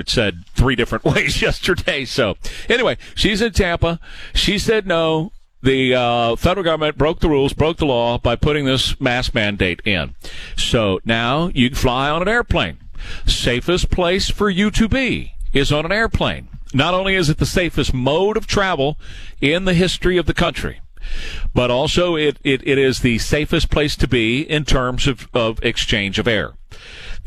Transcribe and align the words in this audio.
it 0.00 0.08
said 0.08 0.44
three 0.54 0.76
different 0.76 1.04
ways 1.04 1.42
yesterday. 1.42 2.04
So 2.04 2.36
anyway, 2.68 2.98
she's 3.14 3.40
in 3.40 3.52
Tampa. 3.52 4.00
She 4.34 4.58
said 4.58 4.86
no. 4.86 5.32
The 5.60 5.92
uh, 5.92 6.36
federal 6.36 6.62
government 6.62 6.96
broke 6.96 7.18
the 7.18 7.28
rules, 7.28 7.52
broke 7.52 7.78
the 7.78 7.86
law 7.86 8.16
by 8.16 8.36
putting 8.36 8.64
this 8.64 9.00
mask 9.00 9.34
mandate 9.34 9.82
in. 9.84 10.14
So 10.56 11.00
now 11.04 11.50
you 11.52 11.70
can 11.70 11.76
fly 11.76 12.08
on 12.08 12.22
an 12.22 12.28
airplane. 12.28 12.78
Safest 13.26 13.90
place 13.90 14.30
for 14.30 14.48
you 14.48 14.70
to 14.70 14.88
be 14.88 15.34
is 15.52 15.72
on 15.72 15.84
an 15.84 15.90
airplane. 15.90 16.48
Not 16.72 16.94
only 16.94 17.14
is 17.14 17.28
it 17.28 17.38
the 17.38 17.46
safest 17.46 17.92
mode 17.92 18.36
of 18.36 18.46
travel 18.46 18.98
in 19.40 19.64
the 19.64 19.74
history 19.74 20.16
of 20.16 20.26
the 20.26 20.34
country, 20.34 20.80
but 21.54 21.70
also 21.70 22.16
it, 22.16 22.38
it, 22.44 22.66
it 22.66 22.78
is 22.78 23.00
the 23.00 23.18
safest 23.18 23.70
place 23.70 23.96
to 23.96 24.06
be 24.06 24.42
in 24.42 24.64
terms 24.64 25.06
of, 25.06 25.28
of 25.32 25.62
exchange 25.64 26.18
of 26.18 26.28
air. 26.28 26.54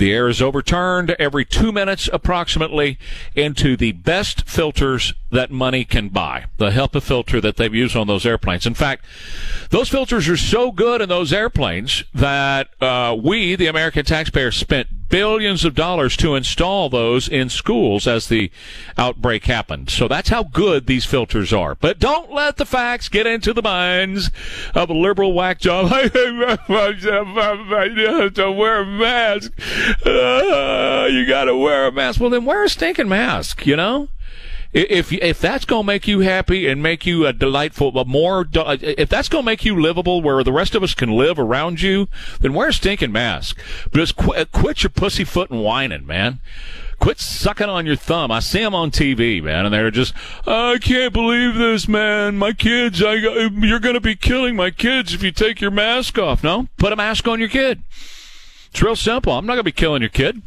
The 0.02 0.14
air 0.14 0.28
is 0.28 0.42
overturned 0.42 1.12
every 1.20 1.46
two 1.46 1.72
minutes 1.72 2.10
approximately 2.12 2.98
into 3.36 3.78
the 3.78 3.92
best 3.92 4.50
filters 4.50 5.14
that 5.30 5.52
money 5.52 5.86
can 5.86 6.10
buy. 6.10 6.46
The 6.58 6.72
HEPA 6.72 7.04
filter 7.04 7.40
that 7.40 7.58
they've 7.58 7.76
used 7.76 7.96
on 7.96 8.08
those 8.08 8.26
airplanes. 8.26 8.66
In 8.66 8.74
fact, 8.74 9.06
those 9.70 9.90
filters 9.90 10.28
are 10.28 10.38
so 10.38 10.72
good 10.72 11.02
in 11.02 11.10
those 11.10 11.32
airplanes 11.32 12.04
that 12.16 12.70
uh, 12.82 13.16
we, 13.24 13.56
the 13.56 13.68
American 13.68 14.04
taxpayers, 14.04 14.58
spent 14.58 14.88
billions 15.12 15.64
of 15.66 15.76
dollars 15.76 16.16
to 16.18 16.36
install 16.36 16.90
those 16.90 17.28
in 17.28 17.50
schools 17.50 18.08
as 18.08 18.28
the 18.28 18.50
outbreak 18.98 19.46
happened. 19.46 19.90
So 19.90 20.08
that's 20.08 20.30
how 20.30 20.44
good 20.44 20.88
these 20.88 21.06
filters 21.06 21.52
are. 21.54 21.76
But 21.76 22.00
don't 22.00 22.32
let 22.32 22.58
the 22.58 22.66
facts 22.66 23.10
get 23.10 23.28
into 23.28 23.54
the 23.54 23.62
minds 23.62 24.32
of 24.74 24.90
a 24.90 24.94
liberal 24.94 25.34
whack 25.34 25.60
job. 25.60 25.88
I 25.94 26.04
have 26.04 26.14
to 28.36 28.52
wear 28.52 28.82
a 28.82 28.86
mask. 28.86 29.52
Uh, 30.06 31.08
you 31.12 31.26
got 31.28 31.46
to 31.46 31.56
wear 31.56 31.88
a 31.88 31.92
mask. 31.92 32.20
Well, 32.20 32.30
then 32.30 32.46
wear 32.46 32.64
a 32.64 32.70
stinking 32.70 33.10
mask, 33.10 33.66
you 33.68 33.76
know? 33.76 34.08
If 34.74 35.12
if 35.12 35.40
that's 35.40 35.66
going 35.66 35.84
to 35.84 35.88
make 35.88 36.08
you 36.08 36.22
happy 36.22 36.68
and 36.68 36.82
make 36.82 37.06
you 37.06 37.26
a 37.26 37.34
delightful, 37.34 37.92
but 37.92 38.08
more, 38.08 38.48
uh, 38.56 38.78
if 38.82 39.10
that's 39.10 39.28
going 39.28 39.44
to 39.44 39.46
make 39.46 39.66
you 39.66 39.80
livable 39.80 40.22
where 40.22 40.44
the 40.44 40.54
rest 40.54 40.76
of 40.76 40.84
us 40.84 40.94
can 40.94 41.12
live 41.12 41.38
around 41.38 41.82
you, 41.82 42.08
then 42.40 42.54
wear 42.54 42.70
a 42.70 42.74
stinking 42.74 43.12
mask. 43.12 43.60
Just 43.94 44.16
quit, 44.16 44.40
uh, 44.40 44.46
quit 44.58 44.84
your 44.84 44.90
pussyfoot 44.90 45.50
and 45.50 45.62
whining, 45.62 46.06
man. 46.06 46.40
Quit 47.00 47.20
sucking 47.20 47.68
on 47.68 47.86
your 47.86 47.96
thumb. 47.96 48.32
I 48.32 48.40
see 48.40 48.60
them 48.60 48.76
on 48.76 48.92
TV, 48.92 49.42
man, 49.42 49.66
and 49.66 49.74
they're 49.74 49.92
just, 49.92 50.14
I 50.46 50.78
can't 50.80 51.12
believe 51.12 51.56
this, 51.56 51.88
man. 51.88 52.38
My 52.38 52.54
kids, 52.54 53.02
I, 53.04 53.14
you're 53.14 53.80
going 53.80 53.96
to 53.96 54.02
be 54.02 54.16
killing 54.16 54.56
my 54.56 54.70
kids 54.70 55.14
if 55.14 55.24
you 55.24 55.32
take 55.32 55.60
your 55.60 55.72
mask 55.72 56.20
off. 56.20 56.44
No, 56.44 56.68
put 56.78 56.94
a 56.94 56.96
mask 56.96 57.28
on 57.28 57.40
your 57.40 57.50
kid. 57.50 57.82
It's 58.70 58.82
real 58.82 58.96
simple. 58.96 59.34
I'm 59.34 59.46
not 59.46 59.54
going 59.54 59.62
to 59.62 59.64
be 59.64 59.72
killing 59.72 60.02
your 60.02 60.10
kid 60.10 60.44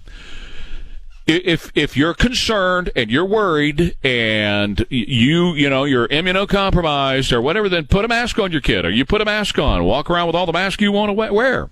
if 1.26 1.72
if 1.74 1.96
you're 1.96 2.14
concerned 2.14 2.90
and 2.94 3.10
you're 3.10 3.24
worried 3.24 3.96
and 4.02 4.84
you 4.90 5.54
you 5.54 5.70
know 5.70 5.84
you're 5.84 6.08
immunocompromised 6.08 7.32
or 7.32 7.40
whatever, 7.40 7.68
then 7.68 7.86
put 7.86 8.04
a 8.04 8.08
mask 8.08 8.38
on 8.38 8.52
your 8.52 8.60
kid 8.60 8.84
or 8.84 8.90
you 8.90 9.04
put 9.04 9.20
a 9.20 9.24
mask 9.24 9.58
on. 9.58 9.84
Walk 9.84 10.10
around 10.10 10.26
with 10.26 10.36
all 10.36 10.46
the 10.46 10.52
masks 10.52 10.82
you 10.82 10.92
want 10.92 11.08
to 11.08 11.12
wear, 11.14 11.70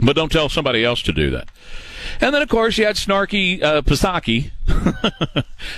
but 0.00 0.14
don't 0.14 0.30
tell 0.30 0.48
somebody 0.48 0.84
else 0.84 1.02
to 1.02 1.12
do 1.12 1.30
that. 1.30 1.48
And 2.20 2.34
then, 2.34 2.42
of 2.42 2.48
course, 2.48 2.78
you 2.78 2.84
had 2.84 2.96
Snarky 2.96 3.62
uh, 3.62 3.82
Pasaki, 3.82 4.50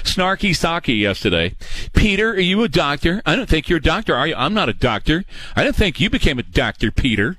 Snarky 0.03 0.57
Saki 0.57 0.95
yesterday. 0.95 1.55
Peter, 1.93 2.31
are 2.31 2.41
you 2.41 2.63
a 2.63 2.69
doctor? 2.69 3.23
I 3.27 3.37
don't 3.37 3.49
think 3.49 3.69
you're 3.69 3.79
a 3.79 3.83
doctor, 3.83 4.15
are 4.15 4.27
you? 4.27 4.35
I'm 4.35 4.55
not 4.55 4.69
a 4.69 4.73
doctor. 4.73 5.25
I 5.55 5.65
don't 5.65 5.77
think 5.77 6.01
you 6.01 6.11
became 6.11 6.39
a 6.39 6.43
doctor, 6.43 6.91
Peter. 6.91 7.39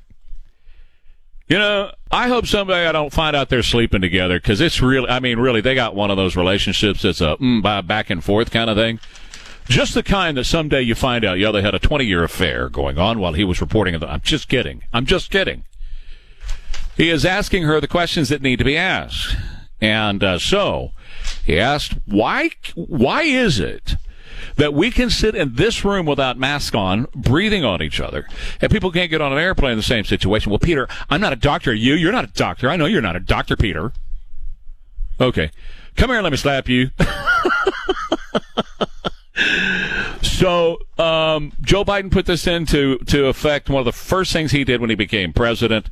You 1.48 1.60
know, 1.60 1.92
I 2.10 2.28
hope 2.28 2.48
someday 2.48 2.88
I 2.88 2.92
don't 2.92 3.14
find 3.14 3.36
out 3.36 3.50
they're 3.50 3.62
sleeping 3.62 4.02
together 4.02 4.40
because 4.40 4.62
it's 4.62 4.82
really, 4.82 5.08
I 5.08 5.20
mean, 5.20 5.38
really, 5.38 5.62
they 5.62 5.76
got 5.76 5.96
one 5.96 6.10
of 6.10 6.18
those 6.18 6.36
relationships 6.36 7.04
that's 7.04 7.22
a 7.22 7.38
mm, 7.38 7.86
back 7.86 8.10
and 8.10 8.24
forth 8.24 8.50
kind 8.50 8.70
of 8.70 8.78
thing. 8.78 9.00
Just 9.68 9.94
the 9.94 10.02
kind 10.04 10.38
that 10.38 10.46
someday 10.46 10.82
you 10.82 10.96
find 10.96 11.24
out, 11.24 11.38
yeah, 11.38 11.52
they 11.52 11.62
had 11.62 11.76
a 11.76 11.80
20 11.80 12.04
year 12.06 12.24
affair 12.24 12.70
going 12.70 12.98
on 12.98 13.20
while 13.20 13.34
he 13.34 13.44
was 13.44 13.62
reporting. 13.62 13.96
I'm 14.04 14.22
just 14.22 14.48
kidding. 14.48 14.84
I'm 14.92 15.06
just 15.06 15.30
kidding. 15.30 15.64
He 16.98 17.10
is 17.10 17.26
asking 17.26 17.64
her 17.64 17.80
the 17.80 17.88
questions 17.88 18.30
that 18.30 18.42
need 18.42 18.58
to 18.58 18.66
be 18.66 18.78
asked. 18.78 19.36
And 19.82 20.24
uh, 20.24 20.40
so 20.40 20.92
he 21.46 21.60
asked, 21.60 21.94
why, 22.06 22.52
why 22.74 23.24
is 23.24 23.60
it 23.60 23.96
that 24.58 24.74
we 24.74 24.92
can 24.92 25.10
sit 25.10 25.36
in 25.36 25.56
this 25.56 25.84
room 25.84 26.06
without 26.06 26.38
masks 26.38 26.76
on, 26.76 27.08
breathing 27.14 27.66
on 27.66 27.82
each 27.82 28.00
other, 28.00 28.28
and 28.62 28.72
people 28.72 28.92
can't 28.92 29.10
get 29.10 29.22
on 29.22 29.32
an 29.32 29.38
airplane 29.38 29.72
in 29.72 29.78
the 29.78 29.84
same 29.84 30.06
situation. 30.06 30.50
Well, 30.50 30.60
Peter, 30.60 30.88
I'm 31.10 31.22
not 31.22 31.34
a 31.34 31.38
doctor. 31.38 31.74
You, 31.74 31.94
you're 31.96 32.12
not 32.12 32.24
a 32.26 32.32
doctor. 32.34 32.70
I 32.70 32.78
know 32.78 32.86
you're 32.86 33.02
not 33.02 33.16
a 33.16 33.20
doctor, 33.20 33.56
Peter. 33.56 33.92
Okay. 35.20 35.52
Come 35.96 36.10
here, 36.10 36.22
let 36.22 36.32
me 36.32 36.38
slap 36.38 36.68
you. 36.68 36.92
so 40.22 40.78
um, 40.98 41.54
Joe 41.62 41.86
Biden 41.86 42.12
put 42.12 42.26
this 42.26 42.48
into 42.48 42.98
to 43.00 43.28
effect. 43.28 43.70
One 43.70 43.80
of 43.80 43.86
the 43.86 43.94
first 43.94 44.34
things 44.34 44.52
he 44.52 44.64
did 44.64 44.82
when 44.82 44.90
he 44.90 44.96
became 44.96 45.32
president, 45.32 45.90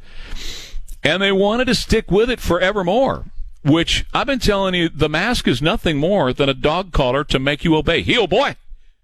and 1.03 1.21
they 1.21 1.31
wanted 1.31 1.65
to 1.65 1.75
stick 1.75 2.11
with 2.11 2.29
it 2.29 2.41
forevermore 2.41 3.25
which 3.63 4.05
I've 4.13 4.27
been 4.27 4.39
telling 4.39 4.75
you, 4.75 4.89
the 4.89 5.09
mask 5.09 5.47
is 5.47 5.61
nothing 5.61 5.97
more 5.97 6.33
than 6.33 6.49
a 6.49 6.53
dog 6.53 6.91
collar 6.91 7.23
to 7.25 7.39
make 7.39 7.63
you 7.63 7.75
obey. 7.75 8.01
Heel, 8.01 8.27
boy! 8.27 8.55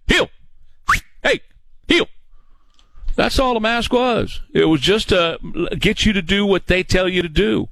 Heel! 0.08 0.30
Hey! 1.24 1.42
Heel! 1.88 2.08
That's 3.16 3.40
all 3.40 3.54
the 3.54 3.60
mask 3.60 3.92
was. 3.94 4.42
It 4.54 4.66
was 4.66 4.82
just 4.82 5.10
to 5.10 5.40
get 5.78 6.06
you 6.06 6.14
to 6.14 6.22
do 6.22 6.46
what 6.46 6.68
they 6.68 6.84
tell 6.84 7.08
you 7.08 7.22
to 7.22 7.30
do. 7.30 7.68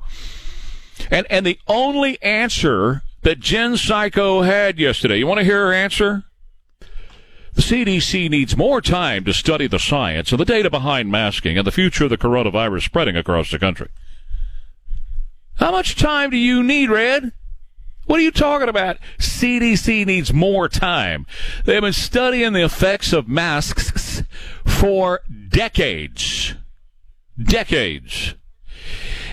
And, 1.11 1.27
and 1.29 1.45
the 1.45 1.59
only 1.67 2.21
answer 2.21 3.03
that 3.21 3.39
Jen 3.39 3.77
Psycho 3.77 4.41
had 4.41 4.79
yesterday, 4.79 5.17
you 5.17 5.27
want 5.27 5.39
to 5.39 5.45
hear 5.45 5.67
her 5.67 5.73
answer? 5.73 6.23
The 7.53 7.61
CDC 7.61 8.29
needs 8.29 8.55
more 8.55 8.81
time 8.81 9.23
to 9.25 9.33
study 9.33 9.67
the 9.67 9.79
science 9.79 10.31
and 10.31 10.39
the 10.39 10.45
data 10.45 10.69
behind 10.69 11.09
masking 11.09 11.57
and 11.57 11.65
the 11.65 11.71
future 11.71 12.03
of 12.03 12.11
the 12.11 12.17
coronavirus 12.17 12.83
spreading 12.83 13.17
across 13.17 13.49
the 13.49 13.57
country. 13.57 13.89
How 15.57 15.71
much 15.71 15.95
time 15.95 16.29
do 16.29 16.37
you 16.37 16.63
need, 16.63 16.89
Red? 16.89 17.33
What 18.05 18.19
are 18.19 18.23
you 18.23 18.31
talking 18.31 18.69
about? 18.69 18.97
CDC 19.19 20.05
needs 20.05 20.33
more 20.33 20.69
time. 20.69 21.25
They've 21.65 21.81
been 21.81 21.93
studying 21.93 22.53
the 22.53 22.63
effects 22.63 23.11
of 23.11 23.27
masks 23.27 24.23
for 24.65 25.21
decades. 25.49 26.53
Decades. 27.41 28.35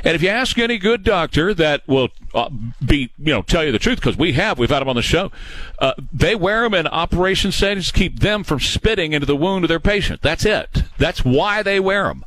And 0.02 0.14
if 0.14 0.22
you 0.22 0.28
ask 0.28 0.58
any 0.58 0.76
good 0.76 1.02
doctor 1.02 1.54
that 1.54 1.86
will 1.86 2.08
uh, 2.34 2.50
be, 2.84 3.10
you 3.16 3.32
know, 3.32 3.42
tell 3.42 3.64
you 3.64 3.72
the 3.72 3.78
truth, 3.78 4.00
because 4.00 4.18
we 4.18 4.32
have, 4.32 4.58
we've 4.58 4.68
had 4.68 4.80
them 4.80 4.88
on 4.88 4.96
the 4.96 5.02
show, 5.02 5.30
uh, 5.78 5.94
they 6.12 6.34
wear 6.34 6.62
them 6.62 6.74
in 6.74 6.86
operation 6.86 7.52
settings 7.52 7.86
to 7.86 7.98
keep 7.98 8.20
them 8.20 8.44
from 8.44 8.60
spitting 8.60 9.12
into 9.12 9.26
the 9.26 9.36
wound 9.36 9.64
of 9.64 9.68
their 9.68 9.80
patient. 9.80 10.20
That's 10.20 10.44
it. 10.44 10.82
That's 10.98 11.24
why 11.24 11.62
they 11.62 11.80
wear 11.80 12.04
them. 12.04 12.24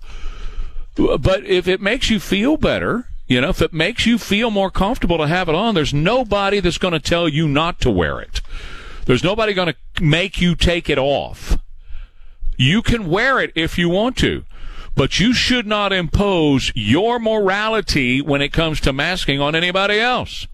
But 0.96 1.46
if 1.46 1.68
it 1.68 1.80
makes 1.80 2.10
you 2.10 2.20
feel 2.20 2.58
better, 2.58 3.10
you 3.28 3.42
know, 3.42 3.50
if 3.50 3.62
it 3.62 3.74
makes 3.74 4.06
you 4.06 4.18
feel 4.18 4.50
more 4.50 4.72
comfortable 4.72 5.18
to 5.18 5.28
have 5.28 5.50
it 5.50 5.56
on, 5.56 5.76
there's 5.76 5.94
nobody 5.94 6.60
that's 6.60 6.78
going 6.78 6.94
to 6.94 7.00
tell 7.00 7.28
you 7.28 7.48
not 7.48 7.82
to 7.82 7.92
wear 7.92 8.22
it. 8.22 8.42
There's 9.06 9.24
nobody 9.24 9.54
going 9.54 9.74
to 9.74 10.04
make 10.04 10.40
you 10.40 10.56
take 10.56 10.90
it 10.90 10.98
off. 10.98 11.58
You 12.58 12.82
can 12.82 13.10
wear 13.10 13.40
it 13.40 13.52
if 13.56 13.78
you 13.78 13.90
want 13.90 14.18
to, 14.18 14.46
but 14.96 15.20
you 15.20 15.34
should 15.34 15.68
not 15.68 15.94
impose 15.94 16.72
your 16.74 17.20
morality 17.20 18.22
when 18.22 18.42
it 18.42 18.54
comes 18.54 18.80
to 18.82 18.94
masking 18.94 19.40
on 19.40 19.56
anybody 19.56 20.00
else. 20.00 20.48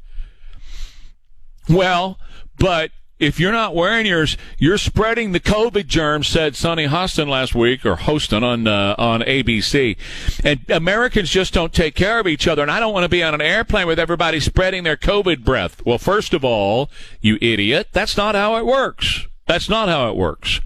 Well, 1.70 2.20
but 2.58 2.92
if 3.20 3.40
you're 3.40 3.52
not 3.52 3.76
wearing 3.76 4.06
yours, 4.06 4.38
you're 4.58 4.78
spreading 4.78 5.32
the 5.32 5.40
COVID 5.40 5.88
germ, 5.88 6.24
said 6.24 6.56
Sunny 6.56 6.88
Hostin 6.88 7.28
last 7.28 7.56
week, 7.56 7.86
or 7.86 7.96
Hostin 7.96 8.44
on 8.44 8.68
uh, 8.68 8.96
on 8.98 9.22
ABC. 9.22 9.98
And 10.44 10.70
Americans 10.70 11.30
just 11.30 11.54
don't 11.54 11.74
take 11.74 11.96
care 11.96 12.20
of 12.20 12.28
each 12.28 12.48
other. 12.48 12.62
And 12.62 12.72
I 12.72 12.80
don't 12.80 12.94
want 12.94 13.04
to 13.04 13.10
be 13.10 13.24
on 13.24 13.34
an 13.34 13.42
airplane 13.42 13.88
with 13.88 14.00
everybody 14.00 14.40
spreading 14.40 14.84
their 14.84 14.98
COVID 14.98 15.44
breath. 15.44 15.86
Well, 15.86 15.98
first 15.98 16.34
of 16.34 16.44
all, 16.44 16.90
you 17.22 17.38
idiot, 17.42 17.90
that's 17.92 18.18
not 18.18 18.36
how 18.36 18.58
it 18.58 18.66
works. 18.66 19.28
That's 19.48 19.70
not 19.70 19.90
how 19.90 20.10
it 20.10 20.16
works. 20.16 20.62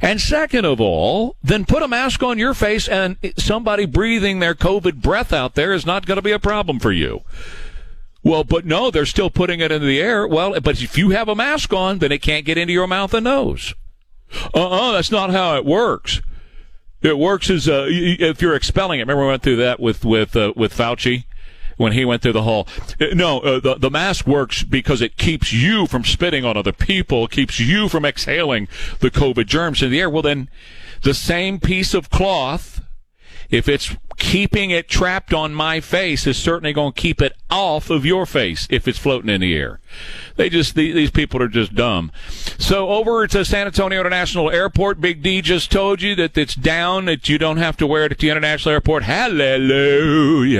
And 0.00 0.20
second 0.20 0.64
of 0.64 0.80
all, 0.80 1.36
then 1.42 1.64
put 1.66 1.82
a 1.82 1.88
mask 1.88 2.22
on 2.22 2.38
your 2.38 2.54
face, 2.54 2.88
and 2.88 3.16
somebody 3.36 3.84
breathing 3.84 4.38
their 4.38 4.54
COVID 4.54 5.02
breath 5.02 5.32
out 5.32 5.54
there 5.54 5.72
is 5.72 5.84
not 5.84 6.06
going 6.06 6.16
to 6.16 6.22
be 6.22 6.32
a 6.32 6.38
problem 6.38 6.80
for 6.80 6.92
you. 6.92 7.22
Well, 8.26 8.42
but 8.42 8.66
no, 8.66 8.90
they're 8.90 9.06
still 9.06 9.30
putting 9.30 9.60
it 9.60 9.70
into 9.70 9.86
the 9.86 10.00
air. 10.00 10.26
Well, 10.26 10.60
but 10.60 10.82
if 10.82 10.98
you 10.98 11.10
have 11.10 11.28
a 11.28 11.36
mask 11.36 11.72
on, 11.72 12.00
then 12.00 12.10
it 12.10 12.22
can't 12.22 12.44
get 12.44 12.58
into 12.58 12.72
your 12.72 12.88
mouth 12.88 13.14
and 13.14 13.22
nose. 13.22 13.72
Uh-uh, 14.52 14.90
that's 14.90 15.12
not 15.12 15.30
how 15.30 15.54
it 15.54 15.64
works. 15.64 16.20
It 17.02 17.18
works 17.18 17.48
as 17.50 17.68
uh, 17.68 17.86
if 17.88 18.42
you're 18.42 18.56
expelling 18.56 18.98
it. 18.98 19.04
Remember 19.04 19.22
we 19.22 19.28
went 19.28 19.44
through 19.44 19.58
that 19.58 19.78
with 19.78 20.04
with 20.04 20.34
uh, 20.34 20.52
with 20.56 20.74
Fauci 20.76 21.26
when 21.76 21.92
he 21.92 22.04
went 22.04 22.20
through 22.20 22.32
the 22.32 22.42
whole. 22.42 22.66
Uh, 23.00 23.14
no, 23.14 23.38
uh, 23.38 23.60
the 23.60 23.76
the 23.76 23.90
mask 23.92 24.26
works 24.26 24.64
because 24.64 25.00
it 25.00 25.16
keeps 25.16 25.52
you 25.52 25.86
from 25.86 26.02
spitting 26.02 26.44
on 26.44 26.56
other 26.56 26.72
people, 26.72 27.28
keeps 27.28 27.60
you 27.60 27.88
from 27.88 28.04
exhaling 28.04 28.66
the 28.98 29.10
COVID 29.12 29.46
germs 29.46 29.84
in 29.84 29.92
the 29.92 30.00
air. 30.00 30.10
Well, 30.10 30.22
then 30.22 30.50
the 31.02 31.14
same 31.14 31.60
piece 31.60 31.94
of 31.94 32.10
cloth 32.10 32.82
if 33.50 33.68
it's 33.68 33.96
keeping 34.16 34.70
it 34.70 34.88
trapped 34.88 35.34
on 35.34 35.54
my 35.54 35.80
face, 35.80 36.26
it's 36.26 36.38
certainly 36.38 36.72
going 36.72 36.92
to 36.92 37.00
keep 37.00 37.20
it 37.20 37.34
off 37.50 37.90
of 37.90 38.06
your 38.06 38.26
face 38.26 38.66
if 38.70 38.88
it's 38.88 38.98
floating 38.98 39.30
in 39.30 39.40
the 39.40 39.54
air. 39.54 39.80
They 40.36 40.48
just 40.48 40.74
these 40.74 41.10
people 41.10 41.42
are 41.42 41.48
just 41.48 41.74
dumb. 41.74 42.12
So 42.58 42.88
over 42.88 43.26
to 43.26 43.44
San 43.44 43.66
Antonio 43.66 44.00
International 44.00 44.50
Airport, 44.50 45.00
Big 45.00 45.22
D 45.22 45.42
just 45.42 45.70
told 45.70 46.02
you 46.02 46.14
that 46.16 46.36
it's 46.36 46.54
down, 46.54 47.04
that 47.06 47.28
you 47.28 47.38
don't 47.38 47.58
have 47.58 47.76
to 47.78 47.86
wear 47.86 48.04
it 48.04 48.12
at 48.12 48.18
the 48.18 48.30
international 48.30 48.72
airport. 48.72 49.02
Hallelujah. 49.04 50.58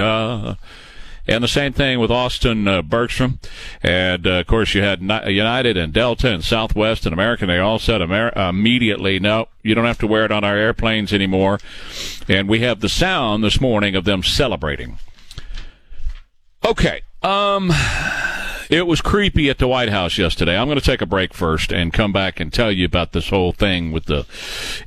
And 1.29 1.43
the 1.43 1.49
same 1.49 1.73
thing 1.73 1.99
with 1.99 2.11
Austin 2.11 2.69
uh, 2.69 2.83
Bergstrom. 2.83 3.41
And 3.83 4.27
uh, 4.27 4.31
of 4.41 4.47
course, 4.47 4.75
you 4.75 4.83
had 4.83 5.01
United 5.01 5.77
and 5.77 5.93
Delta 5.93 6.33
and 6.33 6.45
Southwest 6.45 7.05
and 7.05 7.13
American. 7.13 7.49
They 7.49 7.59
all 7.59 7.79
said 7.79 8.01
Amer- 8.01 8.33
immediately, 8.37 9.19
no, 9.19 9.49
you 9.63 9.75
don't 9.75 9.87
have 9.87 9.99
to 9.99 10.07
wear 10.07 10.25
it 10.25 10.33
on 10.33 10.45
our 10.45 10.57
airplanes 10.57 11.13
anymore. 11.13 11.59
And 12.29 12.49
we 12.49 12.61
have 12.61 12.81
the 12.81 12.89
sound 12.89 13.43
this 13.43 13.61
morning 13.61 13.97
of 13.97 14.05
them 14.05 14.23
celebrating. 14.23 14.99
Okay. 16.65 17.03
Um, 17.23 17.73
it 18.71 18.87
was 18.87 19.01
creepy 19.01 19.49
at 19.51 19.59
the 19.59 19.69
White 19.69 19.89
House 19.89 20.19
yesterday. 20.19 20.57
I'm 20.57 20.67
going 20.67 20.79
to 20.79 20.85
take 20.85 21.03
a 21.03 21.07
break 21.07 21.35
first 21.35 21.73
and 21.73 21.93
come 21.93 22.13
back 22.13 22.41
and 22.41 22.53
tell 22.53 22.73
you 22.73 22.85
about 22.85 23.13
this 23.13 23.31
whole 23.31 23.53
thing 23.53 23.93
with 23.93 24.07
the 24.07 24.27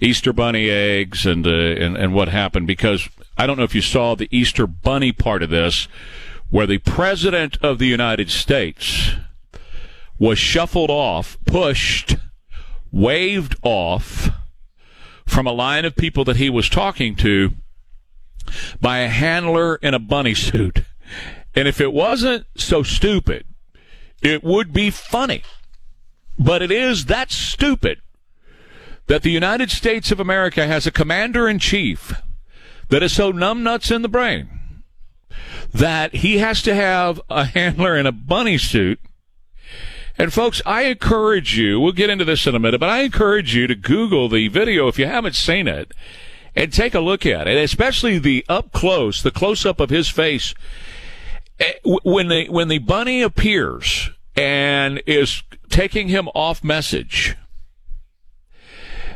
Easter 0.01 0.33
bunny 0.33 0.69
eggs 0.69 1.25
and 1.25 1.45
uh, 1.45 1.49
and, 1.49 1.97
and 1.97 2.13
what 2.13 2.29
happened 2.29 2.67
because 2.67 3.09
I 3.37 3.47
don't 3.47 3.57
know 3.57 3.63
if 3.63 3.75
you 3.75 3.81
saw 3.81 4.15
the 4.15 4.27
Easter 4.31 4.67
bunny 4.67 5.11
part 5.11 5.43
of 5.43 5.49
this 5.49 5.87
where 6.49 6.67
the 6.67 6.79
President 6.79 7.57
of 7.61 7.77
the 7.77 7.87
United 7.87 8.29
States 8.29 9.11
was 10.17 10.39
shuffled 10.39 10.89
off, 10.89 11.37
pushed, 11.45 12.17
waved 12.91 13.55
off 13.63 14.29
from 15.25 15.45
a 15.45 15.53
line 15.53 15.85
of 15.85 15.95
people 15.95 16.25
that 16.25 16.37
he 16.37 16.49
was 16.49 16.69
talking 16.69 17.15
to 17.15 17.51
by 18.81 18.99
a 18.99 19.07
handler 19.07 19.75
in 19.75 19.93
a 19.93 19.99
bunny 19.99 20.33
suit. 20.33 20.83
And 21.55 21.67
if 21.67 21.79
it 21.79 21.93
wasn't 21.93 22.45
so 22.57 22.83
stupid, 22.83 23.45
it 24.21 24.43
would 24.43 24.73
be 24.73 24.89
funny. 24.89 25.43
But 26.37 26.61
it 26.61 26.71
is 26.71 27.05
that 27.05 27.31
stupid 27.31 28.01
that 29.07 29.23
the 29.23 29.31
United 29.31 29.71
States 29.71 30.11
of 30.11 30.19
America 30.19 30.65
has 30.65 30.87
a 30.87 30.91
commander 30.91 31.47
in 31.47 31.59
chief 31.59 32.21
that 32.89 33.03
is 33.03 33.13
so 33.13 33.31
numbnuts 33.31 33.93
in 33.93 34.01
the 34.01 34.09
brain 34.09 34.58
that 35.73 36.15
he 36.15 36.39
has 36.39 36.61
to 36.63 36.73
have 36.73 37.21
a 37.29 37.45
handler 37.45 37.95
in 37.95 38.05
a 38.05 38.11
bunny 38.11 38.57
suit. 38.57 38.99
And 40.17 40.33
folks, 40.33 40.61
I 40.65 40.83
encourage 40.83 41.57
you, 41.57 41.79
we'll 41.79 41.93
get 41.93 42.09
into 42.09 42.25
this 42.25 42.45
in 42.45 42.55
a 42.55 42.59
minute, 42.59 42.79
but 42.79 42.89
I 42.89 43.01
encourage 43.01 43.55
you 43.55 43.67
to 43.67 43.75
Google 43.75 44.27
the 44.27 44.47
video 44.49 44.87
if 44.87 44.99
you 44.99 45.05
haven't 45.05 45.35
seen 45.35 45.67
it 45.67 45.93
and 46.55 46.73
take 46.73 46.93
a 46.93 46.99
look 46.99 47.25
at 47.25 47.47
it, 47.47 47.57
especially 47.57 48.19
the 48.19 48.45
up 48.49 48.71
close, 48.73 49.21
the 49.21 49.31
close 49.31 49.65
up 49.65 49.79
of 49.79 49.89
his 49.89 50.09
face. 50.09 50.53
Eh, 51.59 51.73
when 51.83 52.27
the, 52.27 52.49
when 52.49 52.67
the 52.67 52.79
bunny 52.79 53.21
appears 53.21 54.09
and 54.35 55.01
is 55.05 55.43
taking 55.69 56.09
him 56.09 56.27
off 56.29 56.63
message, 56.63 57.37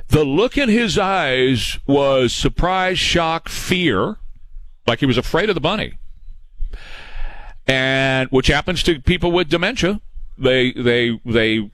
the 0.07 0.23
look 0.23 0.57
in 0.57 0.69
his 0.69 0.97
eyes 0.97 1.79
was 1.85 2.33
surprise, 2.33 2.99
shock, 2.99 3.49
fear, 3.49 4.17
like 4.87 4.99
he 4.99 5.05
was 5.05 5.17
afraid 5.17 5.49
of 5.49 5.55
the 5.55 5.61
bunny 5.61 5.97
and 7.67 8.29
which 8.29 8.47
happens 8.47 8.83
to 8.83 8.99
people 8.99 9.31
with 9.31 9.49
dementia. 9.49 10.01
They 10.37 10.71
they 10.71 11.19
they 11.25 11.69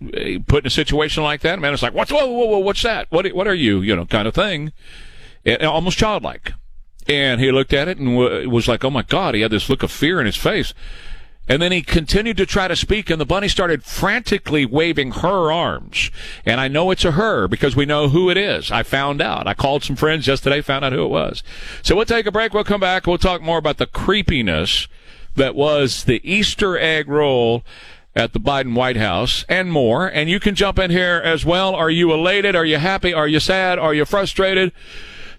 put 0.47 0.63
in 0.63 0.67
a 0.67 0.71
situation 0.71 1.23
like 1.23 1.41
that, 1.41 1.59
man. 1.59 1.73
It's 1.73 1.83
like 1.83 1.93
what's 1.93 2.11
whoa 2.11 2.27
whoa 2.27 2.45
whoa 2.45 2.59
what's 2.59 2.83
that? 2.83 3.07
What 3.09 3.27
what 3.29 3.47
are 3.47 3.53
you? 3.53 3.81
You 3.81 3.95
know, 3.95 4.05
kind 4.05 4.27
of 4.27 4.33
thing, 4.33 4.73
almost 5.61 5.97
childlike. 5.97 6.53
And 7.07 7.41
he 7.41 7.51
looked 7.51 7.73
at 7.73 7.87
it 7.87 7.97
and 7.97 8.19
w- 8.19 8.49
was 8.49 8.67
like, 8.67 8.83
oh 8.83 8.91
my 8.91 9.01
god, 9.01 9.33
he 9.33 9.41
had 9.41 9.51
this 9.51 9.69
look 9.69 9.81
of 9.81 9.91
fear 9.91 10.19
in 10.19 10.25
his 10.25 10.35
face. 10.35 10.73
And 11.47 11.59
then 11.59 11.71
he 11.71 11.81
continued 11.81 12.37
to 12.37 12.45
try 12.45 12.67
to 12.67 12.75
speak, 12.75 13.09
and 13.09 13.19
the 13.19 13.25
bunny 13.25 13.47
started 13.47 13.83
frantically 13.83 14.67
waving 14.67 15.13
her 15.13 15.51
arms. 15.51 16.11
And 16.45 16.61
I 16.61 16.67
know 16.67 16.91
it's 16.91 17.03
a 17.03 17.13
her 17.13 17.47
because 17.47 17.75
we 17.75 17.87
know 17.87 18.09
who 18.09 18.29
it 18.29 18.37
is. 18.37 18.69
I 18.69 18.83
found 18.83 19.19
out. 19.19 19.47
I 19.47 19.55
called 19.55 19.83
some 19.83 19.95
friends 19.95 20.27
yesterday, 20.27 20.61
found 20.61 20.85
out 20.85 20.93
who 20.93 21.03
it 21.03 21.09
was. 21.09 21.41
So 21.81 21.95
we'll 21.95 22.05
take 22.05 22.27
a 22.27 22.31
break. 22.31 22.53
We'll 22.53 22.63
come 22.63 22.81
back. 22.81 23.07
We'll 23.07 23.17
talk 23.17 23.41
more 23.41 23.57
about 23.57 23.77
the 23.77 23.87
creepiness 23.87 24.87
that 25.35 25.55
was 25.55 26.03
the 26.03 26.21
Easter 26.23 26.77
egg 26.77 27.07
roll 27.07 27.63
at 28.15 28.33
the 28.33 28.39
Biden 28.39 28.75
White 28.75 28.97
House 28.97 29.45
and 29.47 29.71
more. 29.71 30.07
And 30.07 30.29
you 30.29 30.39
can 30.39 30.55
jump 30.55 30.79
in 30.79 30.91
here 30.91 31.21
as 31.23 31.45
well. 31.45 31.75
Are 31.75 31.89
you 31.89 32.11
elated? 32.11 32.55
Are 32.55 32.65
you 32.65 32.77
happy? 32.77 33.13
Are 33.13 33.27
you 33.27 33.39
sad? 33.39 33.79
Are 33.79 33.93
you 33.93 34.05
frustrated? 34.05 34.71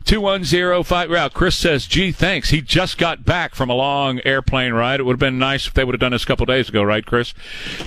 2105. 0.05 1.11
Well, 1.11 1.31
Chris 1.31 1.57
says, 1.57 1.87
gee, 1.87 2.13
thanks. 2.13 2.51
He 2.51 2.61
just 2.61 2.99
got 2.99 3.25
back 3.25 3.55
from 3.55 3.71
a 3.71 3.75
long 3.75 4.21
airplane 4.25 4.73
ride. 4.73 5.01
It 5.01 5.05
would 5.05 5.15
have 5.15 5.21
been 5.21 5.39
nice 5.39 5.67
if 5.67 5.75
they 5.75 5.85
would 5.85 5.95
have 5.95 6.01
done 6.01 6.13
this 6.13 6.25
a 6.25 6.27
couple 6.27 6.47
days 6.47 6.69
ago, 6.69 6.83
right, 6.83 7.05
Chris? 7.05 7.33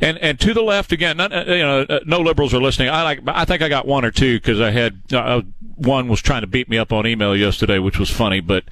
And 0.00 0.18
and 0.18 0.38
to 0.40 0.54
the 0.54 0.62
left 0.62 0.92
again, 0.92 1.16
not, 1.16 1.32
uh, 1.32 1.44
you 1.46 1.62
know, 1.62 1.80
uh, 1.88 2.00
no 2.06 2.20
liberals 2.20 2.54
are 2.54 2.60
listening. 2.60 2.88
I 2.88 3.02
like. 3.02 3.20
I 3.26 3.44
think 3.44 3.62
I 3.62 3.68
got 3.68 3.86
one 3.86 4.04
or 4.04 4.10
two 4.10 4.38
because 4.38 4.60
I 4.60 4.70
had 4.70 5.00
uh, 5.12 5.42
one 5.74 6.08
was 6.08 6.20
trying 6.22 6.42
to 6.42 6.46
beat 6.46 6.68
me 6.68 6.78
up 6.78 6.92
on 6.92 7.06
email 7.06 7.34
yesterday, 7.34 7.78
which 7.78 7.98
was 7.98 8.08
funny. 8.08 8.40
But 8.40 8.64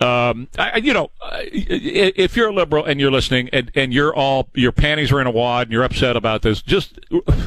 um, 0.00 0.48
I, 0.58 0.78
you 0.78 0.94
know, 0.94 1.10
uh, 1.20 1.40
if 1.42 2.36
you're 2.36 2.48
a 2.48 2.54
liberal 2.54 2.84
and 2.84 2.98
you're 2.98 3.10
listening, 3.10 3.50
and, 3.52 3.70
and 3.74 3.92
you're 3.92 4.14
all 4.14 4.48
your 4.54 4.72
panties 4.72 5.12
are 5.12 5.20
in 5.20 5.26
a 5.26 5.30
wad 5.30 5.66
and 5.66 5.72
you're 5.72 5.84
upset 5.84 6.16
about 6.16 6.42
this, 6.42 6.62
just 6.62 6.98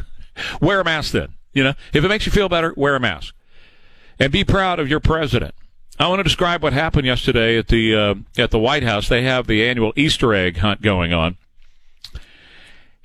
wear 0.61 0.79
a 0.79 0.83
mask. 0.83 1.11
Then 1.13 1.33
you 1.53 1.63
know, 1.63 1.73
if 1.93 2.03
it 2.03 2.07
makes 2.07 2.27
you 2.27 2.31
feel 2.31 2.49
better, 2.49 2.73
wear 2.77 2.95
a 2.95 2.99
mask, 2.99 3.33
and 4.19 4.31
be 4.31 4.43
proud 4.43 4.79
of 4.79 4.87
your 4.87 4.99
president. 4.99 5.55
I 5.99 6.07
want 6.07 6.19
to 6.19 6.23
describe 6.23 6.61
what 6.61 6.73
happened 6.73 7.07
yesterday 7.07 7.57
at 7.57 7.67
the 7.69 7.95
uh, 7.95 8.15
at 8.37 8.51
the 8.51 8.59
White 8.59 8.83
House. 8.83 9.09
They 9.09 9.23
have 9.23 9.47
the 9.47 9.67
annual 9.67 9.93
Easter 9.95 10.33
egg 10.33 10.57
hunt 10.57 10.81
going 10.81 11.11
on, 11.11 11.37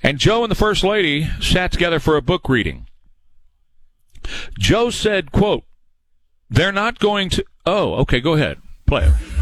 and 0.03 0.19
Joe 0.19 0.43
and 0.43 0.51
the 0.51 0.55
First 0.55 0.83
Lady 0.83 1.27
sat 1.41 1.71
together 1.71 1.99
for 1.99 2.15
a 2.15 2.21
book 2.21 2.47
reading. 2.47 2.85
Joe 4.59 4.89
said, 4.89 5.31
"quote 5.31 5.63
They're 6.49 6.71
not 6.71 6.99
going 6.99 7.29
to." 7.31 7.45
Oh, 7.65 7.95
okay. 7.95 8.19
Go 8.19 8.33
ahead. 8.33 8.59
Play 8.85 9.05
it. 9.05 9.32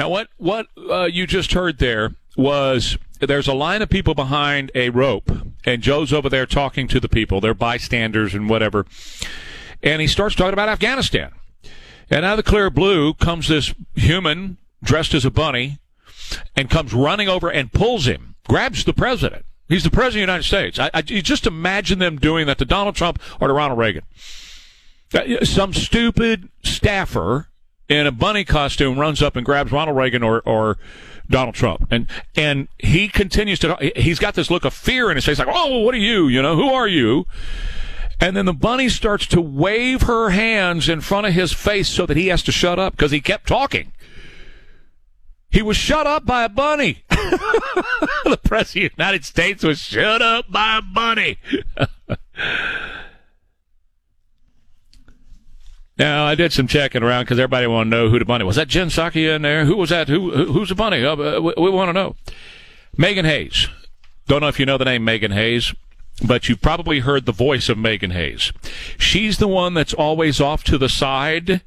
Now, 0.00 0.08
what 0.08 0.28
what 0.38 0.66
uh, 0.90 1.10
you 1.12 1.26
just 1.26 1.52
heard 1.52 1.76
there 1.76 2.14
was 2.34 2.96
there's 3.20 3.46
a 3.46 3.52
line 3.52 3.82
of 3.82 3.90
people 3.90 4.14
behind 4.14 4.72
a 4.74 4.88
rope, 4.88 5.30
and 5.66 5.82
Joe's 5.82 6.10
over 6.10 6.30
there 6.30 6.46
talking 6.46 6.88
to 6.88 7.00
the 7.00 7.08
people. 7.08 7.42
They're 7.42 7.52
bystanders 7.52 8.32
and 8.32 8.48
whatever. 8.48 8.86
And 9.82 10.00
he 10.00 10.06
starts 10.06 10.34
talking 10.34 10.54
about 10.54 10.70
Afghanistan. 10.70 11.32
And 12.08 12.24
out 12.24 12.38
of 12.38 12.42
the 12.42 12.50
clear 12.50 12.70
blue 12.70 13.12
comes 13.12 13.48
this 13.48 13.74
human 13.94 14.56
dressed 14.82 15.12
as 15.12 15.26
a 15.26 15.30
bunny 15.30 15.80
and 16.56 16.70
comes 16.70 16.94
running 16.94 17.28
over 17.28 17.50
and 17.50 17.70
pulls 17.70 18.06
him, 18.06 18.36
grabs 18.48 18.84
the 18.84 18.94
president. 18.94 19.44
He's 19.68 19.84
the 19.84 19.90
president 19.90 20.22
of 20.22 20.26
the 20.28 20.32
United 20.32 20.44
States. 20.44 20.78
I, 20.78 20.90
I 20.94 21.02
just 21.02 21.46
imagine 21.46 21.98
them 21.98 22.16
doing 22.16 22.46
that 22.46 22.56
to 22.56 22.64
Donald 22.64 22.94
Trump 22.94 23.20
or 23.38 23.48
to 23.48 23.52
Ronald 23.52 23.78
Reagan. 23.78 24.04
Uh, 25.12 25.44
some 25.44 25.74
stupid 25.74 26.48
staffer 26.64 27.49
in 27.90 28.06
a 28.06 28.12
bunny 28.12 28.44
costume 28.44 28.98
runs 28.98 29.20
up 29.20 29.36
and 29.36 29.44
grabs 29.44 29.72
Ronald 29.72 29.96
Reagan 29.96 30.22
or, 30.22 30.40
or 30.46 30.78
Donald 31.28 31.56
Trump. 31.56 31.88
And 31.90 32.06
and 32.36 32.68
he 32.78 33.08
continues 33.08 33.58
to 33.58 33.76
he's 33.96 34.18
got 34.18 34.34
this 34.34 34.50
look 34.50 34.64
of 34.64 34.72
fear 34.72 35.10
in 35.10 35.16
his 35.16 35.26
face 35.26 35.38
like, 35.38 35.48
"Oh, 35.50 35.80
what 35.80 35.94
are 35.94 35.98
you? 35.98 36.28
You 36.28 36.40
know, 36.40 36.56
who 36.56 36.70
are 36.70 36.88
you?" 36.88 37.26
And 38.20 38.36
then 38.36 38.46
the 38.46 38.52
bunny 38.52 38.88
starts 38.88 39.26
to 39.28 39.40
wave 39.40 40.02
her 40.02 40.30
hands 40.30 40.88
in 40.88 41.00
front 41.00 41.26
of 41.26 41.32
his 41.32 41.52
face 41.52 41.88
so 41.88 42.06
that 42.06 42.16
he 42.16 42.28
has 42.28 42.42
to 42.44 42.52
shut 42.52 42.78
up 42.78 42.92
because 42.92 43.10
he 43.10 43.20
kept 43.20 43.48
talking. 43.48 43.92
He 45.50 45.62
was 45.62 45.76
shut 45.76 46.06
up 46.06 46.24
by 46.24 46.44
a 46.44 46.48
bunny. 46.48 47.02
the 47.08 48.38
president 48.44 48.92
of 48.92 48.96
the 48.96 49.02
United 49.02 49.24
States 49.24 49.64
was 49.64 49.80
shut 49.80 50.22
up 50.22 50.52
by 50.52 50.78
a 50.78 50.82
bunny. 50.82 51.38
Now 56.00 56.24
I 56.24 56.34
did 56.34 56.50
some 56.50 56.66
checking 56.66 57.02
around 57.02 57.24
because 57.24 57.38
everybody 57.38 57.66
want 57.66 57.88
to 57.88 57.90
know 57.90 58.08
who 58.08 58.18
the 58.18 58.24
bunny 58.24 58.42
was. 58.42 58.56
That 58.56 58.68
Jen 58.68 58.88
Psaki 58.88 59.36
in 59.36 59.42
there? 59.42 59.66
Who 59.66 59.76
was 59.76 59.90
that? 59.90 60.08
Who, 60.08 60.46
who's 60.46 60.70
the 60.70 60.74
bunny? 60.74 61.04
Uh, 61.04 61.38
we, 61.38 61.52
we 61.58 61.68
want 61.68 61.90
to 61.90 61.92
know. 61.92 62.16
Megan 62.96 63.26
Hayes. 63.26 63.68
Don't 64.26 64.40
know 64.40 64.48
if 64.48 64.58
you 64.58 64.64
know 64.64 64.78
the 64.78 64.86
name 64.86 65.04
Megan 65.04 65.32
Hayes, 65.32 65.74
but 66.26 66.48
you've 66.48 66.62
probably 66.62 67.00
heard 67.00 67.26
the 67.26 67.32
voice 67.32 67.68
of 67.68 67.76
Megan 67.76 68.12
Hayes. 68.12 68.50
She's 68.96 69.36
the 69.36 69.46
one 69.46 69.74
that's 69.74 69.92
always 69.92 70.40
off 70.40 70.64
to 70.64 70.78
the 70.78 70.88
side. 70.88 71.60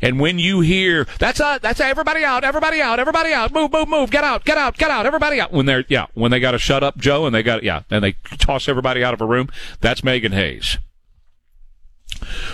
And 0.00 0.20
when 0.20 0.38
you 0.38 0.60
hear 0.60 1.06
that's 1.18 1.40
a, 1.40 1.58
that's 1.60 1.78
a, 1.78 1.84
everybody 1.84 2.24
out, 2.24 2.44
everybody 2.44 2.80
out, 2.80 2.98
everybody 2.98 3.34
out, 3.34 3.52
move, 3.52 3.72
move, 3.74 3.90
move, 3.90 4.10
get 4.10 4.24
out, 4.24 4.46
get 4.46 4.56
out, 4.56 4.78
get 4.78 4.90
out, 4.90 5.04
everybody 5.04 5.38
out. 5.38 5.52
When 5.52 5.66
they're 5.66 5.84
yeah, 5.88 6.06
when 6.14 6.30
they 6.30 6.40
got 6.40 6.52
to 6.52 6.58
shut 6.58 6.82
up 6.82 6.96
Joe 6.96 7.26
and 7.26 7.34
they 7.34 7.42
got 7.42 7.62
yeah, 7.62 7.82
and 7.90 8.02
they 8.02 8.12
toss 8.38 8.70
everybody 8.70 9.04
out 9.04 9.12
of 9.12 9.20
a 9.20 9.26
room. 9.26 9.50
That's 9.82 10.02
Megan 10.02 10.32
Hayes. 10.32 10.78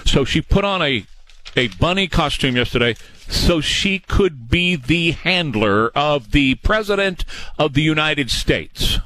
So 0.05 0.25
she 0.25 0.41
put 0.41 0.65
on 0.65 0.83
a 0.83 1.07
a 1.57 1.69
bunny 1.69 2.09
costume 2.09 2.57
yesterday 2.57 2.95
so 3.29 3.61
she 3.61 3.99
could 3.99 4.49
be 4.49 4.77
the 4.77 5.13
handler 5.13 5.91
of 5.91 6.33
the 6.33 6.55
President 6.57 7.25
of 7.59 7.75
the 7.75 7.83
United 7.83 8.31
States. 8.31 8.99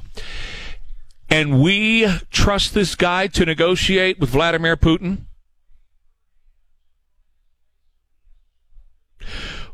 And 1.29 1.61
we 1.61 2.07
trust 2.31 2.73
this 2.73 2.95
guy 2.95 3.27
to 3.27 3.45
negotiate 3.45 4.19
with 4.19 4.29
Vladimir 4.29 4.77
Putin? 4.77 5.23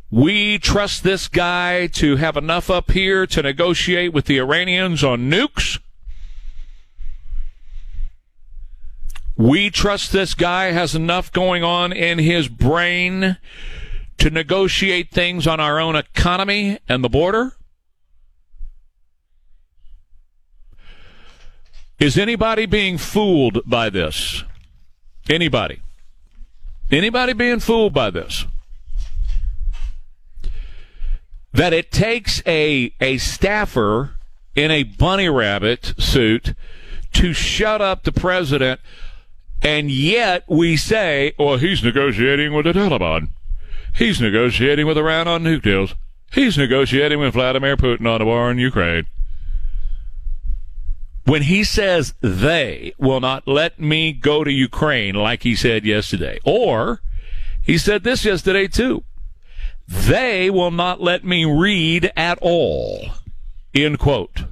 We 0.09 0.59
trust 0.59 1.03
this 1.03 1.27
guy 1.27 1.87
to 1.87 2.17
have 2.17 2.37
enough 2.37 2.69
up 2.69 2.91
here 2.91 3.25
to 3.27 3.41
negotiate 3.41 4.13
with 4.13 4.25
the 4.25 4.37
Iranians 4.39 5.03
on 5.03 5.29
nukes? 5.31 5.79
We 9.35 9.69
trust 9.69 10.11
this 10.11 10.35
guy 10.35 10.65
has 10.71 10.93
enough 10.93 11.31
going 11.31 11.63
on 11.63 11.91
in 11.91 12.19
his 12.19 12.47
brain 12.47 13.37
to 14.19 14.29
negotiate 14.29 15.11
things 15.11 15.47
on 15.47 15.59
our 15.59 15.79
own 15.79 15.95
economy 15.95 16.79
and 16.87 17.03
the 17.03 17.09
border? 17.09 17.53
Is 21.99 22.17
anybody 22.17 22.65
being 22.65 22.97
fooled 22.97 23.61
by 23.65 23.89
this? 23.89 24.43
Anybody? 25.29 25.81
Anybody 26.91 27.33
being 27.33 27.59
fooled 27.59 27.93
by 27.93 28.11
this? 28.11 28.45
That 31.53 31.73
it 31.73 31.91
takes 31.91 32.41
a, 32.45 32.93
a 32.99 33.17
staffer 33.17 34.15
in 34.55 34.69
a 34.69 34.83
bunny 34.83 35.29
rabbit 35.29 35.93
suit 35.97 36.53
to 37.13 37.33
shut 37.33 37.81
up 37.81 38.03
the 38.03 38.11
president 38.11 38.79
and 39.63 39.89
yet 39.89 40.43
we 40.47 40.75
say, 40.75 41.33
well, 41.39 41.57
he's 41.57 41.83
negotiating 41.83 42.53
with 42.53 42.65
the 42.65 42.73
Taliban. 42.73 43.29
He's 43.95 44.19
negotiating 44.19 44.85
with 44.85 44.97
Iran 44.97 45.27
on 45.27 45.43
nuke 45.43 45.61
deals. 45.61 45.95
He's 46.31 46.57
negotiating 46.57 47.19
with 47.19 47.33
Vladimir 47.33 47.77
Putin 47.77 48.11
on 48.11 48.19
the 48.19 48.25
war 48.25 48.51
in 48.51 48.57
Ukraine. 48.57 49.05
When 51.25 51.43
he 51.43 51.63
says 51.63 52.15
they 52.19 52.93
will 52.97 53.21
not 53.21 53.47
let 53.47 53.79
me 53.79 54.11
go 54.11 54.43
to 54.43 54.51
Ukraine, 54.51 55.15
like 55.15 55.43
he 55.43 55.55
said 55.55 55.85
yesterday, 55.85 56.39
or 56.43 57.01
he 57.61 57.77
said 57.77 58.03
this 58.03 58.25
yesterday 58.25 58.67
too, 58.67 59.03
they 59.87 60.49
will 60.49 60.71
not 60.71 61.01
let 61.01 61.23
me 61.23 61.45
read 61.45 62.11
at 62.17 62.39
all. 62.41 63.11
End 63.73 63.99
quote. 63.99 64.43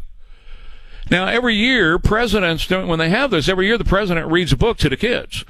Now, 1.11 1.27
every 1.27 1.55
year, 1.55 1.99
presidents, 1.99 2.69
when 2.69 2.97
they 2.97 3.09
have 3.09 3.31
this, 3.31 3.49
every 3.49 3.67
year 3.67 3.77
the 3.77 3.83
president 3.83 4.31
reads 4.31 4.53
a 4.53 4.57
book 4.57 4.77
to 4.77 4.87
the 4.87 4.95
kids. 4.95 5.43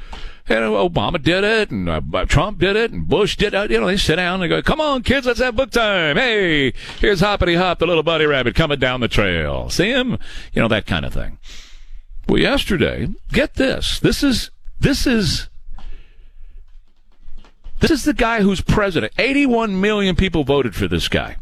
And 0.49 0.59
Obama 0.59 1.21
did 1.21 1.43
it, 1.43 1.69
and 1.69 1.87
uh, 1.87 2.25
Trump 2.25 2.57
did 2.57 2.75
it, 2.75 2.91
and 2.91 3.07
Bush 3.07 3.37
did 3.37 3.53
it. 3.53 3.69
You 3.69 3.79
know, 3.79 3.85
they 3.85 3.95
sit 3.95 4.15
down 4.15 4.41
and 4.41 4.49
go, 4.49 4.63
"Come 4.63 4.81
on, 4.81 5.03
kids, 5.03 5.27
let's 5.27 5.39
have 5.39 5.55
book 5.55 5.69
time." 5.69 6.17
Hey, 6.17 6.73
here's 6.99 7.19
Hoppity 7.19 7.55
Hop, 7.55 7.77
the 7.77 7.85
little 7.85 8.01
bunny 8.01 8.25
rabbit 8.25 8.55
coming 8.55 8.79
down 8.79 9.01
the 9.01 9.07
trail. 9.07 9.69
See 9.69 9.91
him? 9.91 10.17
You 10.51 10.63
know 10.63 10.67
that 10.67 10.87
kind 10.87 11.05
of 11.05 11.13
thing. 11.13 11.37
Well, 12.27 12.39
yesterday, 12.39 13.09
get 13.31 13.53
this. 13.53 13.99
This 13.99 14.23
is 14.23 14.49
this 14.79 15.05
is 15.05 15.47
this 17.81 17.91
is 17.91 18.03
the 18.03 18.13
guy 18.13 18.41
who's 18.41 18.61
president. 18.61 19.13
81 19.19 19.79
million 19.79 20.15
people 20.15 20.43
voted 20.43 20.75
for 20.75 20.87
this 20.87 21.07
guy. 21.07 21.37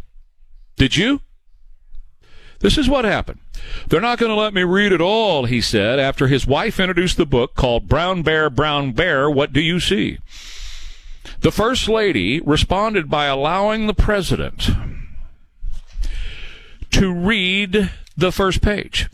Did 0.76 0.98
you? 0.98 1.22
This 2.60 2.78
is 2.78 2.89
what 2.89 3.06
happened. 3.06 3.39
They're 3.88 4.01
not 4.01 4.20
going 4.20 4.32
to 4.32 4.39
let 4.39 4.54
me 4.54 4.63
read 4.63 4.92
it 4.92 5.01
all, 5.01 5.46
he 5.46 5.62
said, 5.62 6.00
after 6.00 6.28
his 6.28 6.46
wife 6.46 6.80
introduced 6.80 7.18
the 7.18 7.25
book 7.25 7.56
called 7.56 7.88
Brown 7.88 8.22
Bear, 8.22 8.50
Brown 8.50 8.92
Bear, 8.92 9.30
What 9.30 9.54
Do 9.54 9.62
You 9.62 9.80
See? 9.80 10.20
The 11.42 11.51
First 11.51 11.88
Lady 11.88 12.42
responded 12.42 13.10
by 13.10 13.25
allowing 13.25 13.88
the 13.88 13.94
President 13.94 14.70
to 16.92 17.13
read 17.13 17.92
the 18.18 18.32
first 18.32 18.62
page. 18.62 19.10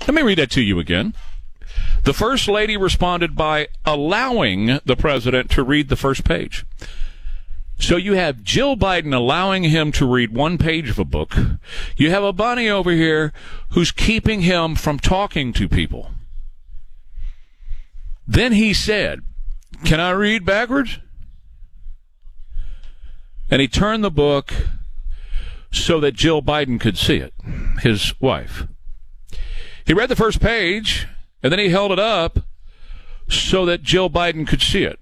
Let 0.00 0.14
me 0.14 0.22
read 0.22 0.38
that 0.38 0.50
to 0.52 0.62
you 0.62 0.80
again. 0.80 1.14
The 2.04 2.12
First 2.12 2.48
Lady 2.48 2.76
responded 2.76 3.36
by 3.36 3.68
allowing 3.84 4.80
the 4.84 4.96
President 4.96 5.48
to 5.50 5.62
read 5.62 5.88
the 5.88 5.96
first 5.96 6.24
page. 6.24 6.64
So 7.78 7.96
you 7.96 8.14
have 8.14 8.42
Jill 8.42 8.76
Biden 8.76 9.14
allowing 9.14 9.64
him 9.64 9.90
to 9.92 10.06
read 10.06 10.32
one 10.32 10.56
page 10.56 10.88
of 10.88 10.98
a 10.98 11.04
book. 11.04 11.34
You 11.96 12.10
have 12.10 12.22
a 12.22 12.32
bunny 12.32 12.68
over 12.68 12.92
here 12.92 13.32
who's 13.70 13.90
keeping 13.90 14.42
him 14.42 14.76
from 14.76 14.98
talking 14.98 15.52
to 15.54 15.68
people. 15.68 16.12
Then 18.26 18.52
he 18.52 18.72
said, 18.72 19.20
Can 19.84 20.00
I 20.00 20.10
read 20.10 20.44
backwards? 20.44 21.00
And 23.50 23.60
he 23.60 23.68
turned 23.68 24.02
the 24.02 24.10
book 24.10 24.54
so 25.70 26.00
that 26.00 26.14
Jill 26.14 26.40
Biden 26.40 26.80
could 26.80 26.96
see 26.96 27.16
it, 27.16 27.34
his 27.80 28.14
wife. 28.20 28.66
He 29.84 29.92
read 29.92 30.08
the 30.08 30.16
first 30.16 30.40
page 30.40 31.06
and 31.42 31.50
then 31.50 31.58
he 31.58 31.70
held 31.70 31.90
it 31.92 31.98
up 31.98 32.38
so 33.28 33.66
that 33.66 33.82
Jill 33.82 34.08
Biden 34.08 34.46
could 34.46 34.62
see 34.62 34.84
it. 34.84 34.98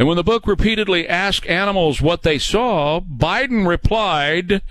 And 0.00 0.08
when 0.08 0.16
the 0.16 0.24
book 0.24 0.46
repeatedly 0.46 1.06
asked 1.06 1.46
animals 1.46 2.00
what 2.00 2.22
they 2.22 2.38
saw, 2.38 3.02
Biden 3.02 3.68
replied, 3.68 4.62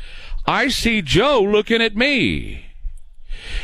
I 0.48 0.70
see 0.70 1.04
Joe 1.04 1.40
looking 1.40 1.84
at 1.84 1.96
me. 1.96 2.66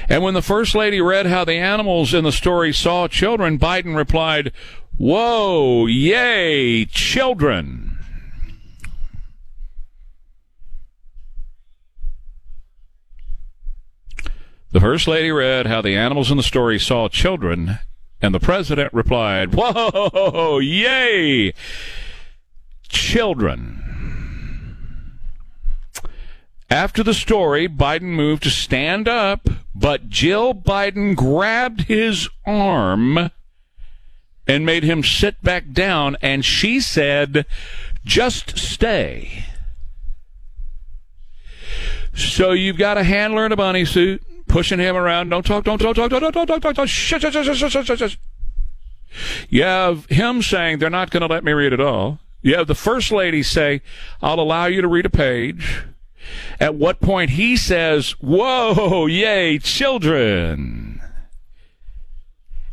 And 0.07 0.21
when 0.21 0.35
the 0.35 0.43
First 0.43 0.75
Lady 0.75 1.01
read 1.01 1.25
how 1.25 1.43
the 1.43 1.55
animals 1.55 2.13
in 2.13 2.23
the 2.23 2.31
story 2.31 2.71
saw 2.71 3.07
children, 3.07 3.57
Biden 3.57 3.95
replied, 3.95 4.51
Whoa, 4.99 5.87
yay, 5.87 6.85
children. 6.85 7.97
The 14.71 14.81
First 14.81 15.07
Lady 15.07 15.31
read 15.31 15.65
how 15.65 15.81
the 15.81 15.95
animals 15.95 16.29
in 16.29 16.37
the 16.37 16.43
story 16.43 16.77
saw 16.77 17.07
children, 17.07 17.79
and 18.25 18.33
the 18.33 18.39
president 18.39 18.91
replied, 18.91 19.53
Whoa, 19.53 20.57
yay! 20.57 21.53
Children. 22.89 23.83
After 26.71 27.03
the 27.03 27.13
story, 27.13 27.69
Biden 27.69 28.15
moved 28.15 28.41
to 28.43 28.49
stand 28.49 29.07
up, 29.07 29.47
but 29.75 30.09
Jill 30.09 30.55
Biden 30.55 31.15
grabbed 31.15 31.81
his 31.81 32.27
arm 32.47 33.29
and 34.47 34.65
made 34.65 34.83
him 34.83 35.03
sit 35.03 35.43
back 35.43 35.71
down, 35.71 36.17
and 36.19 36.43
she 36.43 36.79
said, 36.79 37.45
Just 38.03 38.57
stay. 38.57 39.45
So 42.15 42.53
you've 42.53 42.77
got 42.77 42.97
a 42.97 43.03
handler 43.03 43.45
in 43.45 43.51
a 43.51 43.57
bunny 43.57 43.85
suit 43.85 44.23
pushing 44.47 44.79
him 44.79 44.95
around. 44.95 45.29
Don't 45.29 45.45
talk, 45.45 45.63
don't 45.63 45.79
talk, 45.79 45.95
don't 45.95 46.09
talk, 46.09 46.21
don't 46.21 46.33
talk, 46.33 46.47
don't 46.47 46.61
talk, 46.61 46.75
don't 46.75 46.87
Shh, 46.87 47.13
shh, 47.19 47.21
shh, 47.21 47.57
shh, 47.57 47.71
shh, 47.71 47.85
shh, 47.85 48.11
shh. 48.11 48.17
You 49.49 49.63
have 49.63 50.05
him 50.07 50.41
saying 50.41 50.79
they're 50.79 50.89
not 50.89 51.09
going 51.09 51.21
to 51.21 51.27
let 51.27 51.43
me 51.43 51.53
read 51.53 51.73
it 51.73 51.79
all. 51.79 52.19
You 52.41 52.55
have 52.57 52.67
the 52.67 52.75
first 52.75 53.11
lady 53.11 53.41
say, 53.43 53.81
I'll 54.21 54.39
allow 54.39 54.65
you 54.65 54.81
to 54.81 54.87
read 54.87 55.05
a 55.05 55.09
page. 55.09 55.83
At 56.59 56.75
what 56.75 56.99
point 56.99 57.31
he 57.31 57.55
says, 57.55 58.11
Whoa, 58.21 59.05
yay, 59.07 59.57
children. 59.59 61.01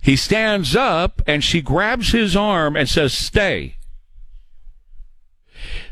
He 0.03 0.17
stands 0.17 0.75
up 0.75 1.23
and 1.27 1.45
she 1.45 1.63
grabs 1.63 2.13
his 2.13 2.37
arm 2.37 2.77
and 2.77 2.89
says, 2.89 3.13
Stay. 3.13 3.77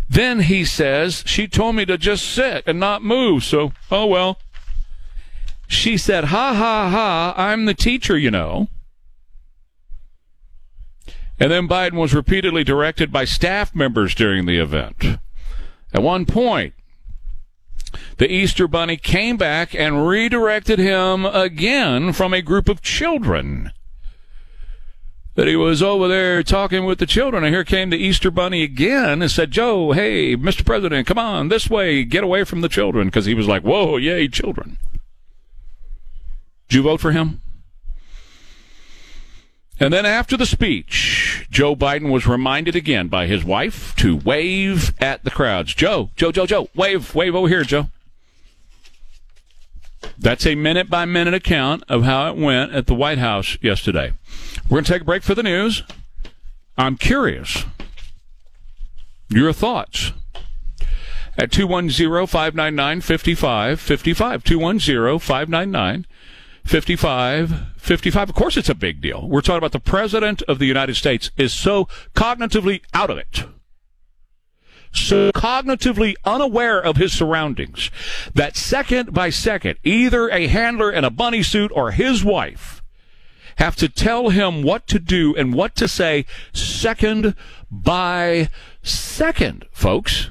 Then 0.08 0.40
he 0.40 0.64
says, 0.64 1.22
She 1.26 1.46
told 1.46 1.76
me 1.76 1.84
to 1.86 1.96
just 1.96 2.28
sit 2.28 2.64
and 2.66 2.80
not 2.80 3.02
move, 3.02 3.44
so, 3.44 3.72
oh 3.90 4.06
well. 4.06 4.38
She 5.70 5.96
said, 5.96 6.24
Ha 6.24 6.52
ha 6.52 6.90
ha, 6.90 7.32
I'm 7.36 7.64
the 7.64 7.74
teacher, 7.74 8.18
you 8.18 8.32
know. 8.32 8.66
And 11.38 11.50
then 11.52 11.68
Biden 11.68 11.92
was 11.92 12.12
repeatedly 12.12 12.64
directed 12.64 13.12
by 13.12 13.24
staff 13.24 13.72
members 13.72 14.16
during 14.16 14.46
the 14.46 14.58
event. 14.58 15.20
At 15.94 16.02
one 16.02 16.26
point, 16.26 16.74
the 18.18 18.30
Easter 18.30 18.66
Bunny 18.66 18.96
came 18.96 19.36
back 19.36 19.72
and 19.72 20.08
redirected 20.08 20.80
him 20.80 21.24
again 21.24 22.12
from 22.12 22.34
a 22.34 22.42
group 22.42 22.68
of 22.68 22.82
children. 22.82 23.70
That 25.36 25.46
he 25.46 25.54
was 25.54 25.84
over 25.84 26.08
there 26.08 26.42
talking 26.42 26.84
with 26.84 26.98
the 26.98 27.06
children, 27.06 27.44
and 27.44 27.54
here 27.54 27.64
came 27.64 27.90
the 27.90 27.96
Easter 27.96 28.32
Bunny 28.32 28.64
again 28.64 29.22
and 29.22 29.30
said, 29.30 29.52
Joe, 29.52 29.92
hey, 29.92 30.36
Mr. 30.36 30.66
President, 30.66 31.06
come 31.06 31.18
on, 31.18 31.48
this 31.48 31.70
way, 31.70 32.02
get 32.02 32.24
away 32.24 32.42
from 32.42 32.60
the 32.60 32.68
children, 32.68 33.06
because 33.06 33.26
he 33.26 33.34
was 33.34 33.46
like, 33.46 33.62
whoa, 33.62 33.98
yay, 33.98 34.26
children. 34.26 34.76
Did 36.70 36.76
you 36.76 36.82
vote 36.84 37.00
for 37.00 37.10
him? 37.10 37.40
And 39.80 39.92
then 39.92 40.06
after 40.06 40.36
the 40.36 40.46
speech, 40.46 41.48
Joe 41.50 41.74
Biden 41.74 42.12
was 42.12 42.28
reminded 42.28 42.76
again 42.76 43.08
by 43.08 43.26
his 43.26 43.42
wife 43.42 43.96
to 43.96 44.16
wave 44.16 44.94
at 45.00 45.24
the 45.24 45.32
crowds. 45.32 45.74
Joe, 45.74 46.10
Joe, 46.14 46.30
Joe, 46.30 46.46
Joe, 46.46 46.68
wave, 46.76 47.12
wave 47.12 47.34
over 47.34 47.48
here, 47.48 47.64
Joe. 47.64 47.88
That's 50.16 50.46
a 50.46 50.54
minute 50.54 50.88
by 50.88 51.06
minute 51.06 51.34
account 51.34 51.82
of 51.88 52.04
how 52.04 52.30
it 52.30 52.36
went 52.36 52.72
at 52.72 52.86
the 52.86 52.94
White 52.94 53.18
House 53.18 53.58
yesterday. 53.60 54.12
We're 54.68 54.76
going 54.76 54.84
to 54.84 54.92
take 54.92 55.02
a 55.02 55.06
break 55.06 55.24
for 55.24 55.34
the 55.34 55.42
news. 55.42 55.82
I'm 56.78 56.96
curious. 56.96 57.64
Your 59.28 59.52
thoughts 59.52 60.12
at 61.36 61.50
210 61.50 62.28
599 62.28 63.00
5555. 63.00 64.44
210 64.44 65.18
599 65.18 66.06
5555. 66.64 68.28
Of 68.28 68.34
course, 68.34 68.56
it's 68.56 68.68
a 68.68 68.74
big 68.74 69.00
deal. 69.00 69.28
We're 69.28 69.40
talking 69.40 69.58
about 69.58 69.72
the 69.72 69.80
President 69.80 70.42
of 70.42 70.58
the 70.58 70.66
United 70.66 70.96
States 70.96 71.30
is 71.36 71.52
so 71.52 71.86
cognitively 72.14 72.82
out 72.94 73.10
of 73.10 73.18
it 73.18 73.44
so 74.92 75.30
cognitively 75.32 76.14
unaware 76.24 76.80
of 76.80 76.96
his 76.96 77.12
surroundings 77.12 77.90
that 78.34 78.56
second 78.56 79.12
by 79.12 79.30
second, 79.30 79.78
either 79.84 80.28
a 80.30 80.46
handler 80.48 80.90
in 80.90 81.04
a 81.04 81.10
bunny 81.10 81.42
suit 81.42 81.70
or 81.74 81.92
his 81.92 82.24
wife 82.24 82.82
have 83.56 83.76
to 83.76 83.88
tell 83.88 84.30
him 84.30 84.62
what 84.62 84.86
to 84.86 84.98
do 84.98 85.34
and 85.36 85.54
what 85.54 85.74
to 85.76 85.86
say 85.86 86.24
second 86.52 87.34
by 87.70 88.48
second, 88.82 89.66
folks. 89.70 90.30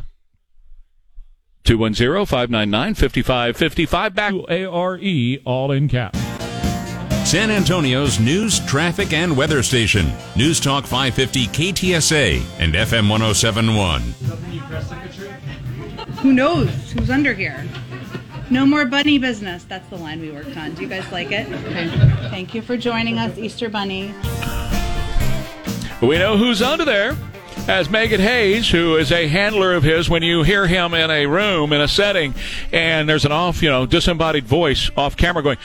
210-599-5555 1.70 4.16
back 4.16 4.32
to 4.32 4.44
A-R-E, 4.50 5.40
all 5.46 5.72
in 5.72 5.88
caps. 5.88 6.18
San 7.30 7.52
Antonio's 7.52 8.20
news, 8.20 8.60
traffic, 8.66 9.14
and 9.14 9.38
weather 9.38 9.62
station. 9.62 10.12
News 10.36 10.60
Talk 10.60 10.88
550 10.88 11.46
KTSA 11.46 12.42
and 12.58 12.74
FM 12.74 13.08
1071. 13.08 14.02
Who 16.24 16.34
knows 16.34 16.92
who's 16.92 17.12
under 17.12 17.36
here? 17.36 17.64
No 18.50 18.66
more 18.66 18.86
bunny 18.86 19.20
business. 19.20 19.64
That's 19.64 19.88
the 19.90 19.98
line 19.98 20.22
we 20.22 20.32
worked 20.32 20.58
on. 20.58 20.74
Do 20.74 20.82
you 20.82 20.90
guys 20.90 21.12
like 21.12 21.32
it? 21.32 21.48
Okay. 21.66 21.88
Thank 22.32 22.56
you 22.56 22.64
for 22.64 22.78
joining 22.78 23.20
us, 23.20 23.38
Easter 23.38 23.70
Bunny. 23.70 24.12
We 26.02 26.18
know 26.18 26.36
who's 26.36 26.64
under 26.64 26.84
there 26.84 27.16
as 27.70 27.88
Megan 27.88 28.20
Hayes, 28.20 28.72
who 28.72 28.96
is 28.96 29.12
a 29.12 29.28
handler 29.28 29.76
of 29.76 29.84
his, 29.84 30.10
when 30.10 30.24
you 30.24 30.42
hear 30.42 30.66
him 30.66 30.96
in 30.96 31.12
a 31.12 31.28
room, 31.28 31.72
in 31.72 31.80
a 31.80 31.88
setting, 31.88 32.34
and 32.72 33.08
there's 33.08 33.26
an 33.26 33.32
off, 33.32 33.62
you 33.62 33.70
know, 33.70 33.86
disembodied 33.86 34.48
voice 34.48 34.90
off 34.98 35.16
camera 35.16 35.44
going, 35.44 35.60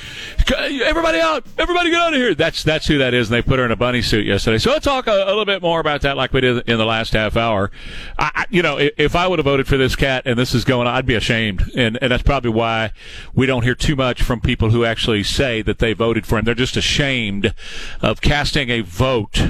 everybody 0.85 1.19
out, 1.19 1.47
everybody 1.57 1.89
get 1.89 2.03
out 2.03 2.13
of 2.13 2.19
here. 2.19 2.35
That's, 2.35 2.63
that's 2.63 2.87
who 2.87 2.99
that 2.99 3.15
is. 3.15 3.31
And 3.31 3.35
they 3.35 3.41
put 3.41 3.59
her 3.59 3.65
in 3.65 3.71
a 3.71 3.77
bunny 3.77 4.03
suit 4.03 4.27
yesterday. 4.27 4.59
So 4.59 4.73
I'll 4.73 4.81
talk 4.81 5.07
a, 5.07 5.13
a 5.13 5.25
little 5.29 5.47
bit 5.47 5.63
more 5.63 5.81
about 5.81 6.03
that 6.03 6.19
like 6.19 6.35
we 6.35 6.43
did 6.43 6.69
in 6.69 6.77
the 6.77 6.85
last 6.85 7.15
half 7.15 7.39
hour. 7.39 7.71
I, 8.19 8.45
you 8.51 8.61
know, 8.61 8.77
if 8.79 9.17
I 9.17 9.27
would 9.27 9.39
have 9.39 9.47
voted 9.47 9.67
for 9.67 9.79
this 9.79 9.97
cat 9.97 10.25
and 10.27 10.39
this 10.39 10.55
is 10.55 10.67
going 10.67 10.87
on, 10.87 10.95
I'd 10.95 11.07
be 11.07 11.15
ashamed. 11.15 11.73
And, 11.75 11.99
and 12.03 12.13
that's 12.13 12.23
probably 12.23 12.51
why 12.51 12.93
we 13.35 13.47
don't 13.47 13.63
hear 13.63 13.75
too 13.75 13.97
much 13.97 14.23
from 14.23 14.43
people 14.43 14.69
who 14.69 14.85
actually 14.85 15.23
say 15.23 15.63
that 15.63 15.79
they 15.79 15.95
voted 15.95 16.27
for 16.27 16.37
him. 16.37 16.45
They're 16.45 16.55
just 16.55 16.77
ashamed 16.77 17.55
of 18.03 18.21
casting 18.21 18.69
a 18.69 18.83
vote 18.83 19.41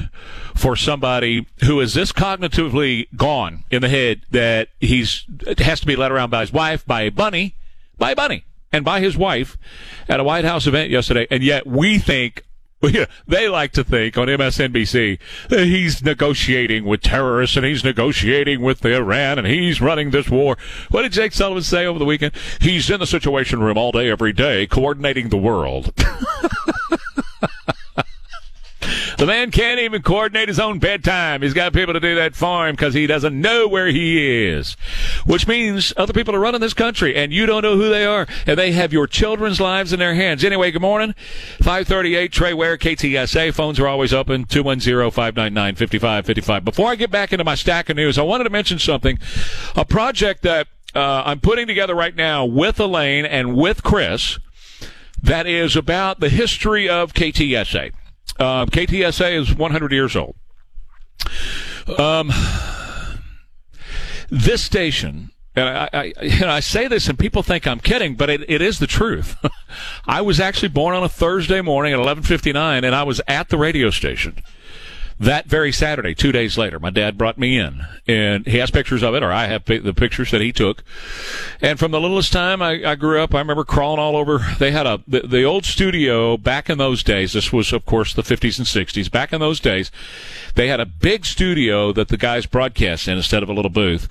for 0.54 0.76
somebody 0.76 1.46
who 1.64 1.80
is 1.80 1.94
this 1.94 2.12
cognitively 2.12 3.08
gone 3.16 3.64
in 3.70 3.82
the 3.82 3.88
head 3.88 4.22
that 4.30 4.68
he's 4.80 5.24
has 5.58 5.80
to 5.80 5.86
be 5.86 5.96
led 5.96 6.12
around 6.12 6.30
by 6.30 6.40
his 6.40 6.52
wife, 6.52 6.86
by 6.86 7.02
a 7.02 7.10
bunny, 7.10 7.56
by 7.98 8.12
a 8.12 8.16
bunny, 8.16 8.44
and 8.72 8.84
by 8.84 9.00
his 9.00 9.16
wife 9.16 9.56
at 10.08 10.20
a 10.20 10.24
White 10.24 10.44
House 10.44 10.66
event 10.66 10.90
yesterday, 10.90 11.26
and 11.30 11.42
yet 11.42 11.66
we 11.66 11.98
think. 11.98 12.44
They 13.26 13.48
like 13.48 13.72
to 13.72 13.82
think 13.84 14.18
on 14.18 14.28
MSNBC 14.28 15.18
that 15.48 15.64
he's 15.64 16.04
negotiating 16.04 16.84
with 16.84 17.00
terrorists 17.00 17.56
and 17.56 17.64
he's 17.64 17.82
negotiating 17.82 18.60
with 18.60 18.84
Iran 18.84 19.38
and 19.38 19.46
he's 19.46 19.80
running 19.80 20.10
this 20.10 20.28
war. 20.28 20.58
What 20.90 21.00
did 21.00 21.12
Jake 21.12 21.32
Sullivan 21.32 21.62
say 21.62 21.86
over 21.86 21.98
the 21.98 22.04
weekend? 22.04 22.32
He's 22.60 22.90
in 22.90 23.00
the 23.00 23.06
Situation 23.06 23.60
Room 23.60 23.78
all 23.78 23.90
day, 23.90 24.10
every 24.10 24.34
day, 24.34 24.66
coordinating 24.66 25.30
the 25.30 25.38
world. 25.38 25.94
The 29.18 29.26
man 29.26 29.50
can't 29.50 29.80
even 29.80 30.00
coordinate 30.02 30.48
his 30.48 30.58
own 30.58 30.78
bedtime. 30.78 31.42
He's 31.42 31.52
got 31.54 31.72
people 31.72 31.94
to 31.94 32.00
do 32.00 32.16
that 32.16 32.34
for 32.34 32.68
him 32.68 32.74
because 32.74 32.94
he 32.94 33.06
doesn't 33.06 33.40
know 33.40 33.68
where 33.68 33.86
he 33.86 34.48
is. 34.48 34.76
Which 35.24 35.46
means 35.46 35.92
other 35.96 36.12
people 36.12 36.34
are 36.34 36.40
running 36.40 36.60
this 36.60 36.74
country 36.74 37.14
and 37.14 37.32
you 37.32 37.46
don't 37.46 37.62
know 37.62 37.76
who 37.76 37.88
they 37.88 38.04
are 38.04 38.26
and 38.46 38.58
they 38.58 38.72
have 38.72 38.92
your 38.92 39.06
children's 39.06 39.60
lives 39.60 39.92
in 39.92 40.00
their 40.00 40.14
hands. 40.14 40.44
Anyway, 40.44 40.70
good 40.70 40.82
morning. 40.82 41.14
538 41.58 42.32
Trey 42.32 42.54
Ware, 42.54 42.76
KTSA. 42.76 43.54
Phones 43.54 43.78
are 43.78 43.86
always 43.86 44.12
open. 44.12 44.46
210-599-5555. 44.46 46.64
Before 46.64 46.90
I 46.90 46.96
get 46.96 47.10
back 47.10 47.32
into 47.32 47.44
my 47.44 47.54
stack 47.54 47.88
of 47.88 47.96
news, 47.96 48.18
I 48.18 48.22
wanted 48.22 48.44
to 48.44 48.50
mention 48.50 48.78
something. 48.78 49.18
A 49.76 49.84
project 49.84 50.42
that 50.42 50.66
uh, 50.94 51.22
I'm 51.24 51.40
putting 51.40 51.66
together 51.66 51.94
right 51.94 52.14
now 52.14 52.44
with 52.44 52.78
Elaine 52.80 53.24
and 53.24 53.56
with 53.56 53.82
Chris 53.82 54.38
that 55.22 55.46
is 55.46 55.74
about 55.74 56.20
the 56.20 56.28
history 56.28 56.88
of 56.88 57.14
KTSA. 57.14 57.92
Uh, 58.38 58.66
KTSA 58.66 59.40
is 59.40 59.54
100 59.54 59.92
years 59.92 60.16
old. 60.16 60.36
Um, 61.98 62.32
this 64.30 64.64
station, 64.64 65.30
and 65.54 65.68
I, 65.68 65.88
I, 65.92 66.12
know, 66.40 66.48
I 66.48 66.60
say 66.60 66.88
this 66.88 67.08
and 67.08 67.18
people 67.18 67.42
think 67.42 67.66
I'm 67.66 67.80
kidding, 67.80 68.14
but 68.16 68.30
it, 68.30 68.48
it 68.50 68.60
is 68.60 68.78
the 68.78 68.86
truth. 68.86 69.36
I 70.06 70.20
was 70.20 70.40
actually 70.40 70.70
born 70.70 70.94
on 70.96 71.04
a 71.04 71.08
Thursday 71.08 71.60
morning 71.60 71.92
at 71.92 71.98
11:59, 71.98 72.84
and 72.84 72.94
I 72.94 73.02
was 73.02 73.20
at 73.28 73.50
the 73.50 73.58
radio 73.58 73.90
station 73.90 74.42
that 75.18 75.46
very 75.46 75.70
Saturday, 75.72 76.14
two 76.14 76.32
days 76.32 76.58
later, 76.58 76.80
my 76.80 76.90
dad 76.90 77.16
brought 77.16 77.38
me 77.38 77.56
in, 77.58 77.82
and 78.06 78.46
he 78.46 78.58
has 78.58 78.70
pictures 78.70 79.02
of 79.02 79.14
it, 79.14 79.22
or 79.22 79.32
I 79.32 79.46
have 79.46 79.64
the 79.64 79.94
pictures 79.94 80.30
that 80.32 80.40
he 80.40 80.52
took. 80.52 80.82
And 81.60 81.78
from 81.78 81.92
the 81.92 82.00
littlest 82.00 82.32
time 82.32 82.60
I, 82.60 82.84
I 82.84 82.94
grew 82.96 83.20
up, 83.20 83.34
I 83.34 83.38
remember 83.38 83.64
crawling 83.64 84.00
all 84.00 84.16
over. 84.16 84.40
They 84.58 84.72
had 84.72 84.86
a 84.86 85.00
the, 85.06 85.20
the 85.20 85.44
old 85.44 85.64
studio 85.64 86.36
back 86.36 86.68
in 86.68 86.78
those 86.78 87.02
days. 87.02 87.32
This 87.32 87.52
was, 87.52 87.72
of 87.72 87.86
course, 87.86 88.12
the 88.12 88.22
50s 88.22 88.58
and 88.58 88.66
60s. 88.66 89.10
Back 89.10 89.32
in 89.32 89.40
those 89.40 89.60
days, 89.60 89.90
they 90.54 90.68
had 90.68 90.80
a 90.80 90.86
big 90.86 91.24
studio 91.24 91.92
that 91.92 92.08
the 92.08 92.16
guys 92.16 92.46
broadcast 92.46 93.06
in 93.06 93.16
instead 93.16 93.42
of 93.42 93.48
a 93.48 93.52
little 93.52 93.70
booth. 93.70 94.08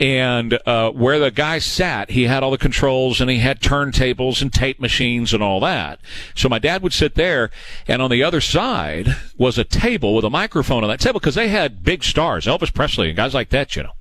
And 0.00 0.58
uh, 0.66 0.90
where 0.90 1.18
the 1.18 1.30
guy 1.30 1.58
sat, 1.58 2.10
he 2.10 2.24
had 2.24 2.42
all 2.42 2.50
the 2.50 2.58
controls 2.58 3.20
and 3.20 3.30
he 3.30 3.38
had 3.38 3.60
turntables 3.60 4.42
and 4.42 4.52
tape 4.52 4.80
machines 4.80 5.32
and 5.32 5.42
all 5.42 5.60
that. 5.60 6.00
So 6.34 6.48
my 6.48 6.58
dad 6.58 6.82
would 6.82 6.92
sit 6.92 7.14
there, 7.14 7.50
and 7.86 8.02
on 8.02 8.10
the 8.10 8.22
other 8.22 8.40
side 8.40 9.16
was 9.36 9.58
a 9.58 9.64
table 9.64 10.14
with 10.14 10.24
a 10.24 10.31
microphone 10.32 10.82
on 10.82 10.90
that 10.90 10.98
table 10.98 11.20
because 11.20 11.34
they 11.34 11.48
had 11.48 11.84
big 11.84 12.02
stars, 12.02 12.46
Elvis 12.46 12.74
Presley 12.74 13.08
and 13.08 13.16
guys 13.16 13.34
like 13.34 13.50
that, 13.50 13.76
you 13.76 13.82
know. 13.84 13.92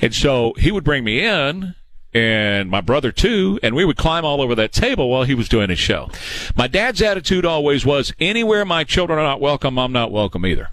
And 0.00 0.14
so 0.14 0.52
he 0.58 0.70
would 0.70 0.84
bring 0.84 1.04
me 1.04 1.24
in 1.24 1.74
and 2.12 2.68
my 2.68 2.80
brother 2.80 3.12
too, 3.12 3.58
and 3.62 3.74
we 3.74 3.84
would 3.84 3.96
climb 3.96 4.24
all 4.24 4.42
over 4.42 4.54
that 4.56 4.72
table 4.72 5.08
while 5.08 5.22
he 5.22 5.34
was 5.34 5.48
doing 5.48 5.70
his 5.70 5.78
show. 5.78 6.10
My 6.54 6.66
dad's 6.66 7.00
attitude 7.00 7.46
always 7.46 7.86
was 7.86 8.12
anywhere 8.18 8.64
my 8.64 8.84
children 8.84 9.18
are 9.18 9.24
not 9.24 9.40
welcome, 9.40 9.78
I'm 9.78 9.92
not 9.92 10.12
welcome 10.12 10.44
either. 10.44 10.68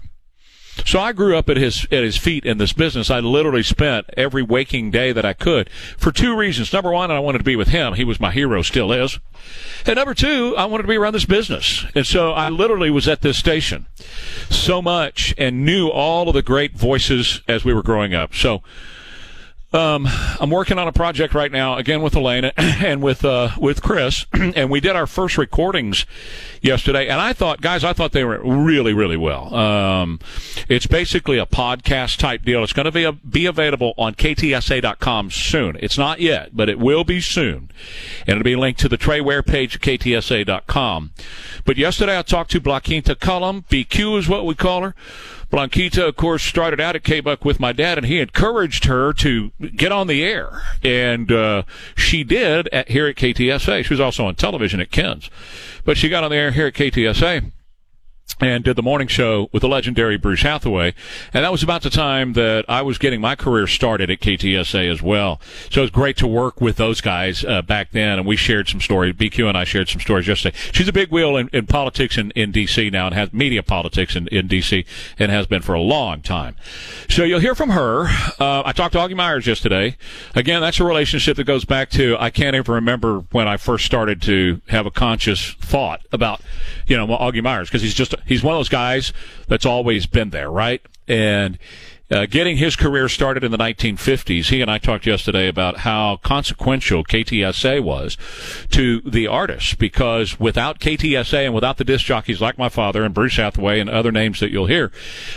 So 0.84 1.00
I 1.00 1.12
grew 1.12 1.36
up 1.36 1.48
at 1.48 1.56
his 1.56 1.84
at 1.84 2.02
his 2.02 2.16
feet 2.16 2.44
in 2.44 2.58
this 2.58 2.72
business. 2.72 3.10
I 3.10 3.20
literally 3.20 3.62
spent 3.62 4.06
every 4.16 4.42
waking 4.42 4.90
day 4.90 5.12
that 5.12 5.24
I 5.24 5.32
could 5.32 5.70
for 5.96 6.12
two 6.12 6.36
reasons. 6.36 6.72
Number 6.72 6.90
one, 6.90 7.10
I 7.10 7.20
wanted 7.20 7.38
to 7.38 7.44
be 7.44 7.56
with 7.56 7.68
him. 7.68 7.94
He 7.94 8.04
was 8.04 8.20
my 8.20 8.30
hero, 8.30 8.62
still 8.62 8.92
is. 8.92 9.18
And 9.86 9.96
number 9.96 10.14
two, 10.14 10.54
I 10.56 10.64
wanted 10.66 10.82
to 10.82 10.88
be 10.88 10.96
around 10.96 11.14
this 11.14 11.24
business. 11.24 11.84
And 11.94 12.06
so 12.06 12.32
I 12.32 12.48
literally 12.48 12.90
was 12.90 13.08
at 13.08 13.22
this 13.22 13.38
station 13.38 13.86
so 14.50 14.82
much 14.82 15.34
and 15.38 15.64
knew 15.64 15.88
all 15.88 16.28
of 16.28 16.34
the 16.34 16.42
great 16.42 16.76
voices 16.76 17.42
as 17.48 17.64
we 17.64 17.72
were 17.72 17.82
growing 17.82 18.14
up. 18.14 18.34
So 18.34 18.62
um, 19.72 20.08
I'm 20.40 20.50
working 20.50 20.78
on 20.78 20.88
a 20.88 20.92
project 20.92 21.32
right 21.32 21.50
now, 21.50 21.76
again 21.76 22.02
with 22.02 22.16
Elaine 22.16 22.44
and 22.56 23.00
with 23.02 23.24
uh, 23.24 23.50
with 23.58 23.82
Chris, 23.82 24.26
and 24.32 24.68
we 24.68 24.80
did 24.80 24.96
our 24.96 25.06
first 25.06 25.38
recordings 25.38 26.06
yesterday. 26.60 27.08
And 27.08 27.20
I 27.20 27.32
thought, 27.32 27.60
guys, 27.60 27.84
I 27.84 27.92
thought 27.92 28.10
they 28.12 28.24
were 28.24 28.40
really, 28.42 28.92
really 28.92 29.16
well. 29.16 29.54
Um, 29.54 30.18
it's 30.68 30.86
basically 30.86 31.38
a 31.38 31.46
podcast 31.46 32.18
type 32.18 32.42
deal. 32.42 32.64
It's 32.64 32.72
going 32.72 32.86
to 32.86 32.92
be 32.92 33.04
a, 33.04 33.12
be 33.12 33.46
available 33.46 33.94
on 33.96 34.14
ktsa.com 34.14 35.30
soon. 35.30 35.76
It's 35.80 35.96
not 35.96 36.20
yet, 36.20 36.50
but 36.52 36.68
it 36.68 36.78
will 36.80 37.04
be 37.04 37.20
soon, 37.20 37.70
and 38.26 38.30
it'll 38.30 38.42
be 38.42 38.56
linked 38.56 38.80
to 38.80 38.88
the 38.88 38.96
Trey 38.96 39.20
Ware 39.20 39.42
page 39.42 39.76
at 39.76 39.82
ktsa.com. 39.82 41.12
But 41.64 41.76
yesterday 41.76 42.18
I 42.18 42.22
talked 42.22 42.50
to 42.52 42.60
Blanquita 42.60 43.14
Cullum. 43.20 43.64
BQ 43.70 44.18
is 44.18 44.28
what 44.28 44.46
we 44.46 44.56
call 44.56 44.82
her. 44.82 44.94
Blanquita, 45.50 46.08
of 46.08 46.16
course, 46.16 46.42
started 46.42 46.80
out 46.80 46.94
at 46.94 47.02
K-Buck 47.02 47.44
with 47.44 47.58
my 47.58 47.72
dad, 47.72 47.98
and 47.98 48.06
he 48.06 48.20
encouraged 48.20 48.84
her 48.84 49.12
to 49.14 49.50
get 49.74 49.90
on 49.90 50.06
the 50.06 50.22
air. 50.22 50.62
And 50.82 51.30
uh, 51.32 51.64
she 51.96 52.22
did 52.22 52.68
at, 52.68 52.88
here 52.88 53.06
at 53.08 53.16
KTSA. 53.16 53.84
She 53.84 53.92
was 53.92 54.00
also 54.00 54.26
on 54.26 54.36
television 54.36 54.80
at 54.80 54.90
KENS. 54.90 55.28
But 55.84 55.96
she 55.96 56.08
got 56.08 56.22
on 56.22 56.30
the 56.30 56.36
air 56.36 56.52
here 56.52 56.68
at 56.68 56.74
KTSA 56.74 57.50
and 58.40 58.64
did 58.64 58.76
the 58.76 58.82
morning 58.82 59.08
show 59.08 59.48
with 59.52 59.62
the 59.62 59.68
legendary 59.68 60.16
Bruce 60.16 60.42
Hathaway. 60.42 60.94
And 61.32 61.44
that 61.44 61.52
was 61.52 61.62
about 61.62 61.82
the 61.82 61.90
time 61.90 62.34
that 62.34 62.64
I 62.68 62.82
was 62.82 62.98
getting 62.98 63.20
my 63.20 63.34
career 63.34 63.66
started 63.66 64.10
at 64.10 64.20
KTSA 64.20 64.90
as 64.90 65.02
well. 65.02 65.40
So 65.70 65.80
it 65.80 65.84
was 65.84 65.90
great 65.90 66.16
to 66.18 66.26
work 66.26 66.60
with 66.60 66.76
those 66.76 67.00
guys 67.00 67.44
uh, 67.44 67.62
back 67.62 67.90
then. 67.92 68.18
And 68.18 68.26
we 68.26 68.36
shared 68.36 68.68
some 68.68 68.80
stories. 68.80 69.14
BQ 69.14 69.48
and 69.48 69.56
I 69.56 69.64
shared 69.64 69.88
some 69.88 70.00
stories 70.00 70.26
yesterday. 70.26 70.56
She's 70.72 70.88
a 70.88 70.92
big 70.92 71.10
wheel 71.10 71.36
in, 71.36 71.48
in 71.52 71.66
politics 71.66 72.16
in, 72.16 72.30
in 72.32 72.52
D.C. 72.52 72.90
now 72.90 73.06
and 73.06 73.14
has 73.14 73.32
media 73.32 73.62
politics 73.62 74.16
in, 74.16 74.28
in 74.28 74.46
D.C. 74.46 74.84
and 75.18 75.30
has 75.30 75.46
been 75.46 75.62
for 75.62 75.74
a 75.74 75.80
long 75.80 76.22
time. 76.22 76.56
So 77.08 77.24
you'll 77.24 77.40
hear 77.40 77.54
from 77.54 77.70
her. 77.70 78.06
Uh, 78.38 78.62
I 78.64 78.72
talked 78.72 78.92
to 78.92 78.98
Augie 78.98 79.16
Myers 79.16 79.46
yesterday. 79.46 79.96
Again, 80.34 80.60
that's 80.60 80.80
a 80.80 80.84
relationship 80.84 81.36
that 81.36 81.44
goes 81.44 81.64
back 81.64 81.90
to 81.90 82.16
I 82.18 82.30
can't 82.30 82.54
even 82.56 82.74
remember 82.74 83.20
when 83.32 83.48
I 83.48 83.56
first 83.56 83.84
started 83.86 84.22
to 84.22 84.60
have 84.68 84.86
a 84.86 84.90
conscious 84.90 85.52
thought 85.54 86.00
about, 86.12 86.40
you 86.86 86.96
know, 86.96 87.06
Augie 87.06 87.42
Myers 87.42 87.68
because 87.68 87.82
he's 87.82 87.94
just 87.94 88.14
he's 88.26 88.42
one 88.42 88.54
of 88.54 88.58
those 88.58 88.68
guys 88.68 89.12
that's 89.48 89.66
always 89.66 90.06
been 90.06 90.30
there, 90.30 90.50
right? 90.50 90.80
And 91.08 91.58
uh, 92.10 92.26
getting 92.26 92.56
his 92.56 92.74
career 92.74 93.08
started 93.08 93.44
in 93.44 93.52
the 93.52 93.58
1950s, 93.58 94.46
he 94.46 94.60
and 94.60 94.70
I 94.70 94.78
talked 94.78 95.06
yesterday 95.06 95.48
about 95.48 95.78
how 95.78 96.16
consequential 96.22 97.04
KTSA 97.04 97.82
was 97.82 98.16
to 98.70 99.00
the 99.02 99.28
artists 99.28 99.74
because 99.74 100.40
without 100.40 100.80
KTSA 100.80 101.44
and 101.44 101.54
without 101.54 101.76
the 101.76 101.84
disc 101.84 102.04
jockeys 102.04 102.40
like 102.40 102.58
my 102.58 102.68
father 102.68 103.04
and 103.04 103.14
Bruce 103.14 103.36
Hathaway 103.36 103.78
and 103.78 103.88
other 103.88 104.10
names 104.10 104.40
that 104.40 104.50
you'll 104.50 104.66
hear, 104.66 104.90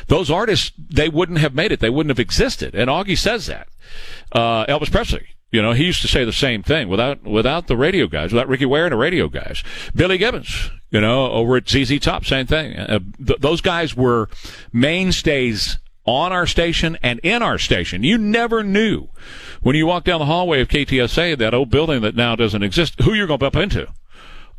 those 0.08 0.32
artists, 0.32 0.72
they 0.78 1.10
wouldn't 1.10 1.40
have 1.40 1.54
made 1.54 1.72
it. 1.72 1.80
They 1.80 1.92
wouldn't 1.92 2.12
have 2.12 2.20
existed. 2.20 2.74
And 2.74 2.90
Augie 2.90 3.18
says 3.18 3.46
that. 3.46 3.68
Uh, 4.32 4.66
Elvis 4.66 4.92
Presley 4.92 5.28
you 5.54 5.62
know, 5.62 5.72
he 5.74 5.86
used 5.86 6.02
to 6.02 6.08
say 6.08 6.26
the 6.26 6.34
same 6.34 6.64
thing 6.64 6.90
without 6.90 7.24
without 7.24 7.68
the 7.68 7.78
radio 7.78 8.08
guys, 8.08 8.34
without 8.34 8.48
Ricky 8.48 8.66
Ware 8.66 8.86
and 8.86 8.92
the 8.92 8.98
radio 8.98 9.28
guys. 9.28 9.64
Billy 9.94 10.18
Gibbons, 10.18 10.72
you 10.94 11.02
know, 11.02 11.32
over 11.32 11.58
at 11.58 11.68
ZZ 11.68 12.00
Top, 12.00 12.24
same 12.24 12.46
thing. 12.46 12.78
Uh, 12.78 13.00
th- 13.26 13.40
those 13.40 13.62
guys 13.62 13.96
were 13.96 14.30
mainstays 14.72 15.78
on 16.06 16.32
our 16.32 16.46
station 16.46 16.98
and 17.02 17.20
in 17.24 17.42
our 17.42 17.58
station. 17.58 18.04
You 18.04 18.18
never 18.18 18.64
knew 18.64 19.10
when 19.64 19.76
you 19.76 19.88
walked 19.88 20.06
down 20.06 20.20
the 20.20 20.28
hallway 20.28 20.62
of 20.62 20.68
KTSA, 20.68 21.38
that 21.40 21.54
old 21.54 21.72
building 21.72 22.02
that 22.02 22.16
now 22.16 22.36
doesn't 22.36 22.62
exist, 22.62 23.02
who 23.02 23.14
you're 23.14 23.26
going 23.26 23.40
to 23.40 23.50
bump 23.50 23.56
into. 23.56 23.88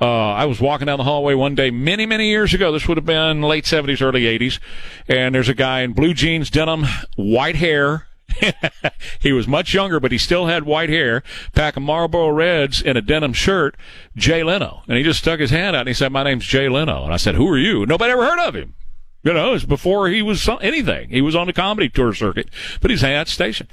Uh, 0.00 0.32
I 0.32 0.46
was 0.46 0.60
walking 0.60 0.86
down 0.86 0.98
the 0.98 1.04
hallway 1.04 1.34
one 1.34 1.54
day 1.54 1.70
many, 1.70 2.04
many 2.04 2.28
years 2.28 2.52
ago. 2.52 2.72
This 2.72 2.88
would 2.88 2.96
have 2.96 3.06
been 3.06 3.42
late 3.42 3.64
70s, 3.64 4.02
early 4.02 4.22
80s. 4.22 4.58
And 5.06 5.34
there's 5.34 5.48
a 5.48 5.54
guy 5.54 5.82
in 5.82 5.92
blue 5.92 6.14
jeans, 6.14 6.50
denim, 6.50 6.84
white 7.14 7.56
hair, 7.56 8.08
he 9.20 9.32
was 9.32 9.46
much 9.46 9.74
younger, 9.74 10.00
but 10.00 10.12
he 10.12 10.18
still 10.18 10.46
had 10.46 10.64
white 10.64 10.88
hair, 10.88 11.22
pack 11.52 11.76
of 11.76 11.82
Marlboro 11.82 12.28
Reds 12.28 12.82
in 12.82 12.96
a 12.96 13.02
denim 13.02 13.32
shirt, 13.32 13.76
Jay 14.16 14.42
Leno. 14.42 14.82
And 14.88 14.96
he 14.96 15.02
just 15.02 15.20
stuck 15.20 15.40
his 15.40 15.50
hand 15.50 15.76
out 15.76 15.80
and 15.80 15.88
he 15.88 15.94
said, 15.94 16.12
My 16.12 16.22
name's 16.22 16.46
Jay 16.46 16.68
Leno. 16.68 17.04
And 17.04 17.12
I 17.12 17.16
said, 17.16 17.34
Who 17.34 17.48
are 17.48 17.58
you? 17.58 17.86
Nobody 17.86 18.12
ever 18.12 18.24
heard 18.24 18.46
of 18.46 18.54
him. 18.54 18.74
You 19.22 19.32
know, 19.32 19.48
it 19.48 19.52
was 19.52 19.64
before 19.64 20.08
he 20.08 20.20
was 20.20 20.46
anything. 20.60 21.08
He 21.08 21.22
was 21.22 21.34
on 21.34 21.46
the 21.46 21.54
comedy 21.54 21.88
tour 21.88 22.12
circuit, 22.12 22.50
but 22.82 22.90
he's 22.90 23.02
at 23.02 23.26
station. 23.26 23.68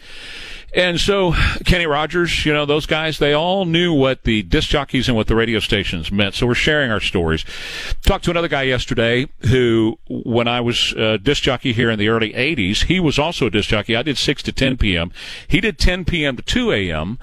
And 0.74 1.00
so 1.00 1.34
Kenny 1.66 1.86
Rogers, 1.86 2.46
you 2.46 2.54
know, 2.54 2.66
those 2.66 2.86
guys, 2.86 3.20
they 3.20 3.34
all 3.34 3.66
knew 3.66 3.94
what 3.94 4.24
the 4.24 4.44
disc 4.44 4.70
jockeys 4.70 5.10
and 5.10 5.18
what 5.18 5.28
the 5.28 5.36
radio 5.36 5.60
stations 5.60 6.12
meant. 6.12 6.36
So 6.36 6.48
we're 6.48 6.54
sharing 6.54 6.92
our 6.92 7.02
stories. 7.02 7.44
Talked 8.04 8.26
to 8.26 8.32
another 8.32 8.48
guy 8.48 8.64
yesterday 8.64 9.28
who, 9.50 10.00
when 10.08 10.48
I 10.48 10.62
was 10.62 10.94
a 10.94 11.18
disc 11.18 11.44
jockey 11.44 11.74
here 11.74 11.90
in 11.90 12.00
the 12.00 12.08
early 12.08 12.32
80s, 12.32 12.86
he 12.86 13.02
was 13.02 13.20
also 13.20 13.48
a 13.48 13.50
disc 13.50 13.70
jockey. 13.70 13.98
I 13.98 14.02
did 14.02 14.18
6 14.18 14.44
to 14.44 14.52
10 14.54 14.78
p.m. 14.78 15.12
He 15.46 15.60
did 15.60 15.78
10 15.78 16.06
p.m. 16.06 16.38
to 16.38 16.42
2 16.44 16.72
a.m. 16.72 17.20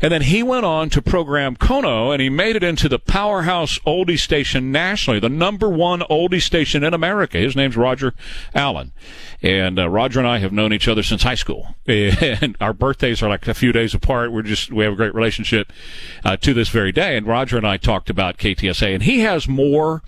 And 0.00 0.10
then 0.10 0.22
he 0.22 0.42
went 0.42 0.64
on 0.64 0.88
to 0.90 1.02
program 1.02 1.56
KONO 1.56 2.12
and 2.12 2.22
he 2.22 2.30
made 2.30 2.56
it 2.56 2.62
into 2.62 2.88
the 2.88 2.98
powerhouse 2.98 3.78
oldie 3.80 4.18
station 4.18 4.72
nationally, 4.72 5.20
the 5.20 5.28
number 5.28 5.68
one 5.68 6.00
oldie 6.00 6.42
station 6.42 6.82
in 6.82 6.94
America. 6.94 7.36
His 7.36 7.54
name's 7.54 7.76
Roger 7.76 8.14
Allen. 8.54 8.92
And 9.42 9.78
uh, 9.78 9.88
Roger 9.88 10.18
and 10.18 10.28
I 10.28 10.38
have 10.38 10.52
known 10.52 10.72
each 10.72 10.88
other 10.88 11.02
since 11.02 11.22
high 11.22 11.34
school. 11.34 11.74
And 11.86 12.56
our 12.60 12.72
birthdays 12.86 13.20
are 13.20 13.28
like 13.28 13.48
a 13.48 13.54
few 13.54 13.72
days 13.72 13.94
apart. 13.94 14.30
We're 14.30 14.42
just, 14.42 14.72
we 14.72 14.84
have 14.84 14.92
a 14.92 14.96
great 14.96 15.12
relationship 15.12 15.72
uh, 16.24 16.36
to 16.36 16.54
this 16.54 16.68
very 16.68 16.92
day. 16.92 17.16
And 17.16 17.26
Roger 17.26 17.56
and 17.56 17.66
I 17.66 17.78
talked 17.78 18.08
about 18.08 18.38
KTSA, 18.38 18.94
and 18.94 19.02
he 19.02 19.20
has 19.20 19.48
more 19.48 20.04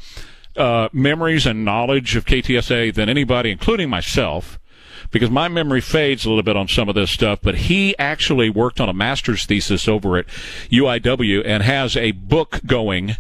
uh, 0.57 0.89
memories 0.93 1.45
and 1.45 1.65
knowledge 1.65 2.15
of 2.15 2.25
KTSA 2.25 2.95
than 2.95 3.09
anybody, 3.09 3.51
including 3.51 3.91
myself 3.91 4.61
because 5.11 5.31
my 5.31 5.49
memory 5.49 5.81
fades 5.81 6.25
a 6.25 6.29
little 6.29 6.43
bit 6.43 6.57
on 6.57 6.69
some 6.69 6.89
of 6.89 6.95
this 6.95 7.11
stuff, 7.11 7.41
but 7.43 7.55
he 7.55 7.97
actually 7.99 8.51
worked 8.51 8.81
on 8.81 8.89
a 8.89 8.93
master's 8.93 9.45
thesis 9.47 9.89
over 9.89 10.17
at 10.17 10.27
UIW 10.71 11.43
and 11.45 11.63
has 11.63 11.97
a 11.97 12.13
book 12.13 12.61
going 12.67 13.17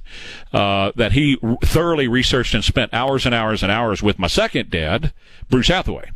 uh, 0.52 0.92
that 0.96 1.12
he 1.12 1.38
thoroughly 1.62 2.06
researched 2.06 2.54
and 2.54 2.64
spent 2.64 2.92
hours 2.92 3.26
and 3.26 3.34
hours 3.34 3.62
and 3.62 3.72
hours 3.72 4.02
with 4.02 4.18
my 4.18 4.26
second 4.26 4.70
dad, 4.70 5.12
Bruce 5.48 5.68
Hathaway. 5.68 6.10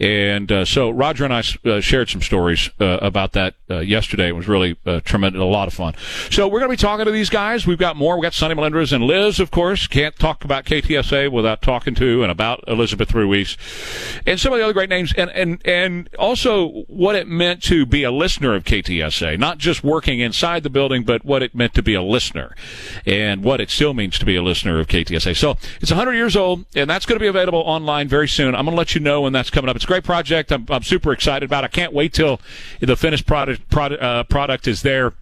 And 0.00 0.50
uh, 0.50 0.64
so 0.64 0.90
Roger 0.90 1.24
and 1.24 1.32
I 1.32 1.42
uh, 1.64 1.80
shared 1.80 2.08
some 2.08 2.20
stories 2.20 2.68
uh, 2.80 2.98
about 3.00 3.32
that 3.32 3.54
uh, 3.70 3.78
yesterday. 3.78 4.28
It 4.28 4.36
was 4.36 4.48
really 4.48 4.76
uh, 4.84 5.00
tremendous, 5.04 5.40
a 5.40 5.44
lot 5.44 5.68
of 5.68 5.74
fun. 5.74 5.94
So 6.30 6.48
we're 6.48 6.60
going 6.60 6.70
to 6.70 6.76
be 6.76 6.80
talking 6.80 7.04
to 7.04 7.12
these 7.12 7.30
guys. 7.30 7.66
We've 7.66 7.78
got 7.78 7.96
more. 7.96 8.16
We've 8.16 8.24
got 8.24 8.34
Sonny 8.34 8.54
Melendrez 8.54 8.92
and 8.92 9.04
Liz, 9.04 9.38
of 9.38 9.50
course. 9.50 9.86
Can't 9.86 10.16
talk 10.16 10.44
about 10.44 10.64
KTSA 10.64 11.30
without 11.30 11.62
talking 11.62 11.94
to 11.96 12.22
and 12.22 12.32
about 12.32 12.64
Elizabeth 12.66 13.14
Ruiz 13.14 13.56
and 14.26 14.40
some 14.40 14.52
of 14.52 14.58
the 14.58 14.64
other 14.64 14.72
great 14.72 14.88
names. 14.88 15.14
And, 15.16 15.30
and, 15.30 15.60
and 15.64 16.10
also 16.18 16.84
what 16.88 17.14
it 17.14 17.28
meant 17.28 17.62
to 17.64 17.86
be 17.86 18.02
a 18.02 18.10
listener 18.10 18.54
of 18.54 18.64
KTSA, 18.64 19.38
not 19.38 19.58
just 19.58 19.84
working 19.84 20.18
inside 20.20 20.64
the 20.64 20.70
building, 20.70 21.04
but 21.04 21.24
what 21.24 21.42
it 21.42 21.54
meant 21.54 21.74
to 21.74 21.82
be 21.82 21.94
a 21.94 22.02
listener 22.02 22.54
and 23.06 23.44
what 23.44 23.60
it 23.60 23.70
still 23.70 23.94
means 23.94 24.18
to 24.18 24.24
be 24.24 24.34
a 24.34 24.42
listener 24.42 24.80
of 24.80 24.88
KTSA. 24.88 25.36
So 25.36 25.56
it's 25.80 25.90
100 25.90 26.14
years 26.14 26.36
old, 26.36 26.64
and 26.74 26.90
that's 26.90 27.06
going 27.06 27.16
to 27.16 27.22
be 27.22 27.28
available 27.28 27.60
online 27.60 28.08
very 28.08 28.28
soon. 28.28 28.54
I'm 28.54 28.64
going 28.64 28.74
to 28.74 28.78
let 28.78 28.94
you 28.94 29.00
know 29.00 29.22
when 29.22 29.32
that's 29.32 29.50
coming 29.50 29.68
up. 29.68 29.76
It's 29.76 29.83
it's 29.84 29.90
a 29.90 29.92
great 29.92 30.04
project. 30.04 30.50
I'm, 30.50 30.64
I'm 30.70 30.82
super 30.82 31.12
excited 31.12 31.44
about. 31.44 31.62
it. 31.62 31.66
I 31.66 31.68
can't 31.68 31.92
wait 31.92 32.14
till 32.14 32.40
the 32.80 32.96
finished 32.96 33.26
product 33.26 33.68
product, 33.68 34.02
uh, 34.02 34.24
product 34.24 34.66
is 34.66 34.80
there 34.80 35.12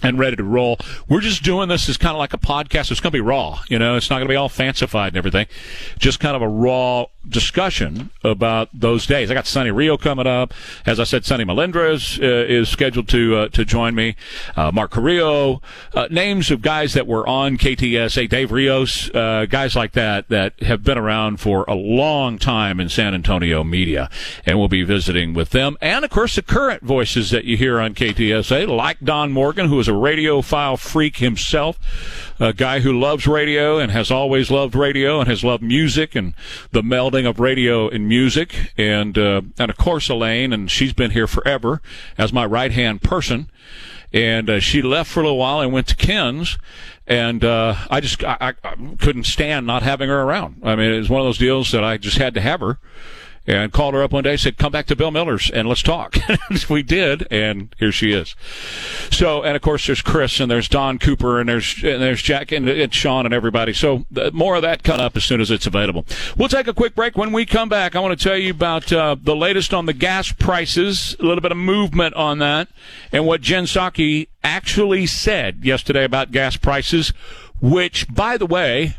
and 0.00 0.16
ready 0.16 0.36
to 0.36 0.44
roll. 0.44 0.78
We're 1.08 1.20
just 1.20 1.42
doing 1.42 1.68
this 1.68 1.88
as 1.88 1.96
kind 1.96 2.12
of 2.12 2.18
like 2.18 2.32
a 2.32 2.38
podcast. 2.38 2.92
It's 2.92 3.00
going 3.00 3.10
to 3.10 3.16
be 3.16 3.20
raw, 3.20 3.60
you 3.68 3.80
know. 3.80 3.96
It's 3.96 4.08
not 4.08 4.18
going 4.18 4.28
to 4.28 4.32
be 4.32 4.36
all 4.36 4.48
fancified 4.48 5.08
and 5.08 5.16
everything. 5.16 5.46
Just 5.98 6.20
kind 6.20 6.36
of 6.36 6.42
a 6.42 6.48
raw 6.48 7.06
discussion 7.28 8.10
about 8.22 8.68
those 8.72 9.06
days. 9.06 9.30
I 9.30 9.34
got 9.34 9.46
Sonny 9.46 9.70
Rio 9.70 9.96
coming 9.96 10.26
up. 10.26 10.54
As 10.84 11.00
I 11.00 11.04
said, 11.04 11.24
Sonny 11.24 11.44
Melendrez 11.44 12.18
uh, 12.20 12.24
is 12.24 12.68
scheduled 12.68 13.08
to 13.08 13.36
uh, 13.36 13.48
to 13.48 13.64
join 13.64 13.94
me. 13.94 14.16
Uh, 14.56 14.70
Mark 14.72 14.92
Carrillo, 14.92 15.60
uh, 15.94 16.08
names 16.10 16.50
of 16.50 16.62
guys 16.62 16.94
that 16.94 17.06
were 17.06 17.26
on 17.26 17.56
KTSA, 17.56 18.28
Dave 18.28 18.52
Rios, 18.52 19.10
uh, 19.14 19.46
guys 19.48 19.76
like 19.76 19.92
that 19.92 20.28
that 20.28 20.60
have 20.62 20.82
been 20.82 20.98
around 20.98 21.40
for 21.40 21.64
a 21.68 21.74
long 21.74 22.38
time 22.38 22.80
in 22.80 22.88
San 22.88 23.14
Antonio 23.14 23.64
media, 23.64 24.10
and 24.44 24.58
we'll 24.58 24.68
be 24.68 24.82
visiting 24.82 25.34
with 25.34 25.50
them. 25.50 25.76
And 25.80 26.04
of 26.04 26.10
course, 26.10 26.36
the 26.36 26.42
current 26.42 26.82
voices 26.82 27.30
that 27.30 27.44
you 27.44 27.56
hear 27.56 27.80
on 27.80 27.94
KTSA, 27.94 28.68
like 28.68 29.00
Don 29.00 29.32
Morgan, 29.32 29.68
who 29.68 29.78
is 29.78 29.88
a 29.88 29.92
radiophile 29.92 30.78
freak 30.78 31.16
himself, 31.18 31.78
a 32.38 32.52
guy 32.52 32.80
who 32.80 32.98
loves 32.98 33.26
radio 33.26 33.78
and 33.78 33.90
has 33.92 34.10
always 34.10 34.50
loved 34.50 34.74
radio 34.74 35.20
and 35.20 35.28
has 35.28 35.42
loved 35.42 35.62
music 35.62 36.14
and 36.14 36.34
the 36.72 36.82
of 37.24 37.40
radio 37.40 37.88
and 37.88 38.08
music. 38.08 38.72
And, 38.76 39.16
uh, 39.16 39.42
and 39.58 39.70
of 39.70 39.76
course, 39.78 40.08
Elaine, 40.10 40.52
and 40.52 40.70
she's 40.70 40.92
been 40.92 41.12
here 41.12 41.26
forever 41.26 41.80
as 42.18 42.32
my 42.32 42.44
right 42.44 42.72
hand 42.72 43.00
person. 43.00 43.48
And 44.12 44.50
uh, 44.50 44.60
she 44.60 44.82
left 44.82 45.10
for 45.10 45.20
a 45.20 45.22
little 45.22 45.38
while 45.38 45.60
and 45.60 45.72
went 45.72 45.86
to 45.88 45.96
KENS 45.96 46.58
and 47.06 47.44
uh, 47.44 47.76
I 47.88 48.00
just 48.00 48.24
I, 48.24 48.54
I, 48.64 48.74
couldn't 48.98 49.24
stand 49.24 49.66
not 49.66 49.82
having 49.82 50.08
her 50.08 50.22
around. 50.22 50.60
I 50.64 50.74
mean, 50.74 50.92
it 50.92 50.98
was 50.98 51.08
one 51.08 51.20
of 51.20 51.26
those 51.26 51.38
deals 51.38 51.70
that 51.72 51.84
I 51.84 51.98
just 51.98 52.18
had 52.18 52.34
to 52.34 52.40
have 52.40 52.60
her, 52.60 52.78
and 53.46 53.72
called 53.72 53.94
her 53.94 54.02
up 54.02 54.12
one 54.12 54.24
day, 54.24 54.36
said, 54.36 54.56
"Come 54.56 54.72
back 54.72 54.86
to 54.86 54.96
Bill 54.96 55.10
Miller's 55.10 55.50
and 55.50 55.68
let's 55.68 55.82
talk." 55.82 56.16
we 56.68 56.82
did, 56.82 57.26
and 57.30 57.74
here 57.78 57.92
she 57.92 58.12
is. 58.12 58.34
So, 59.10 59.42
and 59.42 59.54
of 59.54 59.62
course, 59.62 59.86
there's 59.86 60.02
Chris 60.02 60.40
and 60.40 60.50
there's 60.50 60.68
Don 60.68 60.98
Cooper 60.98 61.38
and 61.38 61.48
there's 61.48 61.74
and 61.82 62.02
there's 62.02 62.22
Jack 62.22 62.52
and, 62.52 62.68
and 62.68 62.92
Sean 62.92 63.24
and 63.24 63.34
everybody. 63.34 63.72
So, 63.72 64.04
more 64.32 64.56
of 64.56 64.62
that 64.62 64.82
coming 64.82 65.00
up 65.00 65.16
as 65.16 65.24
soon 65.24 65.40
as 65.40 65.50
it's 65.50 65.66
available. 65.66 66.06
We'll 66.36 66.48
take 66.48 66.66
a 66.66 66.74
quick 66.74 66.94
break. 66.94 67.16
When 67.16 67.32
we 67.32 67.46
come 67.46 67.68
back, 67.68 67.94
I 67.94 68.00
want 68.00 68.18
to 68.18 68.22
tell 68.22 68.36
you 68.36 68.50
about 68.50 68.92
uh, 68.92 69.16
the 69.20 69.36
latest 69.36 69.72
on 69.72 69.86
the 69.86 69.92
gas 69.92 70.32
prices, 70.32 71.16
a 71.20 71.24
little 71.24 71.42
bit 71.42 71.52
of 71.52 71.58
movement 71.58 72.14
on 72.14 72.38
that, 72.38 72.68
and 73.12 73.26
what 73.26 73.40
Jen 73.40 73.64
Psaki 73.64 74.28
actually 74.42 75.06
said 75.06 75.64
yesterday 75.64 76.04
about 76.04 76.30
gas 76.30 76.56
prices, 76.56 77.12
which, 77.60 78.06
by 78.12 78.36
the 78.36 78.46
way, 78.46 78.96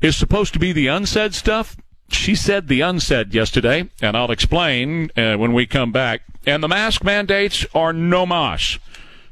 is 0.00 0.16
supposed 0.16 0.52
to 0.52 0.58
be 0.58 0.72
the 0.72 0.86
unsaid 0.86 1.34
stuff 1.34 1.76
she 2.08 2.34
said 2.34 2.68
the 2.68 2.80
unsaid 2.80 3.34
yesterday, 3.34 3.88
and 4.00 4.16
I'll 4.16 4.30
explain 4.30 5.10
uh, 5.16 5.36
when 5.36 5.52
we 5.52 5.66
come 5.66 5.92
back. 5.92 6.22
And 6.46 6.62
the 6.62 6.68
mask 6.68 7.02
mandates 7.02 7.66
are 7.74 7.92
no 7.92 8.26
mas. 8.26 8.78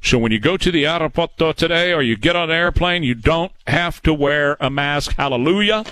So 0.04 0.18
when 0.18 0.32
you 0.32 0.40
go 0.40 0.56
to 0.56 0.70
the 0.72 0.82
aeroporto 0.82 1.54
today 1.54 1.92
or 1.92 2.02
you 2.02 2.16
get 2.16 2.34
on 2.34 2.50
an 2.50 2.56
airplane, 2.56 3.04
you 3.04 3.14
don't 3.14 3.52
have 3.68 4.02
to 4.02 4.12
wear 4.12 4.56
a 4.58 4.68
mask. 4.68 5.14
Hallelujah. 5.16 5.84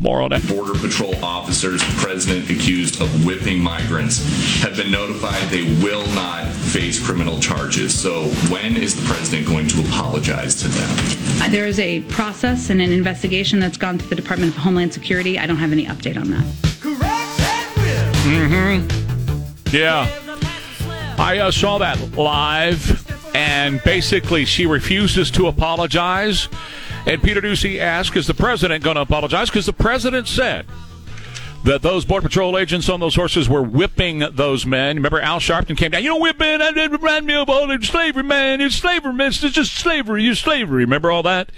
More 0.00 0.20
on 0.22 0.30
that. 0.30 0.46
Border 0.48 0.76
Patrol 0.76 1.14
officers, 1.24 1.80
president 2.02 2.50
accused 2.50 3.00
of 3.00 3.24
whipping 3.24 3.60
migrants, 3.60 4.60
have 4.60 4.76
been 4.76 4.90
notified 4.90 5.40
they 5.50 5.62
will 5.82 6.04
not 6.08 6.48
face 6.48 7.04
criminal 7.04 7.38
charges. 7.38 7.98
So 7.98 8.24
when 8.50 8.76
is 8.76 8.96
the 9.00 9.06
president 9.06 9.46
going 9.46 9.68
to 9.68 9.80
apologize 9.86 10.56
to 10.56 10.68
them? 10.68 11.52
There 11.52 11.66
is 11.66 11.78
a 11.78 12.00
process 12.02 12.70
and 12.70 12.82
an 12.82 12.90
investigation 12.90 13.60
that's 13.60 13.78
gone 13.78 14.00
through 14.00 14.08
the 14.08 14.16
Department 14.16 14.56
of 14.56 14.58
Homeland 14.58 14.92
Security. 14.92 15.38
I 15.38 15.46
don't 15.46 15.58
have 15.58 15.70
any 15.70 15.86
update 15.86 16.16
on 16.20 16.28
that. 16.30 16.44
Mm-hmm. 18.24 19.74
Yeah. 19.74 20.10
I 21.16 21.38
uh, 21.38 21.52
saw 21.52 21.78
that 21.78 22.00
live 22.16 23.03
and 23.34 23.82
basically 23.82 24.44
she 24.44 24.64
refuses 24.64 25.30
to 25.32 25.48
apologize. 25.48 26.48
And 27.06 27.22
Peter 27.22 27.42
Doocy 27.42 27.78
asked, 27.78 28.16
"Is 28.16 28.26
the 28.26 28.34
president 28.34 28.82
going 28.82 28.94
to 28.94 29.02
apologize?" 29.02 29.50
Because 29.50 29.66
the 29.66 29.74
president 29.74 30.28
said 30.28 30.64
that 31.64 31.82
those 31.82 32.04
border 32.04 32.28
patrol 32.28 32.56
agents 32.56 32.88
on 32.88 33.00
those 33.00 33.14
horses 33.14 33.48
were 33.48 33.62
whipping 33.62 34.20
those 34.32 34.64
men. 34.64 34.96
Remember, 34.96 35.20
Al 35.20 35.40
Sharpton 35.40 35.76
came 35.76 35.90
down. 35.90 36.02
You 36.02 36.10
know, 36.10 36.18
whipping. 36.18 36.58
That 36.58 36.90
remind 36.90 37.26
me 37.26 37.34
of 37.34 37.50
old 37.50 37.84
slavery, 37.84 38.22
man. 38.22 38.60
It's 38.60 38.76
slavery, 38.76 39.12
man. 39.12 39.28
It's 39.28 39.40
just 39.40 39.74
slavery. 39.74 40.26
It's 40.28 40.40
slavery. 40.40 40.84
Remember 40.84 41.10
all 41.10 41.22
that? 41.24 41.50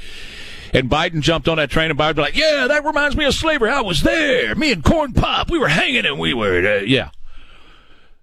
And 0.72 0.90
Biden 0.90 1.20
jumped 1.20 1.48
on 1.48 1.58
that 1.58 1.70
train, 1.70 1.90
and 1.90 1.98
Biden 1.98 2.16
was 2.16 2.24
like, 2.24 2.36
"Yeah, 2.36 2.66
that 2.68 2.84
reminds 2.84 3.16
me 3.16 3.24
of 3.24 3.34
slavery. 3.34 3.70
I 3.70 3.82
was 3.82 4.02
there. 4.02 4.54
Me 4.56 4.72
and 4.72 4.82
Corn 4.82 5.12
Pop, 5.12 5.50
we 5.50 5.58
were 5.58 5.68
hanging, 5.68 6.04
and 6.06 6.18
we 6.18 6.34
were, 6.34 6.78
uh, 6.78 6.82
yeah." 6.84 7.10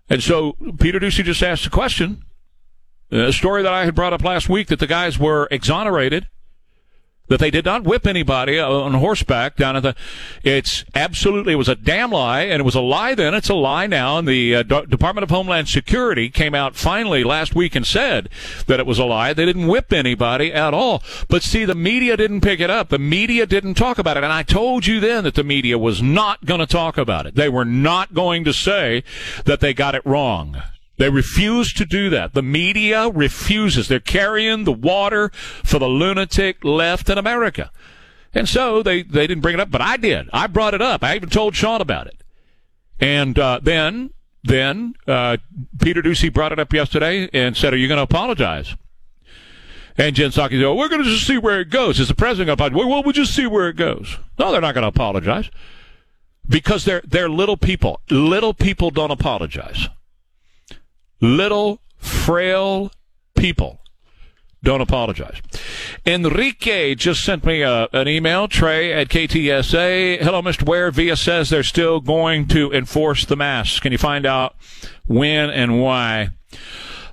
And 0.09 0.21
so 0.21 0.57
Peter 0.79 0.99
Doocy 0.99 1.23
just 1.23 1.41
asked 1.41 1.65
a 1.65 1.69
question 1.69 2.23
a 3.13 3.33
story 3.33 3.63
that 3.63 3.73
I 3.73 3.85
had 3.85 3.95
brought 3.95 4.13
up 4.13 4.23
last 4.23 4.49
week 4.49 4.67
that 4.67 4.79
the 4.79 4.87
guys 4.87 5.19
were 5.19 5.47
exonerated 5.51 6.27
that 7.27 7.39
they 7.39 7.49
did 7.49 7.63
not 7.63 7.83
whip 7.83 8.05
anybody 8.05 8.59
on 8.59 8.93
horseback 8.95 9.55
down 9.55 9.75
at 9.75 9.83
the. 9.83 9.95
It's 10.43 10.83
absolutely 10.93 11.53
it 11.53 11.57
was 11.57 11.69
a 11.69 11.75
damn 11.75 12.11
lie, 12.11 12.41
and 12.41 12.59
it 12.59 12.63
was 12.63 12.75
a 12.75 12.81
lie 12.81 13.15
then. 13.15 13.33
It's 13.33 13.49
a 13.49 13.53
lie 13.53 13.87
now. 13.87 14.17
And 14.17 14.27
the 14.27 14.55
uh, 14.55 14.63
D- 14.63 14.85
Department 14.87 15.23
of 15.23 15.29
Homeland 15.29 15.69
Security 15.69 16.29
came 16.29 16.53
out 16.53 16.75
finally 16.75 17.23
last 17.23 17.55
week 17.55 17.75
and 17.75 17.87
said 17.87 18.29
that 18.67 18.79
it 18.79 18.85
was 18.85 18.99
a 18.99 19.05
lie. 19.05 19.33
They 19.33 19.45
didn't 19.45 19.67
whip 19.67 19.93
anybody 19.93 20.51
at 20.53 20.73
all. 20.73 21.01
But 21.29 21.43
see, 21.43 21.65
the 21.65 21.75
media 21.75 22.17
didn't 22.17 22.41
pick 22.41 22.59
it 22.59 22.69
up. 22.69 22.89
The 22.89 22.99
media 22.99 23.45
didn't 23.45 23.75
talk 23.75 23.97
about 23.97 24.17
it, 24.17 24.23
and 24.23 24.33
I 24.33 24.43
told 24.43 24.85
you 24.85 24.99
then 24.99 25.23
that 25.23 25.35
the 25.35 25.43
media 25.43 25.77
was 25.77 26.01
not 26.01 26.45
going 26.45 26.59
to 26.59 26.67
talk 26.67 26.97
about 26.97 27.25
it. 27.25 27.35
They 27.35 27.49
were 27.49 27.65
not 27.65 28.13
going 28.13 28.43
to 28.43 28.53
say 28.53 29.03
that 29.45 29.61
they 29.61 29.73
got 29.73 29.95
it 29.95 30.05
wrong. 30.05 30.61
They 30.97 31.09
refuse 31.09 31.73
to 31.73 31.85
do 31.85 32.09
that. 32.11 32.33
The 32.33 32.43
media 32.43 33.09
refuses. 33.09 33.87
They're 33.87 33.99
carrying 33.99 34.63
the 34.63 34.71
water 34.71 35.31
for 35.63 35.79
the 35.79 35.87
lunatic 35.87 36.63
left 36.63 37.09
in 37.09 37.17
America. 37.17 37.71
And 38.33 38.47
so 38.47 38.83
they, 38.83 39.03
they 39.03 39.27
didn't 39.27 39.41
bring 39.41 39.55
it 39.55 39.59
up, 39.59 39.71
but 39.71 39.81
I 39.81 39.97
did. 39.97 40.29
I 40.31 40.47
brought 40.47 40.73
it 40.73 40.81
up. 40.81 41.03
I 41.03 41.15
even 41.15 41.29
told 41.29 41.55
Sean 41.55 41.81
about 41.81 42.07
it. 42.07 42.23
And 42.99 43.37
uh, 43.37 43.59
then 43.61 44.11
then 44.43 44.95
uh, 45.07 45.37
Peter 45.81 46.01
Doocy 46.01 46.31
brought 46.31 46.51
it 46.51 46.59
up 46.59 46.73
yesterday 46.73 47.29
and 47.33 47.55
said, 47.55 47.73
"Are 47.73 47.77
you 47.77 47.87
going 47.87 47.97
to 47.97 48.03
apologize?" 48.03 48.75
And 49.97 50.15
Jen 50.15 50.31
Psaki 50.31 50.51
said, 50.51 50.61
well, 50.61 50.77
"We're 50.77 50.89
going 50.89 51.03
to 51.03 51.09
just 51.09 51.25
see 51.25 51.37
where 51.37 51.61
it 51.61 51.69
goes." 51.69 51.99
Is 51.99 52.07
the 52.07 52.15
president 52.15 52.47
going 52.47 52.57
to 52.57 52.63
apologize? 52.63 52.91
Well, 52.91 53.03
we'll 53.03 53.13
just 53.13 53.35
see 53.35 53.47
where 53.47 53.69
it 53.69 53.77
goes. 53.77 54.17
No, 54.37 54.51
they're 54.51 54.61
not 54.61 54.73
going 54.73 54.83
to 54.83 54.89
apologize 54.89 55.49
because 56.47 56.85
they're 56.85 57.01
they're 57.05 57.29
little 57.29 57.57
people. 57.57 57.99
Little 58.09 58.53
people 58.53 58.91
don't 58.91 59.11
apologize 59.11 59.87
little, 61.23 61.81
frail 61.97 62.91
people 63.35 63.79
don't 64.61 64.81
apologize. 64.81 65.41
Enrique 66.05 66.95
just 66.95 67.23
sent 67.23 67.45
me 67.45 67.61
a, 67.61 67.69
uh, 67.69 67.87
an 67.93 68.07
email, 68.07 68.47
Trey 68.47 68.93
at 68.93 69.09
KTSA. 69.09 70.21
Hello, 70.21 70.41
Mr. 70.41 70.63
Ware. 70.63 70.91
VIA 70.91 71.17
says 71.17 71.49
they're 71.49 71.63
still 71.63 71.99
going 71.99 72.47
to 72.47 72.71
enforce 72.71 73.25
the 73.25 73.35
masks. 73.35 73.79
Can 73.79 73.91
you 73.91 73.97
find 73.97 74.25
out 74.25 74.55
when 75.05 75.49
and 75.49 75.81
why? 75.81 76.29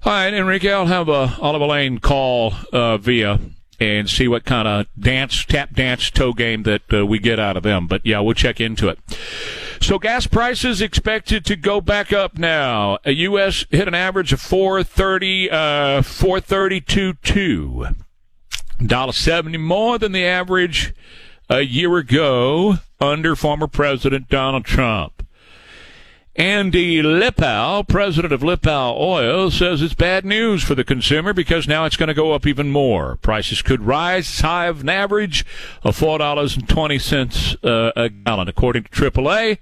All 0.04 0.12
right, 0.12 0.32
Enrique, 0.32 0.72
I'll 0.72 0.86
have 0.86 1.08
a 1.08 1.36
Oliver 1.40 1.66
Lane 1.66 1.98
call 1.98 2.54
uh, 2.72 2.98
VIA 2.98 3.40
and 3.80 4.08
see 4.08 4.28
what 4.28 4.44
kind 4.44 4.68
of 4.68 4.86
dance, 4.98 5.44
tap 5.46 5.74
dance, 5.74 6.10
toe 6.10 6.32
game 6.34 6.62
that 6.64 6.82
uh, 6.92 7.06
we 7.06 7.18
get 7.18 7.40
out 7.40 7.56
of 7.56 7.62
them. 7.62 7.86
But 7.86 8.04
yeah, 8.04 8.20
we'll 8.20 8.34
check 8.34 8.60
into 8.60 8.88
it. 8.88 8.98
So 9.80 9.98
gas 9.98 10.26
prices 10.26 10.82
expected 10.82 11.44
to 11.46 11.56
go 11.56 11.80
back 11.80 12.12
up 12.12 12.36
now. 12.38 12.98
A 13.04 13.12
U.S. 13.12 13.64
hit 13.70 13.88
an 13.88 13.94
average 13.94 14.32
of 14.32 14.40
430, 14.40 15.50
uh, 15.50 16.02
432 16.02 17.86
dollar 18.86 19.12
seventy 19.12 19.58
more 19.58 19.98
than 19.98 20.12
the 20.12 20.24
average 20.24 20.94
a 21.48 21.60
year 21.60 21.96
ago 21.98 22.76
under 23.00 23.36
former 23.36 23.66
President 23.66 24.28
Donald 24.28 24.64
Trump. 24.64 25.19
Andy 26.36 27.02
Lipow, 27.02 27.86
president 27.88 28.32
of 28.32 28.42
Lipow 28.42 28.96
Oil, 28.96 29.50
says 29.50 29.82
it's 29.82 29.94
bad 29.94 30.24
news 30.24 30.62
for 30.62 30.76
the 30.76 30.84
consumer 30.84 31.32
because 31.32 31.66
now 31.66 31.84
it's 31.84 31.96
going 31.96 32.06
to 32.06 32.14
go 32.14 32.32
up 32.32 32.46
even 32.46 32.70
more. 32.70 33.16
Prices 33.16 33.62
could 33.62 33.82
rise 33.82 34.28
as 34.28 34.40
high 34.40 34.66
of 34.66 34.82
an 34.82 34.88
average 34.88 35.44
of 35.82 35.98
$4.20 35.98 37.64
uh, 37.64 37.92
a 37.96 38.08
gallon. 38.10 38.48
According 38.48 38.84
to 38.84 38.90
AAA, 38.90 39.58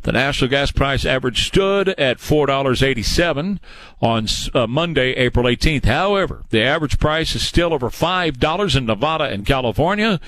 the 0.00 0.12
national 0.12 0.48
gas 0.48 0.70
price 0.70 1.04
average 1.04 1.46
stood 1.46 1.90
at 1.90 2.16
$4.87 2.16 3.58
on 4.00 4.26
uh, 4.54 4.66
Monday, 4.66 5.10
April 5.12 5.44
18th. 5.44 5.84
However, 5.84 6.44
the 6.48 6.62
average 6.62 6.98
price 6.98 7.34
is 7.34 7.46
still 7.46 7.74
over 7.74 7.90
$5 7.90 8.76
in 8.76 8.86
Nevada 8.86 9.24
and 9.24 9.44
California, 9.44 10.20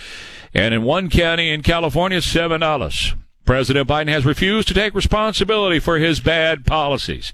and 0.52 0.74
in 0.74 0.82
one 0.82 1.08
county 1.08 1.50
in 1.50 1.62
California, 1.62 2.18
$7. 2.18 3.19
President 3.50 3.88
Biden 3.88 4.06
has 4.10 4.24
refused 4.24 4.68
to 4.68 4.74
take 4.74 4.94
responsibility 4.94 5.80
for 5.80 5.98
his 5.98 6.20
bad 6.20 6.64
policies. 6.64 7.32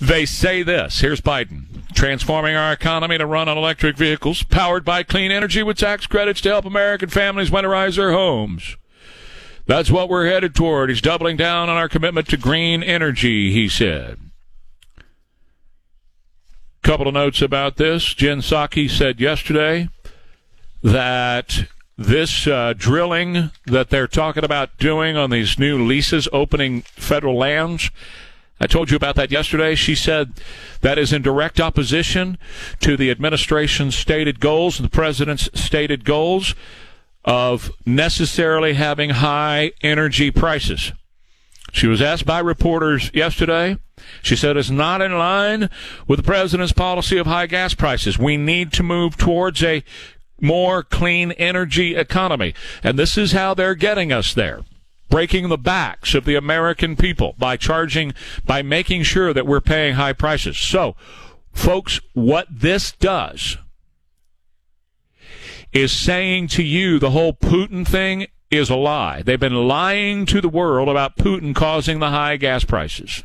They 0.00 0.24
say 0.24 0.62
this. 0.62 1.00
Here's 1.00 1.20
Biden. 1.20 1.64
Transforming 1.94 2.54
our 2.54 2.72
economy 2.72 3.18
to 3.18 3.26
run 3.26 3.48
on 3.48 3.58
electric 3.58 3.96
vehicles, 3.96 4.44
powered 4.44 4.84
by 4.84 5.02
clean 5.02 5.32
energy 5.32 5.64
with 5.64 5.78
tax 5.78 6.06
credits 6.06 6.40
to 6.42 6.50
help 6.50 6.64
American 6.64 7.08
families 7.08 7.50
winterize 7.50 7.96
their 7.96 8.12
homes. 8.12 8.76
That's 9.66 9.90
what 9.90 10.08
we're 10.08 10.28
headed 10.28 10.54
toward. 10.54 10.90
He's 10.90 11.00
doubling 11.00 11.36
down 11.36 11.68
on 11.68 11.76
our 11.76 11.88
commitment 11.88 12.28
to 12.28 12.36
green 12.36 12.80
energy, 12.84 13.52
he 13.52 13.68
said. 13.68 14.16
Couple 16.84 17.08
of 17.08 17.14
notes 17.14 17.42
about 17.42 17.78
this. 17.78 18.14
Jen 18.14 18.42
Psaki 18.42 18.88
said 18.88 19.18
yesterday 19.18 19.88
that 20.84 21.66
this 22.00 22.46
uh, 22.46 22.72
drilling 22.74 23.50
that 23.66 23.90
they're 23.90 24.08
talking 24.08 24.42
about 24.42 24.74
doing 24.78 25.18
on 25.18 25.28
these 25.28 25.58
new 25.58 25.84
leases 25.84 26.26
opening 26.32 26.80
federal 26.96 27.36
lands. 27.36 27.90
I 28.58 28.66
told 28.66 28.90
you 28.90 28.96
about 28.96 29.16
that 29.16 29.30
yesterday. 29.30 29.74
She 29.74 29.94
said 29.94 30.32
that 30.80 30.98
is 30.98 31.12
in 31.12 31.20
direct 31.20 31.60
opposition 31.60 32.38
to 32.80 32.96
the 32.96 33.10
administration's 33.10 33.94
stated 33.94 34.40
goals 34.40 34.80
and 34.80 34.86
the 34.86 34.90
president's 34.90 35.50
stated 35.52 36.06
goals 36.06 36.54
of 37.26 37.70
necessarily 37.84 38.72
having 38.72 39.10
high 39.10 39.72
energy 39.82 40.30
prices. 40.30 40.92
She 41.70 41.86
was 41.86 42.00
asked 42.00 42.24
by 42.24 42.38
reporters 42.38 43.10
yesterday. 43.12 43.76
She 44.22 44.36
said 44.36 44.56
it's 44.56 44.70
not 44.70 45.02
in 45.02 45.18
line 45.18 45.68
with 46.08 46.18
the 46.18 46.22
president's 46.22 46.72
policy 46.72 47.18
of 47.18 47.26
high 47.26 47.46
gas 47.46 47.74
prices. 47.74 48.18
We 48.18 48.38
need 48.38 48.72
to 48.72 48.82
move 48.82 49.18
towards 49.18 49.62
a 49.62 49.84
more 50.40 50.82
clean 50.82 51.32
energy 51.32 51.94
economy. 51.94 52.54
And 52.82 52.98
this 52.98 53.16
is 53.16 53.32
how 53.32 53.54
they're 53.54 53.74
getting 53.74 54.12
us 54.12 54.34
there. 54.34 54.60
Breaking 55.08 55.48
the 55.48 55.58
backs 55.58 56.14
of 56.14 56.24
the 56.24 56.36
American 56.36 56.96
people 56.96 57.34
by 57.38 57.56
charging, 57.56 58.14
by 58.44 58.62
making 58.62 59.02
sure 59.02 59.32
that 59.32 59.46
we're 59.46 59.60
paying 59.60 59.94
high 59.94 60.12
prices. 60.12 60.56
So, 60.56 60.94
folks, 61.52 62.00
what 62.14 62.46
this 62.50 62.92
does 62.92 63.58
is 65.72 65.92
saying 65.92 66.48
to 66.48 66.62
you 66.62 66.98
the 66.98 67.10
whole 67.10 67.32
Putin 67.32 67.86
thing 67.86 68.26
is 68.50 68.70
a 68.70 68.76
lie. 68.76 69.22
They've 69.22 69.38
been 69.38 69.68
lying 69.68 70.26
to 70.26 70.40
the 70.40 70.48
world 70.48 70.88
about 70.88 71.16
Putin 71.16 71.54
causing 71.54 72.00
the 72.00 72.10
high 72.10 72.36
gas 72.36 72.64
prices. 72.64 73.22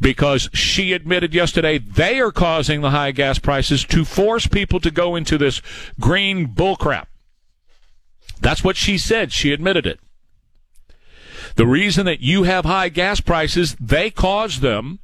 Because 0.00 0.48
she 0.52 0.92
admitted 0.92 1.34
yesterday 1.34 1.78
they 1.78 2.20
are 2.20 2.32
causing 2.32 2.80
the 2.80 2.90
high 2.90 3.12
gas 3.12 3.38
prices 3.38 3.84
to 3.84 4.04
force 4.04 4.46
people 4.46 4.80
to 4.80 4.90
go 4.90 5.16
into 5.16 5.38
this 5.38 5.62
green 6.00 6.48
bullcrap. 6.48 7.06
That's 8.40 8.64
what 8.64 8.76
she 8.76 8.98
said. 8.98 9.32
She 9.32 9.52
admitted 9.52 9.86
it. 9.86 10.00
The 11.54 11.66
reason 11.66 12.06
that 12.06 12.20
you 12.20 12.44
have 12.44 12.64
high 12.64 12.88
gas 12.88 13.20
prices, 13.20 13.76
they 13.78 14.10
caused 14.10 14.62
them 14.62 15.00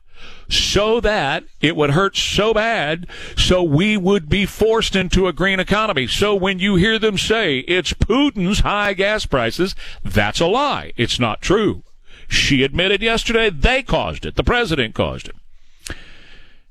so 0.49 1.01
that 1.01 1.45
it 1.61 1.77
would 1.77 1.91
hurt 1.91 2.17
so 2.17 2.55
bad, 2.55 3.07
so 3.37 3.63
we 3.63 3.97
would 3.97 4.29
be 4.29 4.47
forced 4.47 4.97
into 4.97 5.29
a 5.29 5.33
green 5.33 5.61
economy. 5.61 6.07
So 6.07 6.35
when 6.35 6.59
you 6.59 6.77
hear 6.77 6.99
them 6.99 7.19
say 7.19 7.59
it's 7.61 7.93
Putin's 7.93 8.61
high 8.61 8.95
gas 8.95 9.27
prices, 9.27 9.75
that's 10.03 10.41
a 10.41 10.47
lie. 10.47 10.93
It's 10.97 11.21
not 11.21 11.43
true. 11.43 11.85
She 12.29 12.63
admitted 12.63 13.03
yesterday 13.03 13.51
they 13.51 13.83
caused 13.83 14.27
it. 14.27 14.37
The 14.37 14.45
president 14.45 14.95
caused 14.95 15.29
it. 15.29 15.37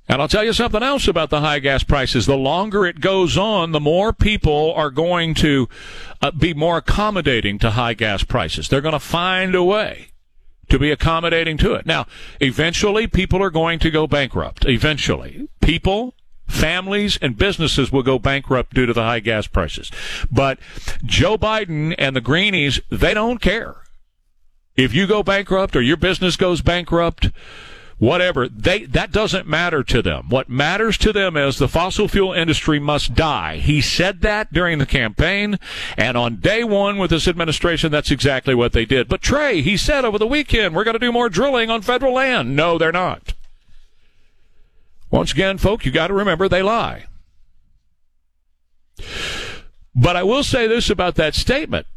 And 0.10 0.22
I'll 0.22 0.30
tell 0.30 0.46
you 0.46 0.54
something 0.54 0.84
else 0.84 1.08
about 1.08 1.30
the 1.30 1.42
high 1.42 1.60
gas 1.60 1.84
prices. 1.84 2.26
The 2.26 2.38
longer 2.38 2.86
it 2.86 3.02
goes 3.02 3.38
on, 3.38 3.74
the 3.74 3.80
more 3.80 4.14
people 4.14 4.74
are 4.74 4.90
going 4.90 5.34
to 5.36 5.68
uh, 6.22 6.32
be 6.32 6.54
more 6.54 6.78
accommodating 6.78 7.60
to 7.60 7.72
high 7.72 7.94
gas 7.94 8.24
prices. 8.24 8.70
They're 8.70 8.82
going 8.82 8.94
to 8.94 9.00
find 9.00 9.54
a 9.54 9.64
way 9.64 10.10
to 10.70 10.80
be 10.80 10.92
accommodating 10.92 11.58
to 11.58 11.74
it. 11.74 11.86
Now, 11.86 12.06
eventually 12.40 13.08
people 13.08 13.44
are 13.44 13.50
going 13.50 13.80
to 13.80 13.92
go 13.92 14.08
bankrupt. 14.08 14.66
Eventually. 14.66 15.50
People, 15.60 16.14
families, 16.48 17.18
and 17.22 17.38
businesses 17.38 17.92
will 17.92 18.04
go 18.04 18.18
bankrupt 18.18 18.74
due 18.74 18.86
to 18.86 18.94
the 18.94 19.04
high 19.04 19.20
gas 19.20 19.48
prices. 19.48 19.92
But 20.32 20.58
Joe 21.04 21.38
Biden 21.38 21.96
and 21.98 22.16
the 22.16 22.22
Greenies, 22.22 22.80
they 22.90 23.14
don't 23.14 23.42
care. 23.42 23.87
If 24.78 24.94
you 24.94 25.08
go 25.08 25.24
bankrupt 25.24 25.76
or 25.76 25.82
your 25.82 25.98
business 25.98 26.38
goes 26.38 26.62
bankrupt, 26.62 27.32
whatever 27.98 28.48
they 28.48 28.86
that 28.86 29.12
doesn't 29.12 29.48
matter 29.48 29.84
to 29.84 30.02
them. 30.04 30.30
What 30.30 30.50
matters 30.50 30.98
to 31.00 31.12
them 31.12 31.36
is 31.36 31.58
the 31.58 31.68
fossil 31.68 32.08
fuel 32.08 32.32
industry 32.32 32.80
must 32.80 33.16
die. 33.16 33.58
He 33.58 33.82
said 33.82 34.22
that 34.22 34.54
during 34.54 34.78
the 34.78 34.86
campaign 34.86 35.58
and 35.98 36.16
on 36.16 36.36
day 36.36 36.64
one 36.64 36.98
with 36.98 37.10
this 37.10 37.28
administration 37.28 37.92
that's 37.92 38.12
exactly 38.12 38.54
what 38.54 38.74
they 38.74 38.86
did. 38.86 39.08
But 39.08 39.22
trey 39.22 39.62
he 39.62 39.78
said 39.78 40.06
over 40.06 40.20
the 40.20 40.28
weekend 40.28 40.76
we're 40.76 40.84
going 40.84 40.94
to 40.94 41.00
do 41.00 41.12
more 41.12 41.30
drilling 41.30 41.70
on 41.70 41.82
federal 41.82 42.14
land. 42.14 42.56
No 42.56 42.78
they're 42.78 42.92
not. 42.92 43.34
Once 45.10 45.32
again 45.32 45.58
folks 45.58 45.86
you 45.86 45.92
got 45.92 46.08
to 46.08 46.14
remember 46.14 46.48
they 46.48 46.62
lie. 46.62 47.06
But 49.96 50.16
i 50.16 50.22
will 50.22 50.44
say 50.44 50.68
this 50.68 50.92
about 50.92 51.16
that 51.16 51.34
statement 51.34 51.88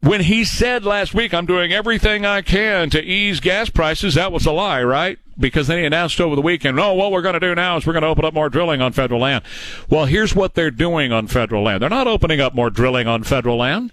when 0.00 0.20
he 0.22 0.44
said 0.44 0.84
last 0.84 1.12
week, 1.12 1.34
I'm 1.34 1.46
doing 1.46 1.72
everything 1.72 2.24
I 2.24 2.42
can 2.42 2.90
to 2.90 3.02
ease 3.02 3.40
gas 3.40 3.68
prices, 3.68 4.14
that 4.14 4.32
was 4.32 4.46
a 4.46 4.52
lie, 4.52 4.82
right? 4.82 5.18
Because 5.38 5.66
then 5.66 5.78
he 5.78 5.84
announced 5.84 6.20
over 6.20 6.36
the 6.36 6.42
weekend, 6.42 6.78
oh, 6.78 6.94
what 6.94 7.12
we're 7.12 7.22
going 7.22 7.34
to 7.34 7.40
do 7.40 7.54
now 7.54 7.76
is 7.76 7.86
we're 7.86 7.92
going 7.92 8.02
to 8.02 8.08
open 8.08 8.24
up 8.24 8.34
more 8.34 8.48
drilling 8.48 8.80
on 8.80 8.92
federal 8.92 9.20
land. 9.20 9.44
Well, 9.88 10.06
here's 10.06 10.34
what 10.34 10.54
they're 10.54 10.70
doing 10.70 11.12
on 11.12 11.26
federal 11.26 11.62
land. 11.62 11.82
They're 11.82 11.90
not 11.90 12.06
opening 12.06 12.40
up 12.40 12.54
more 12.54 12.70
drilling 12.70 13.06
on 13.06 13.22
federal 13.22 13.56
land. 13.56 13.92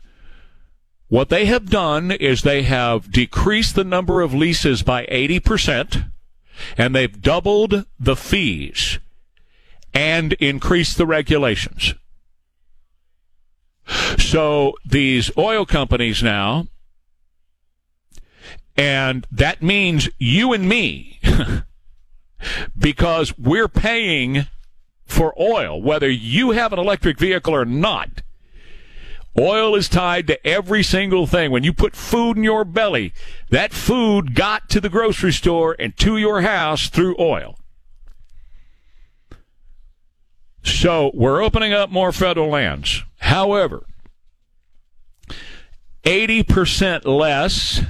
What 1.07 1.29
they 1.29 1.45
have 1.45 1.69
done 1.69 2.11
is 2.11 2.41
they 2.41 2.63
have 2.63 3.11
decreased 3.11 3.75
the 3.75 3.83
number 3.83 4.21
of 4.21 4.33
leases 4.33 4.81
by 4.81 5.05
80%, 5.05 6.11
and 6.77 6.95
they've 6.95 7.21
doubled 7.21 7.85
the 7.99 8.15
fees 8.15 8.99
and 9.93 10.33
increased 10.33 10.97
the 10.97 11.05
regulations. 11.05 11.93
So 14.17 14.73
these 14.85 15.31
oil 15.37 15.65
companies 15.65 16.23
now, 16.23 16.67
and 18.75 19.25
that 19.31 19.61
means 19.61 20.09
you 20.17 20.53
and 20.53 20.67
me, 20.67 21.19
because 22.77 23.37
we're 23.37 23.67
paying 23.67 24.47
for 25.05 25.33
oil, 25.39 25.81
whether 25.81 26.09
you 26.09 26.51
have 26.51 26.73
an 26.73 26.79
electric 26.79 27.17
vehicle 27.17 27.53
or 27.53 27.65
not. 27.65 28.21
Oil 29.37 29.75
is 29.75 29.89
tied 29.89 30.27
to 30.27 30.47
every 30.47 30.81
single 30.81 31.27
thing. 31.27 31.51
When 31.51 31.63
you 31.63 31.73
put 31.73 31.95
food 31.95 32.37
in 32.37 32.43
your 32.43 32.63
belly, 32.63 33.13
that 33.49 33.73
food 33.73 34.33
got 34.33 34.69
to 34.69 34.79
the 34.79 34.89
grocery 34.89 35.33
store 35.33 35.75
and 35.77 35.95
to 35.97 36.17
your 36.17 36.41
house 36.41 36.89
through 36.89 37.17
oil. 37.19 37.57
So 40.63 41.11
we're 41.13 41.43
opening 41.43 41.73
up 41.73 41.89
more 41.89 42.11
federal 42.11 42.49
lands. 42.49 43.03
However, 43.25 43.87
80% 46.03 47.05
less, 47.05 47.81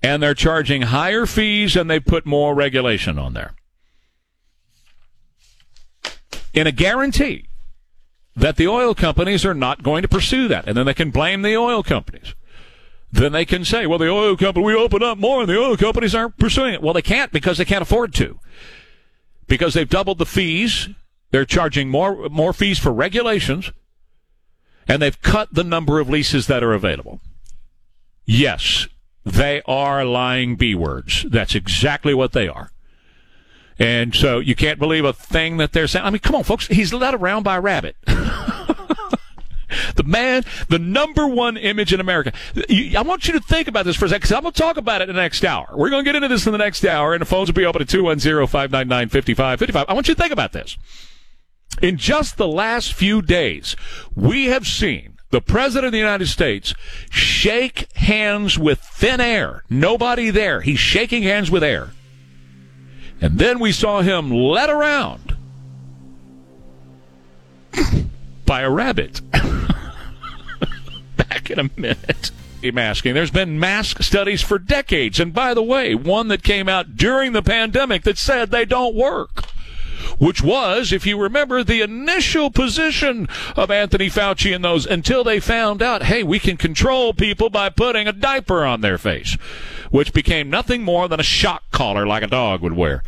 and 0.00 0.22
they're 0.22 0.34
charging 0.34 0.82
higher 0.82 1.26
fees 1.26 1.74
and 1.74 1.90
they 1.90 1.98
put 1.98 2.24
more 2.24 2.54
regulation 2.54 3.18
on 3.18 3.34
there. 3.34 3.54
In 6.54 6.68
a 6.68 6.72
guarantee 6.72 7.48
that 8.36 8.54
the 8.54 8.68
oil 8.68 8.94
companies 8.94 9.44
are 9.44 9.54
not 9.54 9.82
going 9.82 10.02
to 10.02 10.08
pursue 10.08 10.46
that. 10.46 10.68
And 10.68 10.76
then 10.76 10.86
they 10.86 10.94
can 10.94 11.10
blame 11.10 11.42
the 11.42 11.56
oil 11.56 11.82
companies. 11.82 12.36
Then 13.10 13.32
they 13.32 13.44
can 13.44 13.64
say, 13.64 13.86
well, 13.86 13.98
the 13.98 14.08
oil 14.08 14.36
company, 14.36 14.64
we 14.64 14.74
open 14.76 15.02
up 15.02 15.18
more 15.18 15.40
and 15.40 15.48
the 15.48 15.58
oil 15.58 15.76
companies 15.76 16.14
aren't 16.14 16.38
pursuing 16.38 16.74
it. 16.74 16.82
Well, 16.82 16.94
they 16.94 17.02
can't 17.02 17.32
because 17.32 17.58
they 17.58 17.64
can't 17.64 17.82
afford 17.82 18.14
to 18.14 18.38
because 19.48 19.74
they've 19.74 19.88
doubled 19.88 20.18
the 20.18 20.26
fees. 20.26 20.88
They're 21.30 21.44
charging 21.44 21.88
more 21.88 22.28
more 22.28 22.52
fees 22.52 22.78
for 22.78 22.92
regulations, 22.92 23.70
and 24.86 25.02
they've 25.02 25.20
cut 25.20 25.52
the 25.52 25.64
number 25.64 26.00
of 26.00 26.08
leases 26.08 26.46
that 26.46 26.62
are 26.62 26.72
available. 26.72 27.20
Yes, 28.24 28.88
they 29.24 29.62
are 29.66 30.04
lying 30.04 30.56
b 30.56 30.74
words. 30.74 31.26
That's 31.28 31.54
exactly 31.54 32.14
what 32.14 32.32
they 32.32 32.48
are. 32.48 32.70
And 33.78 34.14
so 34.14 34.40
you 34.40 34.54
can't 34.54 34.78
believe 34.78 35.04
a 35.04 35.12
thing 35.12 35.58
that 35.58 35.72
they're 35.72 35.86
saying. 35.86 36.04
I 36.04 36.10
mean, 36.10 36.18
come 36.18 36.34
on, 36.34 36.44
folks. 36.44 36.66
He's 36.66 36.92
led 36.92 37.14
around 37.14 37.44
by 37.44 37.56
a 37.56 37.60
rabbit. 37.60 37.96
the 38.06 40.04
man, 40.04 40.44
the 40.68 40.78
number 40.78 41.28
one 41.28 41.56
image 41.56 41.92
in 41.92 42.00
America. 42.00 42.32
I 42.68 43.02
want 43.02 43.28
you 43.28 43.34
to 43.34 43.40
think 43.40 43.68
about 43.68 43.84
this 43.84 43.94
for 43.96 44.06
a 44.06 44.08
second 44.08 44.22
because 44.22 44.32
I'm 44.32 44.42
going 44.42 44.52
to 44.52 44.60
talk 44.60 44.78
about 44.78 45.00
it 45.00 45.08
in 45.08 45.14
the 45.14 45.22
next 45.22 45.44
hour. 45.44 45.68
We're 45.74 45.90
going 45.90 46.04
to 46.04 46.08
get 46.08 46.16
into 46.16 46.28
this 46.28 46.46
in 46.46 46.52
the 46.52 46.58
next 46.58 46.84
hour, 46.84 47.12
and 47.14 47.20
the 47.20 47.26
phones 47.26 47.48
will 47.48 47.54
be 47.54 47.66
open 47.66 47.82
at 47.82 47.88
210 47.88 48.46
599 48.46 49.08
5555. 49.10 49.86
I 49.88 49.92
want 49.92 50.08
you 50.08 50.14
to 50.14 50.20
think 50.20 50.32
about 50.32 50.52
this. 50.52 50.76
In 51.80 51.96
just 51.96 52.36
the 52.36 52.48
last 52.48 52.92
few 52.92 53.22
days, 53.22 53.76
we 54.14 54.46
have 54.46 54.66
seen 54.66 55.18
the 55.30 55.40
President 55.40 55.86
of 55.86 55.92
the 55.92 55.98
United 55.98 56.28
States 56.28 56.74
shake 57.10 57.92
hands 57.94 58.58
with 58.58 58.80
thin 58.80 59.20
air. 59.20 59.62
Nobody 59.68 60.30
there. 60.30 60.62
He's 60.62 60.78
shaking 60.78 61.22
hands 61.22 61.50
with 61.50 61.62
air. 61.62 61.90
And 63.20 63.38
then 63.38 63.58
we 63.58 63.72
saw 63.72 64.00
him 64.00 64.30
led 64.30 64.70
around 64.70 65.36
by 68.46 68.62
a 68.62 68.70
rabbit. 68.70 69.20
Back 71.16 71.50
in 71.50 71.58
a 71.58 71.70
minute. 71.76 72.30
Masking. 72.60 73.14
There's 73.14 73.30
been 73.30 73.60
mask 73.60 74.02
studies 74.02 74.42
for 74.42 74.58
decades. 74.58 75.20
And 75.20 75.32
by 75.32 75.54
the 75.54 75.62
way, 75.62 75.94
one 75.94 76.26
that 76.28 76.42
came 76.42 76.68
out 76.68 76.96
during 76.96 77.32
the 77.32 77.42
pandemic 77.42 78.02
that 78.02 78.18
said 78.18 78.50
they 78.50 78.64
don't 78.64 78.96
work 78.96 79.44
which 80.18 80.42
was, 80.42 80.92
if 80.92 81.06
you 81.06 81.20
remember, 81.20 81.62
the 81.62 81.80
initial 81.80 82.50
position 82.50 83.28
of 83.56 83.70
Anthony 83.70 84.08
Fauci 84.08 84.54
and 84.54 84.64
those 84.64 84.86
until 84.86 85.24
they 85.24 85.40
found 85.40 85.82
out, 85.82 86.04
hey, 86.04 86.22
we 86.22 86.38
can 86.38 86.56
control 86.56 87.12
people 87.12 87.50
by 87.50 87.68
putting 87.68 88.06
a 88.06 88.12
diaper 88.12 88.64
on 88.64 88.80
their 88.80 88.98
face, 88.98 89.36
which 89.90 90.12
became 90.12 90.50
nothing 90.50 90.82
more 90.82 91.08
than 91.08 91.20
a 91.20 91.24
shock 91.24 91.62
collar 91.70 92.06
like 92.06 92.22
a 92.22 92.28
dog 92.28 92.60
would 92.60 92.74
wear. 92.74 93.02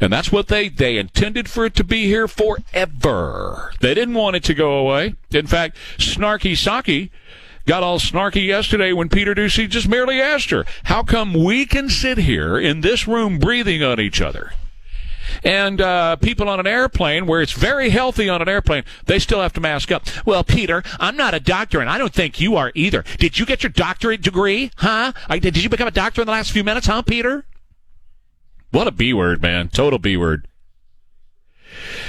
And 0.00 0.12
that's 0.12 0.30
what 0.30 0.48
they, 0.48 0.68
they 0.68 0.98
intended 0.98 1.48
for 1.48 1.64
it 1.64 1.74
to 1.76 1.84
be 1.84 2.04
here 2.04 2.28
forever. 2.28 3.72
They 3.80 3.94
didn't 3.94 4.14
want 4.14 4.36
it 4.36 4.44
to 4.44 4.54
go 4.54 4.74
away. 4.74 5.14
In 5.30 5.46
fact, 5.46 5.76
Snarky 5.96 6.52
Psaki 6.52 7.10
got 7.64 7.82
all 7.82 7.98
snarky 7.98 8.46
yesterday 8.46 8.92
when 8.92 9.08
Peter 9.08 9.34
Doocy 9.34 9.68
just 9.68 9.88
merely 9.88 10.20
asked 10.20 10.50
her, 10.50 10.64
how 10.84 11.02
come 11.02 11.32
we 11.32 11.64
can 11.64 11.88
sit 11.88 12.18
here 12.18 12.58
in 12.58 12.82
this 12.82 13.08
room 13.08 13.38
breathing 13.38 13.82
on 13.82 13.98
each 13.98 14.20
other? 14.20 14.52
And 15.42 15.80
uh, 15.80 16.16
people 16.16 16.48
on 16.48 16.60
an 16.60 16.66
airplane, 16.66 17.26
where 17.26 17.42
it's 17.42 17.52
very 17.52 17.90
healthy 17.90 18.28
on 18.28 18.42
an 18.42 18.48
airplane, 18.48 18.84
they 19.06 19.18
still 19.18 19.40
have 19.40 19.52
to 19.54 19.60
mask 19.60 19.90
up. 19.90 20.06
Well, 20.24 20.44
Peter, 20.44 20.82
I'm 20.98 21.16
not 21.16 21.34
a 21.34 21.40
doctor, 21.40 21.80
and 21.80 21.90
I 21.90 21.98
don't 21.98 22.12
think 22.12 22.40
you 22.40 22.56
are 22.56 22.72
either. 22.74 23.04
Did 23.18 23.38
you 23.38 23.46
get 23.46 23.62
your 23.62 23.70
doctorate 23.70 24.22
degree? 24.22 24.70
Huh? 24.76 25.12
Did 25.30 25.62
you 25.62 25.68
become 25.68 25.88
a 25.88 25.92
doctor 25.92 26.22
in 26.22 26.26
the 26.26 26.32
last 26.32 26.52
few 26.52 26.64
minutes, 26.64 26.86
huh, 26.86 27.02
Peter? 27.02 27.44
What 28.70 28.86
a 28.86 28.92
B 28.92 29.12
word, 29.12 29.40
man. 29.40 29.68
Total 29.68 29.98
B 29.98 30.16
word. 30.16 30.48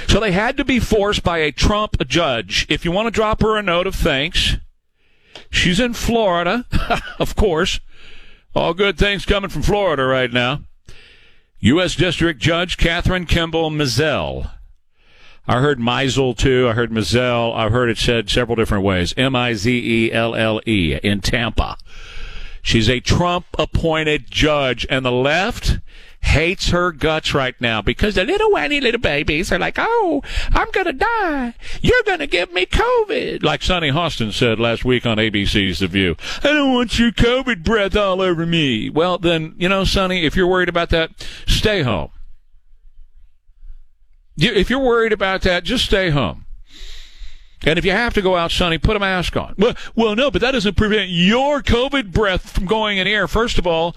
So 0.06 0.20
they 0.20 0.32
had 0.32 0.56
to 0.56 0.64
be 0.64 0.80
forced 0.80 1.22
by 1.22 1.38
a 1.38 1.52
Trump 1.52 1.96
judge. 2.06 2.66
If 2.68 2.84
you 2.84 2.92
want 2.92 3.06
to 3.06 3.10
drop 3.10 3.42
her 3.42 3.56
a 3.56 3.62
note 3.62 3.86
of 3.86 3.94
thanks, 3.94 4.56
she's 5.50 5.80
in 5.80 5.94
Florida, 5.94 6.66
of 7.18 7.36
course. 7.36 7.80
All 8.54 8.74
good 8.74 8.98
things 8.98 9.26
coming 9.26 9.50
from 9.50 9.62
Florida 9.62 10.04
right 10.04 10.32
now. 10.32 10.62
U.S. 11.60 11.96
District 11.96 12.40
Judge 12.40 12.76
Kathryn 12.76 13.26
Kimball 13.26 13.72
Mizelle. 13.72 14.52
I 15.48 15.60
heard 15.60 15.80
Meisel 15.80 16.36
too. 16.36 16.68
I 16.68 16.72
heard 16.74 16.92
Mizell. 16.92 17.52
I've 17.52 17.72
heard 17.72 17.90
it 17.90 17.98
said 17.98 18.30
several 18.30 18.54
different 18.54 18.84
ways. 18.84 19.12
M 19.16 19.34
I 19.34 19.54
Z 19.54 19.72
E 19.72 20.12
L 20.12 20.36
L 20.36 20.60
E 20.66 21.00
in 21.02 21.20
Tampa. 21.20 21.76
She's 22.62 22.88
a 22.88 23.00
Trump 23.00 23.46
appointed 23.58 24.30
judge, 24.30 24.86
and 24.88 25.04
the 25.04 25.10
left 25.10 25.80
hates 26.20 26.70
her 26.70 26.92
guts 26.92 27.32
right 27.32 27.54
now 27.60 27.80
because 27.80 28.14
the 28.16 28.24
little 28.24 28.50
whiny 28.50 28.80
little 28.80 29.00
babies 29.00 29.50
are 29.52 29.58
like, 29.58 29.76
oh, 29.78 30.22
I'm 30.50 30.70
going 30.72 30.86
to 30.86 30.92
die. 30.92 31.54
You're 31.80 32.02
going 32.04 32.18
to 32.18 32.26
give 32.26 32.52
me 32.52 32.66
COVID. 32.66 33.42
Like 33.42 33.62
Sunny 33.62 33.90
Hostin 33.90 34.32
said 34.32 34.58
last 34.58 34.84
week 34.84 35.06
on 35.06 35.16
ABC's 35.16 35.78
The 35.78 35.86
View. 35.86 36.16
I 36.38 36.48
don't 36.48 36.72
want 36.74 36.98
your 36.98 37.12
COVID 37.12 37.64
breath 37.64 37.96
all 37.96 38.20
over 38.20 38.44
me. 38.44 38.90
Well, 38.90 39.18
then, 39.18 39.54
you 39.58 39.68
know, 39.68 39.84
Sunny, 39.84 40.24
if 40.24 40.36
you're 40.36 40.46
worried 40.46 40.68
about 40.68 40.90
that, 40.90 41.10
stay 41.46 41.82
home. 41.82 42.10
If 44.36 44.70
you're 44.70 44.78
worried 44.78 45.12
about 45.12 45.42
that, 45.42 45.64
just 45.64 45.84
stay 45.84 46.10
home. 46.10 46.44
And 47.64 47.78
if 47.78 47.84
you 47.84 47.90
have 47.90 48.14
to 48.14 48.22
go 48.22 48.36
out, 48.36 48.52
Sunny, 48.52 48.78
put 48.78 48.96
a 48.96 49.00
mask 49.00 49.36
on. 49.36 49.54
Well, 49.58 49.74
well, 49.96 50.14
no, 50.14 50.30
but 50.30 50.40
that 50.42 50.52
doesn't 50.52 50.76
prevent 50.76 51.10
your 51.10 51.60
COVID 51.60 52.12
breath 52.12 52.50
from 52.50 52.66
going 52.66 52.98
in 52.98 53.08
air. 53.08 53.26
First 53.26 53.58
of 53.58 53.66
all, 53.66 53.96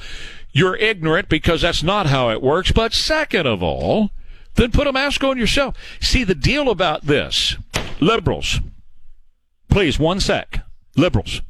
you're 0.54 0.76
ignorant 0.76 1.30
because 1.30 1.62
that's 1.62 1.84
not 1.84 2.08
how 2.08 2.30
it 2.30 2.41
works. 2.41 2.72
But 2.72 2.93
second 2.93 3.47
of 3.47 3.64
all, 3.64 4.12
then 4.56 4.72
put 4.72 4.88
a 4.88 4.93
mask 4.93 5.24
on 5.24 5.38
yourself. 5.38 5.76
See, 5.99 6.24
the 6.24 6.36
deal 6.36 6.70
about 6.70 7.04
this, 7.04 7.56
liberals, 7.99 8.60
please, 9.70 9.97
one 9.97 10.20
sec. 10.20 10.66
Liberals. 10.97 11.41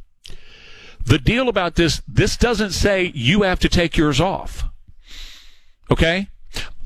The 1.03 1.17
deal 1.17 1.49
about 1.49 1.75
this, 1.75 2.01
this 2.07 2.37
doesn't 2.37 2.71
say 2.71 3.11
you 3.15 3.41
have 3.41 3.59
to 3.59 3.69
take 3.69 3.97
yours 3.97 4.21
off. 4.21 4.63
Okay? 5.89 6.27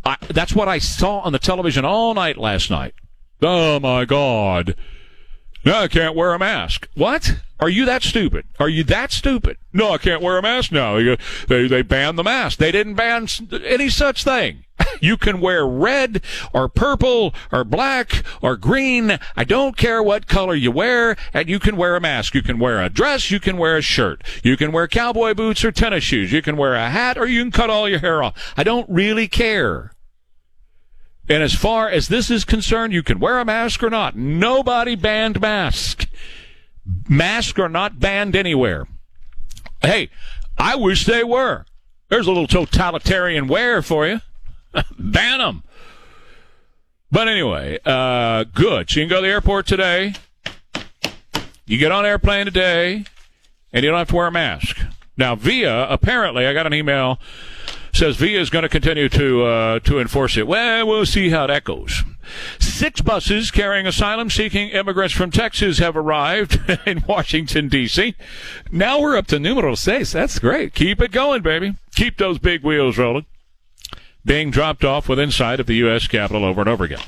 I, 0.05 0.18
that's 0.30 0.55
what 0.55 0.70
I 0.70 0.78
saw 0.78 1.20
on 1.20 1.34
the 1.34 1.39
television 1.39 1.84
all 1.84 2.13
night 2.13 2.38
last 2.38 2.72
night. 2.72 2.93
Oh 3.41 3.80
my 3.80 4.05
God. 4.05 4.76
No, 5.66 5.80
I 5.80 5.88
can't 5.88 6.16
wear 6.16 6.34
a 6.34 6.39
mask. 6.39 6.88
What? 6.93 7.39
Are 7.59 7.70
you 7.70 7.86
that 7.86 8.03
stupid? 8.03 8.45
Are 8.59 8.70
you 8.70 8.84
that 8.84 9.11
stupid? 9.11 9.57
No, 9.74 9.91
I 9.91 9.97
can't 9.97 10.22
wear 10.22 10.38
a 10.38 10.41
mask 10.41 10.72
now. 10.72 10.95
They, 11.47 11.68
they 11.68 11.82
banned 11.82 12.20
the 12.20 12.24
mask. 12.24 12.59
They 12.59 12.72
didn't 12.72 12.93
ban 12.93 13.28
any 13.66 13.89
such 13.89 14.24
thing. 14.24 14.63
You 15.01 15.18
can 15.18 15.41
wear 15.41 15.68
red 15.68 16.22
or 16.53 16.70
purple 16.70 17.34
or 17.51 17.63
black 17.63 18.24
or 18.41 18.55
green. 18.55 19.20
I 19.36 19.43
don't 19.43 19.76
care 19.76 20.01
what 20.01 20.28
color 20.28 20.55
you 20.55 20.72
wear, 20.72 21.18
and 21.34 21.49
you 21.49 21.59
can 21.59 21.76
wear 21.76 21.95
a 21.95 22.01
mask. 22.01 22.34
You 22.34 22.41
can 22.41 22.59
wear 22.59 22.82
a 22.82 22.89
dress. 22.89 23.30
You 23.30 23.39
can 23.39 23.57
wear 23.57 23.78
a 23.78 23.82
shirt. 23.82 24.24
You 24.43 24.55
can 24.55 24.72
wear 24.72 24.88
cowboy 24.88 25.34
boots 25.34 25.66
or 25.66 25.72
tennis 25.72 26.03
shoes. 26.03 26.32
You 26.32 26.41
can 26.41 26.55
wear 26.55 26.76
a 26.76 26.89
hat 26.89 27.18
or 27.18 27.26
you 27.26 27.41
can 27.41 27.51
cut 27.51 27.70
all 27.70 27.89
your 27.89 27.99
hair 27.99 28.24
off. 28.24 28.53
I 28.55 28.63
don't 28.63 28.89
really 28.89 29.28
care. 29.28 29.91
And 31.28 31.41
as 31.41 31.55
far 31.55 31.89
as 31.89 32.07
this 32.07 32.30
is 32.30 32.45
concerned, 32.45 32.93
you 32.93 33.01
can 33.01 33.19
wear 33.19 33.39
a 33.39 33.45
mask 33.45 33.82
or 33.82 33.89
not. 33.89 34.15
Nobody 34.15 34.95
banned 34.95 35.41
masks. 35.41 36.05
Masks 37.09 37.57
are 37.59 37.69
not 37.69 37.99
banned 37.99 38.36
anywhere. 38.36 38.88
Hey, 39.82 40.09
I 40.57 40.76
wish 40.76 41.05
they 41.05 41.23
were. 41.23 41.65
There's 42.09 42.28
a 42.28 42.32
little 42.32 42.47
totalitarian 42.47 43.47
wear 43.47 43.82
for 43.82 44.07
you. 44.07 44.21
Ban 44.99 45.39
them. 45.39 45.63
But 47.11 47.28
anyway, 47.28 47.80
uh, 47.86 48.43
good. 48.43 48.89
So 48.89 48.99
you 48.99 49.05
can 49.05 49.09
go 49.09 49.21
to 49.21 49.28
the 49.28 49.34
airport 49.34 49.65
today. 49.65 50.13
You 51.65 51.78
get 51.80 51.91
on 51.91 52.05
airplane 52.05 52.45
today, 52.45 53.05
and 53.73 53.84
you 53.84 53.89
don't 53.89 53.97
have 53.97 54.09
to 54.09 54.15
wear 54.15 54.28
a 54.28 54.32
mask. 54.32 54.78
Now, 55.17 55.36
via 55.36 55.88
apparently, 55.89 56.45
I 56.45 56.53
got 56.53 56.67
an 56.67 56.73
email 56.73 57.19
says 57.96 58.18
VIA 58.18 58.41
is 58.41 58.50
going 58.50 58.64
to 58.64 58.70
continue 58.70 59.08
to 59.10 59.46
uh, 59.46 59.80
to 59.80 60.00
enforce 60.00 60.38
it. 60.38 60.48
Well, 60.48 60.86
we'll 60.86 61.06
see 61.06 61.30
how 61.30 61.48
that 61.48 61.64
goes. 61.64 62.04
Six 62.60 63.02
buses 63.02 63.52
carrying 63.52 63.88
asylum-seeking 63.88 64.70
immigrants 64.70 65.14
from 65.14 65.32
Texas 65.32 65.78
have 65.78 65.96
arrived 65.96 66.60
in 66.86 67.04
Washington 67.08 67.70
D.C. 67.70 68.16
Now 68.72 69.00
we're 69.00 69.16
up 69.16 69.28
to 69.28 69.39
numero 69.39 69.76
seis. 69.76 70.12
That's 70.12 70.39
great. 70.39 70.74
Keep 70.74 71.02
it 71.02 71.12
going, 71.12 71.41
baby. 71.41 71.76
Keep 71.96 72.18
those 72.18 72.38
big 72.38 72.64
wheels 72.64 72.98
rolling. 72.98 73.26
Being 74.26 74.52
dropped 74.52 74.84
off 74.84 75.08
within 75.08 75.32
sight 75.32 75.60
of 75.60 75.68
the 75.68 75.76
U.S. 75.76 76.08
Capitol 76.08 76.43
over 76.43 76.62
and 76.62 76.70
over 76.70 76.84
again. 76.84 77.04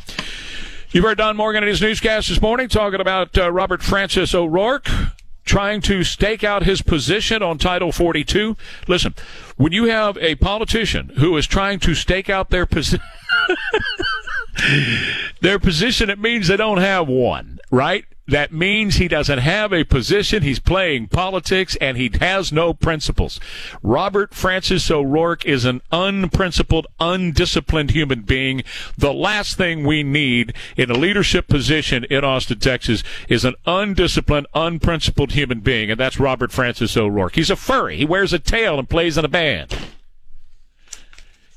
You've 0.92 1.04
heard 1.04 1.18
Don 1.18 1.36
Morgan 1.36 1.64
in 1.64 1.70
his 1.70 1.82
newscast 1.82 2.30
this 2.30 2.42
morning 2.42 2.70
talking 2.70 3.02
about 3.02 3.38
uh, 3.38 3.52
Robert 3.52 3.82
Francis 3.82 4.34
O'Rourke 4.34 4.90
trying 5.48 5.82
to 5.82 6.04
stake 6.04 6.43
out 6.43 6.64
his 6.64 6.82
position 6.82 7.41
on 7.41 7.58
Title 7.58 7.91
42. 7.91 8.56
Listen, 8.88 9.16
when 9.56 9.72
you 9.72 9.86
have 9.86 10.18
a 10.18 10.36
politician 10.36 11.14
who 11.18 11.36
is 11.38 11.48
trying 11.48 11.80
to 11.80 11.95
stake 11.95 12.30
out 12.30 12.50
their 12.50 12.66
position, 12.66 13.06
their 15.41 15.58
position, 15.58 16.10
it 16.10 16.20
means 16.20 16.48
they 16.48 16.58
don't 16.58 16.78
have 16.78 17.08
one, 17.08 17.60
right? 17.72 18.06
That 18.28 18.51
means 18.51 18.95
he 18.95 19.07
doesn't 19.07 19.39
have 19.39 19.71
a 19.71 19.84
position. 19.84 20.43
He's 20.43 20.59
playing 20.59 21.07
politics 21.07 21.78
and 21.80 21.97
he 21.97 22.11
has 22.19 22.51
no 22.51 22.73
principles. 22.73 23.39
Robert 23.82 24.34
Francis 24.34 24.91
O'Rourke 24.91 25.45
is 25.45 25.65
an 25.65 25.82
unprincipled, 25.91 26.88
undisciplined 26.99 27.91
human 27.91 28.21
being. 28.21 28.63
The 28.97 29.13
last 29.13 29.57
thing 29.57 29.86
we 29.86 30.03
need 30.03 30.53
in 30.75 30.91
a 30.91 30.97
leadership 30.97 31.47
position 31.47 32.03
in 32.05 32.23
Austin, 32.23 32.59
Texas 32.59 33.03
is 33.30 33.45
an 33.45 33.55
undisciplined, 33.65 34.47
unprincipled 34.53 35.32
human 35.32 35.61
being. 35.61 35.89
And 35.89 35.99
that's 35.99 36.19
Robert 36.19 36.51
Francis 36.51 36.97
O'Rourke. 36.97 37.36
He's 37.36 37.49
a 37.49 37.55
furry. 37.55 37.97
He 37.97 38.05
wears 38.05 38.34
a 38.34 38.39
tail 38.39 38.78
and 38.78 38.89
plays 38.89 39.17
in 39.17 39.25
a 39.25 39.30
band. 39.30 39.75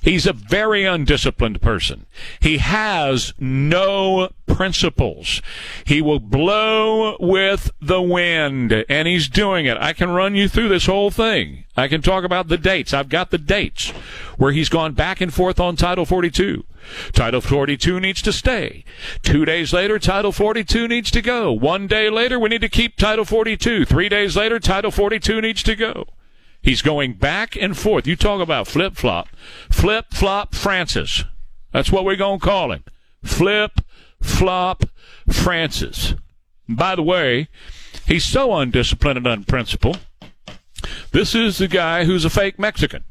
He's 0.03 0.26
a 0.26 0.32
very 0.32 0.84
undisciplined 0.84 1.61
person. 1.61 2.07
He 2.40 2.59
has 2.59 3.34
no 3.38 4.30
principles. 4.46 5.42
He 5.84 6.01
will 6.01 6.20
blow 6.20 7.16
with 7.20 7.70
the 7.80 8.01
wind, 8.01 8.84
and 8.88 9.07
he's 9.07 9.28
doing 9.28 9.66
it. 9.66 9.76
I 9.76 9.92
can 9.92 10.11
run 10.11 10.34
you 10.34 10.48
through 10.48 10.70
this 10.70 10.86
whole 10.86 11.11
thing. 11.11 11.64
I 11.76 11.86
can 11.86 12.01
talk 12.01 12.24
about 12.24 12.48
the 12.48 12.59
dates. 12.59 12.94
I've 12.94 13.09
got 13.09 13.30
the 13.30 13.38
dates 13.38 13.90
where 14.38 14.53
he's 14.53 14.68
gone 14.70 14.94
back 14.94 15.20
and 15.20 15.32
forth 15.32 15.61
on 15.61 15.76
Title 15.76 16.07
42. 16.07 16.64
Title 17.12 17.40
42 17.40 18.01
needs 18.01 18.22
to 18.22 18.32
stay. 18.32 18.84
Two 19.22 19.44
days 19.44 19.72
later, 19.72 19.98
Title 19.98 20.32
42 20.32 20.88
needs 20.88 21.11
to 21.11 21.20
go. 21.20 21.53
One 21.53 21.86
day 21.86 22.09
later, 22.09 22.38
we 22.38 22.48
need 22.48 22.62
to 22.62 22.68
keep 22.68 22.96
Title 22.96 23.24
42. 23.24 23.84
Three 23.84 24.09
days 24.09 24.36
later, 24.36 24.59
Title 24.59 24.90
42 24.90 25.40
needs 25.40 25.62
to 25.62 25.76
go. 25.76 26.07
He's 26.62 26.82
going 26.82 27.14
back 27.14 27.56
and 27.56 27.76
forth. 27.76 28.06
You 28.06 28.16
talk 28.16 28.40
about 28.40 28.68
flip 28.68 28.94
flop. 28.94 29.28
Flip 29.70 30.06
flop 30.11 30.54
Francis. 30.54 31.24
That's 31.72 31.90
what 31.90 32.04
we're 32.04 32.16
going 32.16 32.40
to 32.40 32.44
call 32.44 32.72
him. 32.72 32.84
Flip 33.24 33.80
flop 34.20 34.84
Francis. 35.30 36.14
By 36.68 36.94
the 36.94 37.02
way, 37.02 37.48
he's 38.06 38.24
so 38.24 38.54
undisciplined 38.54 39.18
and 39.18 39.26
unprincipled. 39.26 40.00
This 41.12 41.34
is 41.34 41.58
the 41.58 41.68
guy 41.68 42.04
who's 42.04 42.24
a 42.24 42.30
fake 42.30 42.58
Mexican. 42.58 43.04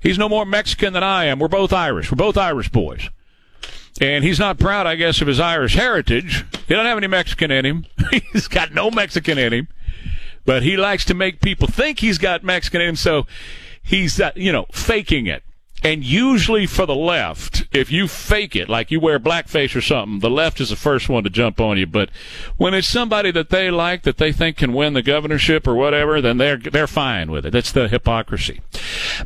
He's 0.00 0.18
no 0.18 0.28
more 0.28 0.44
Mexican 0.44 0.92
than 0.92 1.02
I 1.02 1.24
am. 1.24 1.38
We're 1.38 1.48
both 1.48 1.72
Irish. 1.72 2.10
We're 2.10 2.16
both 2.16 2.36
Irish 2.36 2.68
boys. 2.68 3.08
And 4.00 4.24
he's 4.24 4.38
not 4.38 4.58
proud, 4.58 4.86
I 4.86 4.96
guess, 4.96 5.20
of 5.20 5.28
his 5.28 5.40
Irish 5.40 5.74
heritage. 5.74 6.44
He 6.66 6.74
doesn't 6.74 6.86
have 6.86 6.98
any 6.98 7.06
Mexican 7.06 7.50
in 7.50 7.64
him. 7.64 7.86
he's 8.32 8.48
got 8.48 8.74
no 8.74 8.90
Mexican 8.90 9.38
in 9.38 9.52
him 9.52 9.68
but 10.44 10.62
he 10.62 10.76
likes 10.76 11.04
to 11.06 11.14
make 11.14 11.40
people 11.40 11.68
think 11.68 12.00
he's 12.00 12.18
got 12.18 12.44
Mexican 12.44 12.80
in 12.80 12.90
him, 12.90 12.96
so 12.96 13.26
he's, 13.82 14.20
uh, 14.20 14.32
you 14.34 14.52
know, 14.52 14.66
faking 14.72 15.26
it. 15.26 15.42
And 15.84 16.02
usually 16.02 16.64
for 16.64 16.86
the 16.86 16.94
left, 16.94 17.66
if 17.70 17.92
you 17.92 18.08
fake 18.08 18.56
it, 18.56 18.70
like 18.70 18.90
you 18.90 19.00
wear 19.00 19.20
blackface 19.20 19.76
or 19.76 19.82
something, 19.82 20.20
the 20.20 20.30
left 20.30 20.58
is 20.58 20.70
the 20.70 20.76
first 20.76 21.10
one 21.10 21.24
to 21.24 21.30
jump 21.30 21.60
on 21.60 21.76
you. 21.76 21.86
But 21.86 22.08
when 22.56 22.72
it's 22.72 22.88
somebody 22.88 23.30
that 23.32 23.50
they 23.50 23.70
like, 23.70 24.02
that 24.04 24.16
they 24.16 24.32
think 24.32 24.56
can 24.56 24.72
win 24.72 24.94
the 24.94 25.02
governorship 25.02 25.66
or 25.66 25.74
whatever, 25.74 26.22
then 26.22 26.38
they're, 26.38 26.56
they're 26.56 26.86
fine 26.86 27.30
with 27.30 27.44
it. 27.44 27.50
That's 27.50 27.70
the 27.70 27.88
hypocrisy. 27.88 28.62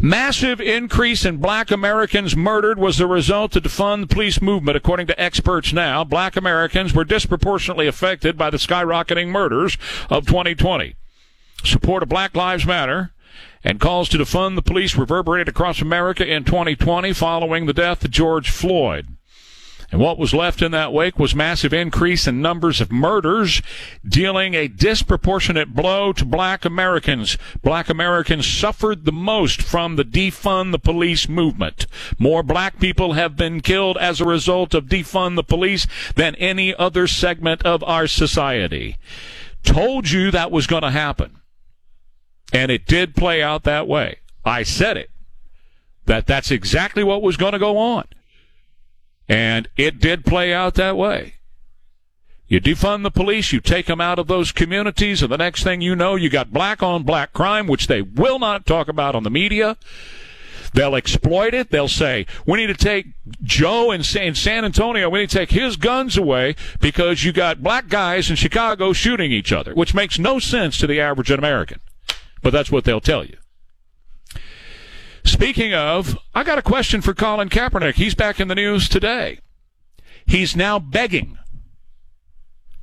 Massive 0.00 0.60
increase 0.60 1.24
in 1.24 1.36
black 1.36 1.70
Americans 1.70 2.34
murdered 2.34 2.80
was 2.80 2.98
the 2.98 3.06
result 3.06 3.54
of 3.54 3.62
defund 3.62 4.00
the 4.00 4.12
police 4.12 4.42
movement. 4.42 4.76
According 4.76 5.06
to 5.06 5.20
experts 5.20 5.72
now, 5.72 6.02
black 6.02 6.34
Americans 6.34 6.92
were 6.92 7.04
disproportionately 7.04 7.86
affected 7.86 8.36
by 8.36 8.50
the 8.50 8.56
skyrocketing 8.56 9.28
murders 9.28 9.78
of 10.10 10.26
2020. 10.26 10.96
Support 11.68 12.02
of 12.02 12.08
Black 12.08 12.34
Lives 12.34 12.66
Matter 12.66 13.12
and 13.62 13.80
calls 13.80 14.08
to 14.08 14.18
defund 14.18 14.54
the 14.54 14.62
police 14.62 14.96
reverberated 14.96 15.48
across 15.48 15.80
America 15.80 16.26
in 16.26 16.44
2020 16.44 17.12
following 17.12 17.66
the 17.66 17.72
death 17.72 18.04
of 18.04 18.10
George 18.10 18.50
Floyd. 18.50 19.08
And 19.90 20.02
what 20.02 20.18
was 20.18 20.34
left 20.34 20.60
in 20.60 20.70
that 20.72 20.92
wake 20.92 21.18
was 21.18 21.34
massive 21.34 21.72
increase 21.72 22.26
in 22.26 22.42
numbers 22.42 22.82
of 22.82 22.92
murders, 22.92 23.62
dealing 24.06 24.52
a 24.52 24.68
disproportionate 24.68 25.74
blow 25.74 26.12
to 26.12 26.26
black 26.26 26.66
Americans. 26.66 27.38
Black 27.62 27.88
Americans 27.88 28.46
suffered 28.46 29.06
the 29.06 29.12
most 29.12 29.62
from 29.62 29.96
the 29.96 30.04
defund 30.04 30.72
the 30.72 30.78
police 30.78 31.26
movement. 31.26 31.86
More 32.18 32.42
black 32.42 32.78
people 32.78 33.14
have 33.14 33.34
been 33.34 33.62
killed 33.62 33.96
as 33.96 34.20
a 34.20 34.26
result 34.26 34.74
of 34.74 34.86
defund 34.86 35.36
the 35.36 35.42
police 35.42 35.86
than 36.16 36.34
any 36.34 36.74
other 36.74 37.06
segment 37.06 37.62
of 37.62 37.82
our 37.84 38.06
society. 38.06 38.98
Told 39.62 40.10
you 40.10 40.30
that 40.30 40.50
was 40.50 40.66
going 40.66 40.82
to 40.82 40.90
happen. 40.90 41.37
And 42.52 42.70
it 42.70 42.86
did 42.86 43.14
play 43.14 43.42
out 43.42 43.64
that 43.64 43.86
way. 43.86 44.18
I 44.44 44.62
said 44.62 44.96
it. 44.96 45.10
That 46.06 46.26
that's 46.26 46.50
exactly 46.50 47.04
what 47.04 47.22
was 47.22 47.36
going 47.36 47.52
to 47.52 47.58
go 47.58 47.76
on. 47.76 48.04
And 49.28 49.68
it 49.76 50.00
did 50.00 50.24
play 50.24 50.54
out 50.54 50.74
that 50.74 50.96
way. 50.96 51.34
You 52.46 52.62
defund 52.62 53.02
the 53.02 53.10
police, 53.10 53.52
you 53.52 53.60
take 53.60 53.86
them 53.86 54.00
out 54.00 54.18
of 54.18 54.26
those 54.26 54.52
communities, 54.52 55.22
and 55.22 55.30
the 55.30 55.36
next 55.36 55.64
thing 55.64 55.82
you 55.82 55.94
know, 55.94 56.16
you 56.16 56.30
got 56.30 56.50
black 56.50 56.82
on 56.82 57.02
black 57.02 57.34
crime, 57.34 57.66
which 57.66 57.88
they 57.88 58.00
will 58.00 58.38
not 58.38 58.64
talk 58.64 58.88
about 58.88 59.14
on 59.14 59.22
the 59.22 59.30
media. 59.30 59.76
They'll 60.72 60.96
exploit 60.96 61.52
it. 61.52 61.70
They'll 61.70 61.88
say, 61.88 62.26
we 62.46 62.58
need 62.58 62.68
to 62.68 62.74
take 62.74 63.08
Joe 63.42 63.90
in 63.90 64.02
San, 64.02 64.64
Antonio, 64.64 65.10
we 65.10 65.20
need 65.20 65.30
to 65.30 65.38
take 65.38 65.50
his 65.50 65.76
guns 65.76 66.16
away 66.16 66.56
because 66.80 67.22
you 67.22 67.32
got 67.32 67.62
black 67.62 67.88
guys 67.88 68.30
in 68.30 68.36
Chicago 68.36 68.94
shooting 68.94 69.30
each 69.30 69.52
other, 69.52 69.74
which 69.74 69.94
makes 69.94 70.18
no 70.18 70.38
sense 70.38 70.78
to 70.78 70.86
the 70.86 71.00
average 71.00 71.30
American. 71.30 71.80
But 72.42 72.52
that's 72.52 72.70
what 72.70 72.84
they'll 72.84 73.00
tell 73.00 73.24
you. 73.24 73.36
Speaking 75.24 75.74
of, 75.74 76.16
I 76.34 76.42
got 76.42 76.58
a 76.58 76.62
question 76.62 77.00
for 77.00 77.14
Colin 77.14 77.48
Kaepernick. 77.48 77.94
He's 77.94 78.14
back 78.14 78.40
in 78.40 78.48
the 78.48 78.54
news 78.54 78.88
today. 78.88 79.40
He's 80.26 80.56
now 80.56 80.78
begging. 80.78 81.38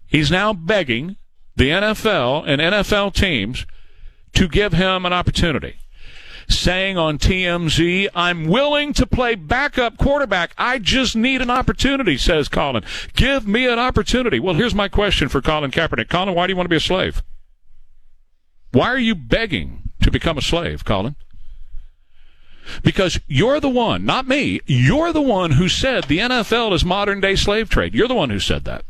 He's 0.07 0.29
now 0.29 0.53
begging 0.53 1.15
the 1.55 1.69
NFL 1.69 2.43
and 2.47 2.61
NFL 2.61 3.13
teams 3.13 3.65
to 4.33 4.47
give 4.47 4.73
him 4.73 5.05
an 5.05 5.13
opportunity 5.13 5.77
saying 6.49 6.97
on 6.97 7.17
TMZ, 7.17 8.07
I'm 8.13 8.45
willing 8.45 8.93
to 8.93 9.05
play 9.05 9.35
backup 9.35 9.97
quarterback. 9.97 10.53
I 10.57 10.79
just 10.79 11.15
need 11.15 11.41
an 11.41 11.49
opportunity, 11.49 12.17
says 12.17 12.47
Colin. 12.49 12.83
Give 13.15 13.47
me 13.47 13.67
an 13.67 13.79
opportunity. 13.79 14.39
Well, 14.39 14.55
here's 14.55 14.75
my 14.75 14.87
question 14.87 15.29
for 15.29 15.41
Colin 15.41 15.71
Kaepernick. 15.71 16.09
Colin, 16.09 16.35
why 16.35 16.47
do 16.47 16.51
you 16.51 16.57
want 16.57 16.65
to 16.65 16.69
be 16.69 16.75
a 16.75 16.81
slave? 16.81 17.23
Why 18.75 18.87
are 18.87 18.99
you 18.99 19.15
begging 19.15 19.83
to 20.01 20.11
become 20.11 20.37
a 20.37 20.41
slave, 20.41 20.83
Colin? 20.83 21.15
Because 22.83 23.21
you're 23.25 23.61
the 23.61 23.69
one, 23.69 24.03
not 24.03 24.27
me, 24.27 24.59
you're 24.65 25.13
the 25.13 25.21
one 25.21 25.51
who 25.51 25.69
said 25.69 26.03
the 26.03 26.17
NFL 26.17 26.73
is 26.73 26.83
modern 26.83 27.21
day 27.21 27.37
slave 27.37 27.69
trade. 27.69 27.95
You're 27.95 28.09
the 28.09 28.15
one 28.15 28.31
who 28.31 28.39
said 28.41 28.65
that. 28.65 28.83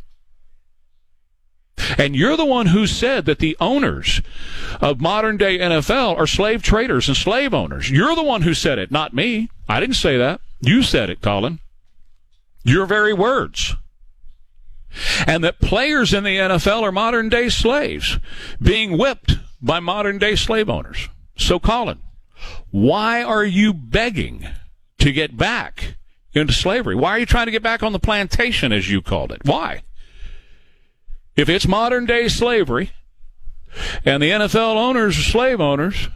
And 1.99 2.15
you're 2.15 2.35
the 2.35 2.45
one 2.45 2.65
who 2.65 2.87
said 2.87 3.25
that 3.25 3.37
the 3.37 3.55
owners 3.59 4.23
of 4.81 5.01
modern 5.01 5.37
day 5.37 5.59
NFL 5.59 6.17
are 6.17 6.25
slave 6.25 6.63
traders 6.63 7.07
and 7.07 7.15
slave 7.15 7.53
owners. 7.53 7.91
You're 7.91 8.15
the 8.15 8.23
one 8.23 8.41
who 8.41 8.55
said 8.55 8.79
it, 8.79 8.89
not 8.89 9.13
me. 9.13 9.51
I 9.69 9.79
didn't 9.79 9.97
say 9.97 10.17
that. 10.17 10.41
You 10.61 10.81
said 10.81 11.11
it, 11.11 11.21
Colin. 11.21 11.59
Your 12.63 12.87
very 12.87 13.13
words. 13.13 13.75
And 15.27 15.43
that 15.43 15.59
players 15.59 16.11
in 16.11 16.23
the 16.23 16.37
NFL 16.37 16.81
are 16.81 16.91
modern 16.91 17.29
day 17.29 17.49
slaves 17.49 18.17
being 18.59 18.97
whipped 18.97 19.37
by 19.65 19.79
modern 19.79 20.19
day 20.19 20.35
slave 20.35 20.69
owners. 20.69 21.09
So, 21.37 21.59
Colin, 21.59 21.99
why 22.71 23.23
are 23.23 23.43
you 23.43 23.73
begging 23.73 24.47
to 24.99 25.11
get 25.11 25.35
back 25.35 25.95
into 26.33 26.53
slavery? 26.53 26.95
Why 26.95 27.11
are 27.11 27.19
you 27.19 27.25
trying 27.25 27.47
to 27.47 27.51
get 27.51 27.63
back 27.63 27.81
on 27.81 27.91
the 27.91 27.99
plantation, 27.99 28.71
as 28.71 28.89
you 28.89 29.01
called 29.01 29.31
it? 29.31 29.41
Why? 29.43 29.81
If 31.35 31.49
it's 31.49 31.67
modern 31.67 32.05
day 32.05 32.27
slavery 32.27 32.91
and 34.05 34.21
the 34.23 34.29
NFL 34.29 34.77
owners 34.77 35.17
are 35.17 35.23
slave 35.23 35.59
owners, 35.59 36.09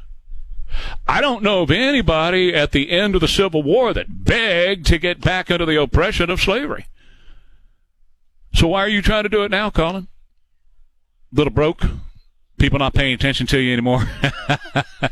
I 1.08 1.20
don't 1.20 1.44
know 1.44 1.64
of 1.64 1.72
anybody 1.72 2.54
at 2.54 2.72
the 2.72 2.92
end 2.92 3.16
of 3.16 3.22
the 3.22 3.28
Civil 3.28 3.64
War 3.64 3.94
that 3.94 4.24
begged 4.24 4.86
to 4.88 4.98
get 4.98 5.20
back 5.20 5.50
into 5.50 5.66
the 5.66 5.82
oppression 5.82 6.30
of 6.30 6.40
slavery. 6.40 6.86
So 8.54 8.68
why 8.68 8.82
are 8.82 8.90
you 8.90 9.02
trying 9.02 9.24
to 9.24 9.30
do 9.30 9.44
it 9.44 9.52
now, 9.52 9.70
Colin? 9.70 10.08
Little 11.34 11.52
broke? 11.52 11.84
People 12.60 12.80
not 12.80 12.94
paying 12.94 13.14
attention 13.14 13.48
to 13.48 13.60
you 13.60 13.74
anymore? 13.74 14.08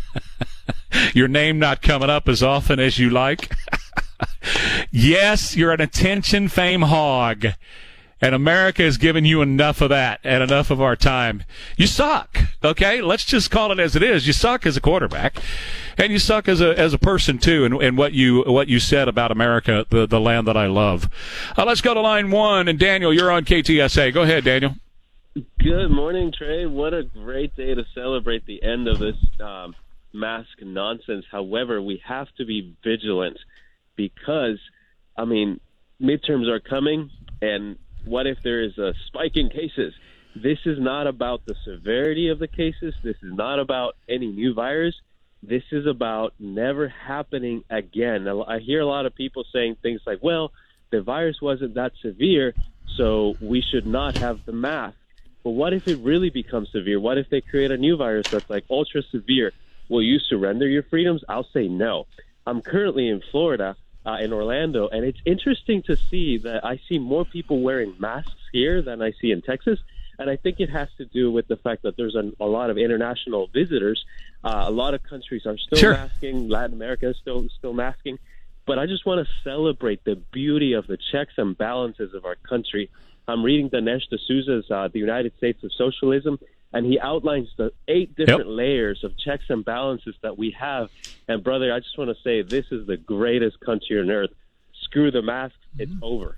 Your 1.13 1.27
name 1.27 1.59
not 1.59 1.81
coming 1.81 2.09
up 2.09 2.27
as 2.27 2.43
often 2.43 2.79
as 2.79 2.99
you 2.99 3.09
like? 3.09 3.51
yes, 4.91 5.55
you're 5.55 5.71
an 5.71 5.81
attention 5.81 6.47
fame 6.47 6.83
hog. 6.83 7.47
And 8.19 8.33
America 8.33 8.81
has 8.81 8.97
given 8.97 9.25
you 9.25 9.43
enough 9.43 9.79
of 9.79 9.89
that 9.89 10.19
and 10.23 10.41
enough 10.41 10.71
of 10.71 10.81
our 10.81 10.95
time. 10.95 11.43
You 11.75 11.85
suck. 11.85 12.39
Okay. 12.63 12.99
Let's 12.99 13.23
just 13.23 13.51
call 13.51 13.71
it 13.71 13.79
as 13.79 13.95
it 13.95 14.01
is. 14.01 14.25
You 14.25 14.33
suck 14.33 14.65
as 14.65 14.75
a 14.75 14.81
quarterback 14.81 15.39
and 15.99 16.11
you 16.11 16.17
suck 16.17 16.47
as 16.47 16.59
a, 16.59 16.77
as 16.79 16.95
a 16.95 16.97
person 16.97 17.37
too. 17.37 17.63
And, 17.63 17.75
and 17.75 17.95
what 17.95 18.13
you, 18.13 18.41
what 18.41 18.69
you 18.69 18.79
said 18.79 19.07
about 19.07 19.31
America, 19.31 19.85
the, 19.89 20.07
the 20.07 20.19
land 20.19 20.47
that 20.47 20.57
I 20.57 20.65
love. 20.65 21.07
Uh, 21.55 21.65
let's 21.65 21.81
go 21.81 21.93
to 21.93 22.01
line 22.01 22.31
one 22.31 22.67
and 22.67 22.79
Daniel, 22.79 23.13
you're 23.13 23.31
on 23.31 23.45
KTSA. 23.45 24.11
Go 24.13 24.23
ahead, 24.23 24.43
Daniel. 24.43 24.75
Good 25.59 25.91
morning, 25.91 26.33
Trey. 26.35 26.65
What 26.65 26.95
a 26.95 27.03
great 27.03 27.55
day 27.55 27.75
to 27.75 27.85
celebrate 27.93 28.47
the 28.47 28.63
end 28.63 28.87
of 28.87 28.97
this 28.97 29.17
um, 29.39 29.75
mask 30.11 30.49
nonsense. 30.61 31.25
However, 31.29 31.79
we 31.79 32.01
have 32.07 32.27
to 32.37 32.45
be 32.45 32.75
vigilant 32.83 33.37
because, 33.95 34.57
I 35.15 35.25
mean, 35.25 35.59
midterms 36.01 36.47
are 36.47 36.59
coming 36.59 37.11
and 37.39 37.77
what 38.05 38.25
if 38.25 38.41
there 38.41 38.63
is 38.63 38.79
a 38.79 38.93
spike 39.05 39.35
in 39.35 39.49
cases? 39.49 39.93
This 40.35 40.57
is 40.65 40.79
not 40.79 41.05
about 41.05 41.45
the 41.45 41.55
severity 41.65 42.29
of 42.29 42.39
the 42.39 42.47
cases. 42.47 42.95
This 43.03 43.17
is 43.21 43.33
not 43.33 43.59
about 43.59 43.95
any 44.09 44.27
new 44.27 44.55
virus. 44.55 44.95
This 45.43 45.63
is 45.71 45.85
about 45.85 46.33
never 46.39 46.87
happening 46.87 47.63
again. 47.69 48.27
I 48.27 48.57
hear 48.57 48.79
a 48.79 48.87
lot 48.87 49.05
of 49.05 49.13
people 49.13 49.43
saying 49.53 49.77
things 49.83 50.01
like, 50.07 50.19
well, 50.23 50.51
the 50.89 51.01
virus 51.01 51.41
wasn't 51.41 51.75
that 51.75 51.91
severe, 52.01 52.55
so 52.95 53.35
we 53.39 53.61
should 53.61 53.85
not 53.85 54.17
have 54.17 54.39
the 54.45 54.53
mask. 54.53 54.95
But 55.47 55.53
what 55.53 55.71
if 55.71 55.87
it 55.87 55.99
really 55.99 56.29
becomes 56.29 56.73
severe? 56.73 56.99
What 56.99 57.17
if 57.17 57.29
they 57.29 57.39
create 57.39 57.71
a 57.71 57.77
new 57.77 57.95
virus 57.95 58.27
that's 58.29 58.49
like 58.49 58.65
ultra 58.69 59.01
severe? 59.01 59.53
Will 59.87 60.03
you 60.03 60.19
surrender 60.19 60.67
your 60.67 60.83
freedoms? 60.83 61.23
I'll 61.29 61.47
say 61.53 61.69
no. 61.69 62.05
I'm 62.45 62.61
currently 62.61 63.07
in 63.07 63.21
Florida 63.31 63.77
uh, 64.05 64.17
in 64.19 64.33
Orlando, 64.33 64.89
and 64.89 65.05
it's 65.05 65.21
interesting 65.23 65.83
to 65.83 65.95
see 65.95 66.37
that 66.39 66.65
I 66.65 66.81
see 66.89 66.99
more 66.99 67.23
people 67.23 67.61
wearing 67.61 67.95
masks 67.97 68.35
here 68.51 68.81
than 68.81 69.01
I 69.01 69.13
see 69.21 69.31
in 69.31 69.41
Texas. 69.41 69.79
And 70.19 70.29
I 70.29 70.35
think 70.35 70.59
it 70.59 70.69
has 70.69 70.89
to 70.97 71.05
do 71.05 71.31
with 71.31 71.47
the 71.47 71.55
fact 71.55 71.83
that 71.83 71.95
there's 71.95 72.15
a, 72.15 72.29
a 72.41 72.45
lot 72.45 72.69
of 72.69 72.77
international 72.77 73.47
visitors. 73.47 74.03
Uh, 74.43 74.65
a 74.67 74.71
lot 74.71 74.95
of 74.95 75.03
countries 75.03 75.45
are 75.45 75.57
still 75.57 75.79
sure. 75.79 75.93
masking. 75.93 76.49
Latin 76.49 76.73
America 76.73 77.07
is 77.07 77.15
still 77.21 77.47
still 77.57 77.71
masking. 77.71 78.19
But 78.65 78.79
I 78.79 78.85
just 78.85 79.05
want 79.05 79.25
to 79.25 79.33
celebrate 79.45 80.03
the 80.03 80.17
beauty 80.17 80.73
of 80.73 80.87
the 80.87 80.97
checks 80.97 81.35
and 81.37 81.57
balances 81.57 82.13
of 82.13 82.25
our 82.25 82.35
country. 82.35 82.89
I'm 83.27 83.43
reading 83.43 83.69
Dinesh 83.69 84.03
D'Souza's 84.09 84.71
uh, 84.71 84.87
"The 84.87 84.99
United 84.99 85.35
States 85.37 85.63
of 85.63 85.71
Socialism," 85.73 86.39
and 86.73 86.85
he 86.85 86.99
outlines 86.99 87.49
the 87.57 87.71
eight 87.87 88.15
different 88.15 88.47
yep. 88.47 88.55
layers 88.55 89.03
of 89.03 89.17
checks 89.17 89.45
and 89.49 89.65
balances 89.65 90.15
that 90.21 90.37
we 90.37 90.51
have. 90.51 90.89
And 91.27 91.43
brother, 91.43 91.73
I 91.73 91.79
just 91.79 91.97
want 91.97 92.09
to 92.09 92.21
say 92.23 92.41
this 92.41 92.65
is 92.71 92.87
the 92.87 92.97
greatest 92.97 93.59
country 93.59 93.99
on 93.99 94.09
earth. 94.09 94.31
Screw 94.83 95.11
the 95.11 95.21
masks; 95.21 95.57
it's 95.77 95.91
mm-hmm. 95.91 96.03
over. 96.03 96.37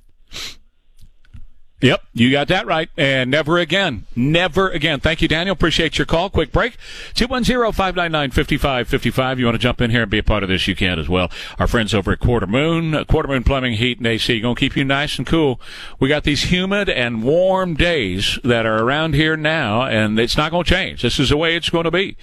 Yep, 1.81 2.03
you 2.13 2.29
got 2.29 2.49
that 2.49 2.67
right. 2.67 2.89
And 2.97 3.31
never 3.31 3.57
again. 3.57 4.05
Never 4.13 4.69
again. 4.69 4.99
Thank 4.99 5.21
you, 5.21 5.29
Daniel. 5.29 5.53
Appreciate 5.53 5.97
your 5.97 6.05
call. 6.05 6.29
Quick 6.29 6.51
break. 6.51 6.75
210-599-5555. 7.15 9.39
You 9.39 9.45
want 9.45 9.55
to 9.55 9.59
jump 9.59 9.79
in 9.79 9.89
here 9.89 10.01
and 10.01 10.11
be 10.11 10.17
a 10.17 10.23
part 10.23 10.43
of 10.43 10.49
this, 10.49 10.67
you 10.67 10.75
can 10.75 10.99
as 10.99 11.07
well. 11.07 11.31
Our 11.57 11.67
friends 11.67 11.93
over 11.93 12.11
at 12.11 12.19
Quarter 12.19 12.47
Moon, 12.47 12.93
uh, 12.93 13.05
Quarter 13.05 13.29
Moon 13.29 13.45
Plumbing, 13.45 13.75
Heat, 13.75 13.99
and 13.99 14.07
AC. 14.07 14.41
Going 14.41 14.55
to 14.55 14.59
keep 14.59 14.75
you 14.75 14.83
nice 14.83 15.17
and 15.17 15.25
cool. 15.25 15.61
We 15.99 16.09
got 16.09 16.25
these 16.25 16.51
humid 16.51 16.89
and 16.89 17.23
warm 17.23 17.75
days 17.75 18.37
that 18.43 18.65
are 18.65 18.83
around 18.83 19.13
here 19.13 19.37
now, 19.37 19.83
and 19.83 20.19
it's 20.19 20.35
not 20.35 20.51
going 20.51 20.65
to 20.65 20.69
change. 20.69 21.01
This 21.01 21.17
is 21.17 21.29
the 21.29 21.37
way 21.37 21.55
it's 21.55 21.69
going 21.69 21.85
to 21.85 21.91
be. 21.91 22.17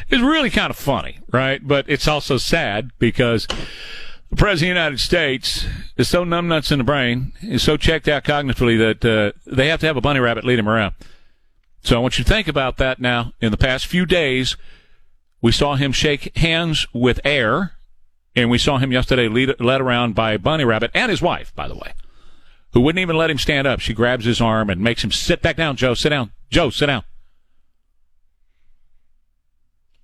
It's 0.09 0.21
really 0.21 0.49
kind 0.49 0.69
of 0.69 0.77
funny, 0.77 1.19
right? 1.31 1.65
But 1.65 1.85
it's 1.87 2.07
also 2.07 2.37
sad 2.37 2.91
because 2.99 3.47
the 4.29 4.35
President 4.35 4.71
of 4.71 4.75
the 4.75 4.81
United 4.81 4.99
States 4.99 5.65
is 5.97 6.07
so 6.07 6.23
numbnuts 6.23 6.71
in 6.71 6.77
the 6.77 6.83
brain, 6.83 7.33
is 7.41 7.63
so 7.63 7.77
checked 7.77 8.07
out 8.07 8.23
cognitively 8.23 8.77
that 8.77 9.05
uh, 9.05 9.31
they 9.45 9.67
have 9.67 9.79
to 9.81 9.87
have 9.87 9.97
a 9.97 10.01
bunny 10.01 10.19
rabbit 10.19 10.45
lead 10.45 10.59
him 10.59 10.69
around. 10.69 10.93
So 11.81 11.95
I 11.95 11.99
want 11.99 12.17
you 12.17 12.23
to 12.23 12.29
think 12.29 12.47
about 12.47 12.77
that 12.77 12.99
now. 12.99 13.33
In 13.39 13.51
the 13.51 13.57
past 13.57 13.87
few 13.87 14.05
days, 14.05 14.57
we 15.41 15.51
saw 15.51 15.75
him 15.75 15.91
shake 15.91 16.35
hands 16.37 16.85
with 16.93 17.19
air, 17.23 17.73
and 18.35 18.49
we 18.49 18.57
saw 18.57 18.77
him 18.77 18.91
yesterday 18.91 19.27
lead, 19.27 19.59
led 19.59 19.81
around 19.81 20.13
by 20.13 20.37
bunny 20.37 20.65
rabbit 20.65 20.91
and 20.93 21.09
his 21.09 21.21
wife, 21.21 21.53
by 21.55 21.67
the 21.67 21.75
way, 21.75 21.93
who 22.73 22.81
wouldn't 22.81 23.01
even 23.01 23.15
let 23.15 23.31
him 23.31 23.37
stand 23.37 23.65
up. 23.65 23.79
She 23.79 23.93
grabs 23.93 24.25
his 24.25 24.41
arm 24.41 24.69
and 24.69 24.81
makes 24.81 25.03
him 25.03 25.11
sit 25.11 25.41
back 25.41 25.55
down. 25.55 25.75
Joe, 25.75 25.93
sit 25.93 26.09
down. 26.09 26.31
Joe, 26.49 26.69
sit 26.69 26.87
down. 26.87 27.03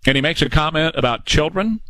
And 0.05 0.15
he 0.15 0.21
makes 0.21 0.41
a 0.41 0.49
comment 0.49 0.95
about 0.95 1.25
children. 1.25 1.81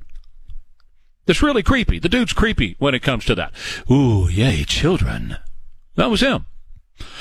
That's 1.26 1.42
really 1.42 1.64
creepy. 1.64 2.00
The 2.00 2.10
dude's 2.10 2.34
creepy 2.34 2.76
when 2.80 2.94
it 2.94 3.02
comes 3.02 3.26
to 3.26 3.36
that. 3.36 3.54
Ooh, 3.90 4.30
yay, 4.30 4.64
children. 4.64 5.38
That 5.96 6.10
was 6.10 6.22
him. 6.22 6.46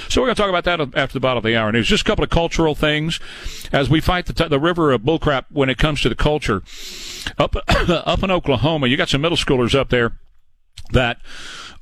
So 0.08 0.20
we're 0.20 0.28
going 0.28 0.36
to 0.36 0.42
talk 0.42 0.50
about 0.50 0.64
that 0.64 0.80
after 0.96 1.14
the 1.14 1.20
bottom 1.20 1.38
of 1.38 1.44
the 1.44 1.56
hour 1.56 1.72
news. 1.72 1.88
Just 1.88 2.02
a 2.02 2.04
couple 2.04 2.22
of 2.22 2.30
cultural 2.30 2.74
things 2.74 3.18
as 3.72 3.90
we 3.90 4.00
fight 4.00 4.26
the, 4.26 4.32
t- 4.32 4.46
the 4.46 4.60
river 4.60 4.92
of 4.92 5.02
bullcrap 5.02 5.46
when 5.50 5.68
it 5.68 5.78
comes 5.78 6.00
to 6.02 6.08
the 6.08 6.14
culture. 6.14 6.62
Up 7.38 7.56
up 7.88 8.22
in 8.22 8.30
Oklahoma, 8.30 8.86
you 8.86 8.96
got 8.96 9.08
some 9.08 9.22
middle 9.22 9.38
schoolers 9.38 9.74
up 9.74 9.88
there 9.88 10.18
that 10.92 11.18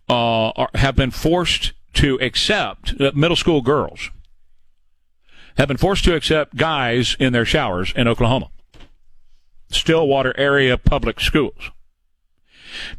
uh, 0.09 0.51
are, 0.51 0.71
have 0.75 0.97
been 0.97 1.11
forced 1.11 1.73
to 1.95 2.19
accept 2.23 2.95
uh, 2.99 3.13
middle 3.15 3.37
school 3.37 3.61
girls 3.61 4.11
have 5.59 5.69
been 5.69 5.77
forced 5.77 6.05
to 6.05 6.15
accept 6.15 6.57
guys 6.57 7.17
in 7.19 7.33
their 7.33 7.45
showers 7.45 7.93
in 7.95 8.09
Oklahoma. 8.09 8.49
Stillwater 9.73 10.35
area 10.39 10.77
public 10.79 11.21
schools. 11.21 11.71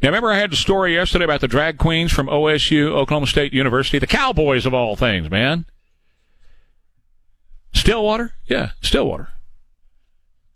Now, 0.02 0.08
remember 0.08 0.30
I 0.30 0.38
had 0.38 0.52
the 0.52 0.56
story 0.56 0.94
yesterday 0.94 1.24
about 1.24 1.40
the 1.40 1.48
drag 1.48 1.78
queens 1.78 2.12
from 2.12 2.28
OSU, 2.28 2.90
Oklahoma 2.90 3.26
State 3.26 3.52
University, 3.52 3.98
the 3.98 4.06
Cowboys 4.06 4.66
of 4.66 4.74
all 4.74 4.96
things, 4.96 5.30
man. 5.30 5.66
Stillwater? 7.72 8.34
Yeah, 8.46 8.70
Stillwater. 8.82 9.28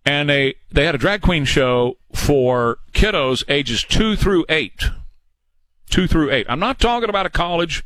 And 0.04 0.30
they, 0.30 0.54
they 0.70 0.86
had 0.86 0.94
a 0.94 0.98
drag 0.98 1.20
queen 1.20 1.44
show 1.44 1.98
for 2.14 2.78
kiddos 2.92 3.44
ages 3.48 3.84
two 3.84 4.16
through 4.16 4.46
eight. 4.48 4.84
Two 5.90 6.06
through 6.06 6.30
eight. 6.30 6.46
I'm 6.48 6.60
not 6.60 6.78
talking 6.78 7.08
about 7.08 7.26
a 7.26 7.30
college. 7.30 7.84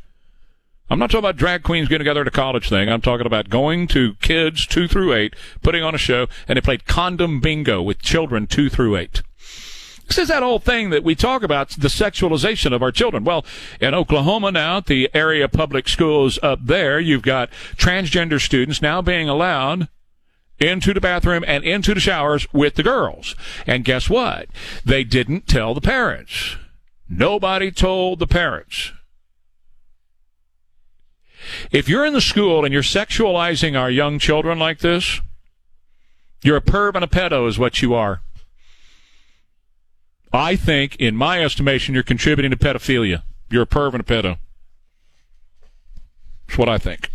I'm 0.89 0.99
not 0.99 1.09
talking 1.09 1.19
about 1.19 1.37
drag 1.37 1.63
queens 1.63 1.87
getting 1.87 1.99
together 1.99 2.21
at 2.21 2.27
a 2.27 2.31
college 2.31 2.69
thing. 2.69 2.89
I'm 2.89 3.01
talking 3.01 3.25
about 3.25 3.49
going 3.49 3.87
to 3.87 4.15
kids 4.15 4.67
two 4.67 4.87
through 4.87 5.13
eight, 5.13 5.35
putting 5.61 5.83
on 5.83 5.95
a 5.95 5.97
show, 5.97 6.27
and 6.47 6.57
they 6.57 6.61
played 6.61 6.85
condom 6.85 7.39
bingo 7.39 7.81
with 7.81 8.01
children 8.01 8.47
two 8.47 8.69
through 8.69 8.97
eight. 8.97 9.21
This 10.07 10.17
is 10.17 10.27
that 10.27 10.43
old 10.43 10.63
thing 10.63 10.89
that 10.89 11.03
we 11.03 11.15
talk 11.15 11.43
about, 11.43 11.69
the 11.69 11.87
sexualization 11.87 12.73
of 12.73 12.83
our 12.83 12.91
children. 12.91 13.23
Well, 13.23 13.45
in 13.79 13.93
Oklahoma 13.93 14.51
now, 14.51 14.81
the 14.81 15.09
area 15.13 15.47
public 15.47 15.87
schools 15.87 16.37
up 16.43 16.59
there, 16.61 16.99
you've 16.99 17.21
got 17.21 17.49
transgender 17.77 18.39
students 18.39 18.81
now 18.81 19.01
being 19.01 19.29
allowed 19.29 19.87
into 20.59 20.93
the 20.93 21.01
bathroom 21.01 21.43
and 21.47 21.63
into 21.63 21.93
the 21.93 21.99
showers 21.99 22.45
with 22.53 22.75
the 22.75 22.83
girls. 22.83 23.35
And 23.65 23.85
guess 23.85 24.09
what? 24.09 24.49
They 24.85 25.03
didn't 25.03 25.47
tell 25.47 25.73
the 25.73 25.81
parents. 25.81 26.57
Nobody 27.09 27.71
told 27.71 28.19
the 28.19 28.27
parents. 28.27 28.91
If 31.71 31.89
you're 31.89 32.05
in 32.05 32.13
the 32.13 32.21
school 32.21 32.63
and 32.63 32.73
you're 32.73 32.83
sexualizing 32.83 33.77
our 33.79 33.89
young 33.89 34.19
children 34.19 34.59
like 34.59 34.79
this, 34.79 35.21
you're 36.43 36.57
a 36.57 36.61
perv 36.61 36.95
and 36.95 37.03
a 37.03 37.07
pedo 37.07 37.47
is 37.47 37.57
what 37.57 37.81
you 37.81 37.93
are. 37.93 38.21
I 40.31 40.55
think, 40.55 40.95
in 40.97 41.15
my 41.15 41.43
estimation, 41.43 41.93
you're 41.93 42.03
contributing 42.03 42.51
to 42.51 42.57
pedophilia. 42.57 43.23
You're 43.49 43.63
a 43.63 43.67
perv 43.67 43.93
and 43.93 44.01
a 44.01 44.03
pedo. 44.03 44.37
That's 46.47 46.57
what 46.57 46.69
I 46.69 46.77
think. 46.77 47.09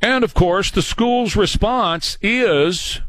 And 0.00 0.24
of 0.24 0.34
course, 0.34 0.70
the 0.70 0.82
school's 0.82 1.36
response 1.36 2.18
is 2.20 3.00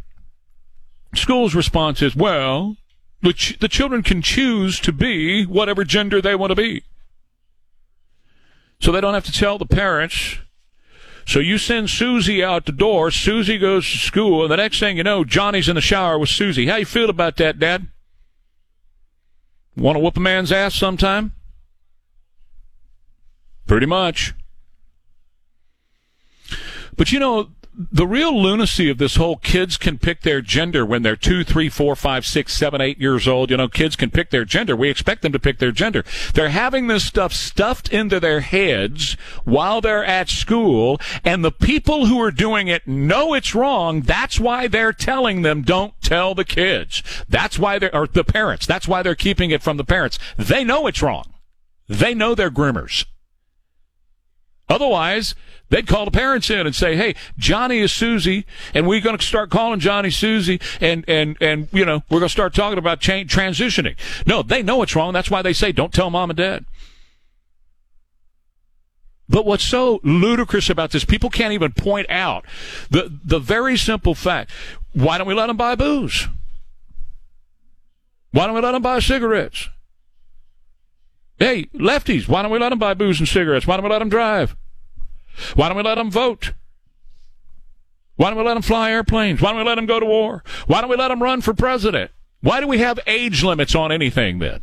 school's 1.16 1.56
response 1.56 2.02
is, 2.04 2.16
well, 2.16 2.78
the, 3.22 3.34
ch- 3.34 3.58
the 3.60 3.68
children 3.68 4.04
can 4.04 4.22
choose 4.22 4.80
to 4.82 4.92
be 4.92 5.46
whatever 5.46 5.84
gender 5.84 6.22
they 6.22 6.36
want 6.36 6.52
to 6.52 6.56
be. 6.56 6.84
So 8.84 8.92
they 8.92 9.00
don't 9.00 9.14
have 9.14 9.24
to 9.24 9.32
tell 9.32 9.58
the 9.58 9.66
parents. 9.66 10.40
So 11.26 11.40
you 11.40 11.58
send 11.58 11.90
Susie 11.90 12.44
out 12.44 12.66
the 12.66 12.74
door. 12.74 13.12
Susie 13.12 13.58
goes 13.58 13.90
to 13.90 13.98
school, 13.98 14.42
and 14.42 14.52
the 14.52 14.58
next 14.58 14.82
thing 14.82 14.98
you 14.98 15.04
know, 15.06 15.24
Johnny's 15.24 15.70
in 15.70 15.76
the 15.76 15.82
shower 15.82 16.20
with 16.20 16.28
Susie. 16.28 16.68
How 16.68 16.76
you 16.76 16.86
feel 16.86 17.10
about 17.10 17.38
that, 17.38 17.60
Dad? 17.60 17.88
Want 19.78 19.96
to 19.96 20.00
whoop 20.02 20.18
a 20.18 20.20
man's 20.20 20.52
ass 20.52 20.76
sometime? 20.76 21.32
Pretty 23.68 23.86
much. 23.86 24.34
But 26.98 27.14
you 27.14 27.20
know, 27.20 27.52
the 27.76 28.06
real 28.06 28.40
lunacy 28.40 28.90
of 28.90 29.00
this 29.00 29.16
whole 29.16 29.38
kids 29.38 29.78
can 29.78 29.98
pick 29.98 30.22
their 30.22 30.42
gender 30.42 30.86
when 30.86 31.02
they're 31.02 31.16
two, 31.16 31.44
three, 31.44 31.70
four, 31.70 31.96
five, 31.96 32.26
six, 32.26 32.54
seven, 32.54 32.82
eight 32.82 33.00
years 33.00 33.28
old. 33.28 33.50
You 33.50 33.58
know, 33.58 33.68
kids 33.68 33.96
can 33.96 34.12
pick 34.12 34.30
their 34.30 34.46
gender. 34.46 34.76
We 34.76 34.90
expect 34.90 35.24
them 35.24 35.32
to 35.32 35.40
pick 35.40 35.58
their 35.58 35.72
gender. 35.72 36.04
They're 36.34 36.50
having 36.50 36.88
this 36.88 37.04
stuff 37.04 37.34
stuffed 37.34 37.90
into 37.90 38.20
their 38.20 38.42
heads 38.42 39.18
while 39.44 39.82
they're 39.82 40.06
at 40.06 40.30
school, 40.30 41.00
and 41.24 41.44
the 41.44 41.52
people 41.52 42.06
who 42.06 42.22
are 42.22 42.32
doing 42.32 42.68
it 42.68 42.88
know 42.88 43.34
it's 43.34 43.56
wrong. 43.56 44.02
That's 44.02 44.40
why 44.40 44.68
they're 44.68 44.94
telling 44.94 45.42
them 45.42 45.64
don't 45.64 45.94
tell 46.02 46.36
the 46.36 46.46
kids. 46.46 47.02
That's 47.28 47.58
why 47.58 47.80
they're, 47.80 47.96
or 47.96 48.06
the 48.06 48.24
parents. 48.24 48.68
That's 48.68 48.88
why 48.88 49.02
they're 49.02 49.16
keeping 49.16 49.50
it 49.50 49.64
from 49.64 49.78
the 49.78 49.84
parents. 49.84 50.20
They 50.38 50.64
know 50.64 50.86
it's 50.86 51.02
wrong. 51.02 51.34
They 51.88 52.14
know 52.14 52.36
they're 52.36 52.52
groomers. 52.52 53.06
Otherwise, 54.70 55.36
they'd 55.70 55.88
call 55.88 56.06
the 56.06 56.12
parents 56.12 56.50
in 56.50 56.66
and 56.66 56.76
say, 56.76 56.96
"Hey, 56.96 57.16
Johnny 57.38 57.80
is 57.80 57.92
Susie, 57.92 58.46
and 58.74 58.88
we're 58.88 59.02
going 59.02 59.18
to 59.18 59.26
start 59.26 59.50
calling 59.50 59.80
Johnny 59.80 60.10
Susie, 60.10 60.60
and 60.80 61.04
and 61.08 61.38
and 61.42 61.68
you 61.72 61.86
know 61.86 62.04
we're 62.10 62.20
going 62.20 62.30
to 62.30 62.34
start 62.34 62.54
talking 62.54 62.78
about 62.78 63.00
change, 63.00 63.34
transitioning." 63.34 63.96
No, 64.26 64.42
they 64.42 64.64
know 64.64 64.82
it's 64.82 64.96
wrong. 64.96 65.14
That's 65.14 65.32
why 65.32 65.42
they 65.42 65.54
say, 65.54 65.72
"Don't 65.72 65.94
tell 65.94 66.10
mom 66.10 66.30
and 66.30 66.38
dad." 66.38 66.66
But 69.30 69.46
what's 69.46 69.64
so 69.64 70.00
ludicrous 70.04 70.70
about 70.70 70.92
this, 70.92 71.06
people 71.06 71.30
can't 71.30 71.54
even 71.54 71.72
point 71.72 72.10
out 72.10 72.46
the 72.90 73.12
the 73.24 73.40
very 73.40 73.78
simple 73.78 74.14
fact. 74.14 74.52
Why 74.94 75.18
don't 75.18 75.28
we 75.28 75.34
let 75.34 75.48
them 75.48 75.58
buy 75.58 75.76
booze? 75.76 76.28
Why 78.32 78.46
don't 78.46 78.56
we 78.56 78.62
let 78.62 78.74
them 78.74 78.82
buy 78.82 79.00
cigarettes? 79.00 79.70
Hey, 81.40 81.66
lefties, 81.74 82.28
why 82.28 82.42
don't 82.42 82.52
we 82.52 82.60
let 82.60 82.70
them 82.70 82.80
buy 82.80 82.94
booze 82.94 83.20
and 83.20 83.28
cigarettes? 83.28 83.66
Why 83.66 83.78
don't 83.78 83.84
we 83.84 83.92
let 83.92 84.00
them 84.00 84.10
drive? 84.10 84.56
Why 85.56 85.68
don't 85.68 85.78
we 85.78 85.84
let 85.84 85.96
them 85.96 86.12
vote? 86.12 86.54
Why 88.16 88.30
don't 88.30 88.38
we 88.38 88.46
let 88.46 88.54
them 88.54 88.64
fly 88.64 88.92
airplanes? 88.92 89.42
Why 89.42 89.50
don't 89.50 89.58
we 89.58 89.66
let 89.66 89.76
them 89.76 89.86
go 89.86 90.00
to 90.00 90.06
war? 90.06 90.44
Why 90.68 90.82
don't 90.82 90.90
we 90.90 90.98
let 90.98 91.08
them 91.08 91.24
run 91.24 91.42
for 91.42 91.54
president? 91.54 92.12
Why 92.42 92.60
do 92.60 92.68
we 92.68 92.80
have 92.80 93.00
age 93.08 93.44
limits 93.44 93.74
on 93.74 93.92
anything 93.92 94.40
then? 94.40 94.62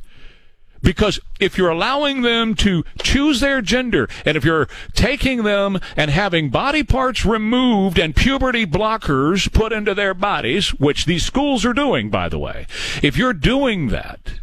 Because 0.83 1.21
if 1.39 1.59
you're 1.59 1.71
allowing 1.71 2.23
them 2.23 2.55
to 2.57 2.85
choose 3.03 3.41
their 3.41 3.61
gender, 3.61 4.09
and 4.25 4.37
if 4.37 4.45
you're 4.45 4.69
taking 4.95 5.43
them 5.43 5.79
and 5.97 6.11
having 6.11 6.49
body 6.49 6.83
parts 6.83 7.25
removed 7.25 7.99
and 7.99 8.17
puberty 8.17 8.67
blockers 8.67 9.53
put 9.53 9.73
into 9.73 9.95
their 9.95 10.15
bodies, 10.15 10.71
which 10.71 11.05
these 11.05 11.25
schools 11.25 11.65
are 11.65 11.75
doing, 11.75 12.09
by 12.09 12.29
the 12.29 12.39
way, 12.39 12.67
if 13.03 13.17
you're 13.17 13.35
doing 13.35 13.89
that, 13.89 14.41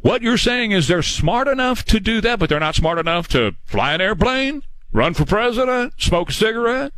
what 0.00 0.22
you're 0.22 0.38
saying 0.38 0.72
is 0.72 0.88
they're 0.88 1.02
smart 1.02 1.48
enough 1.48 1.84
to 1.86 2.00
do 2.00 2.20
that, 2.20 2.38
but 2.38 2.48
they're 2.48 2.60
not 2.60 2.74
smart 2.74 2.98
enough 2.98 3.28
to 3.28 3.52
fly 3.64 3.94
an 3.94 4.00
airplane, 4.00 4.62
run 4.92 5.14
for 5.14 5.24
president, 5.24 5.94
smoke 5.98 6.30
a 6.30 6.32
cigarette. 6.32 6.92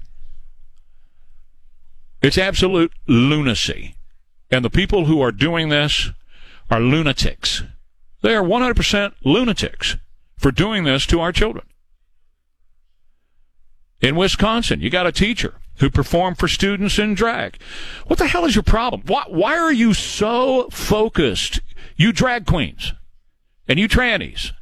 It's 2.23 2.39
absolute 2.39 2.93
lunacy. 3.07 3.95
And 4.51 4.65
the 4.65 4.71
people 4.71 5.07
who 5.07 5.21
are 5.21 5.33
doing 5.33 5.69
this 5.69 6.11
are 6.71 6.81
lunatics. 6.81 7.63
They 8.23 8.35
are 8.35 8.43
100% 8.43 9.15
lunatics 9.25 9.97
for 10.37 10.51
doing 10.51 10.85
this 10.85 11.07
to 11.07 11.21
our 11.21 11.33
children. 11.33 11.67
In 14.01 14.17
Wisconsin, 14.17 14.81
you 14.81 14.91
got 14.91 15.07
a 15.07 15.13
teacher 15.13 15.55
who 15.79 15.91
performed 15.91 16.39
for 16.39 16.49
students 16.49 16.99
in 16.99 17.15
drag. 17.15 17.61
What 18.07 18.19
the 18.19 18.27
hell 18.27 18.45
is 18.45 18.55
your 18.55 18.63
problem? 18.63 19.03
Why, 19.07 19.25
why 19.29 19.59
are 19.59 19.73
you 19.73 19.93
so 19.93 20.69
focused, 20.71 21.61
you 21.97 22.13
drag 22.13 22.47
queens 22.47 22.93
and 23.67 23.79
you 23.79 23.89
trannies? 23.89 24.53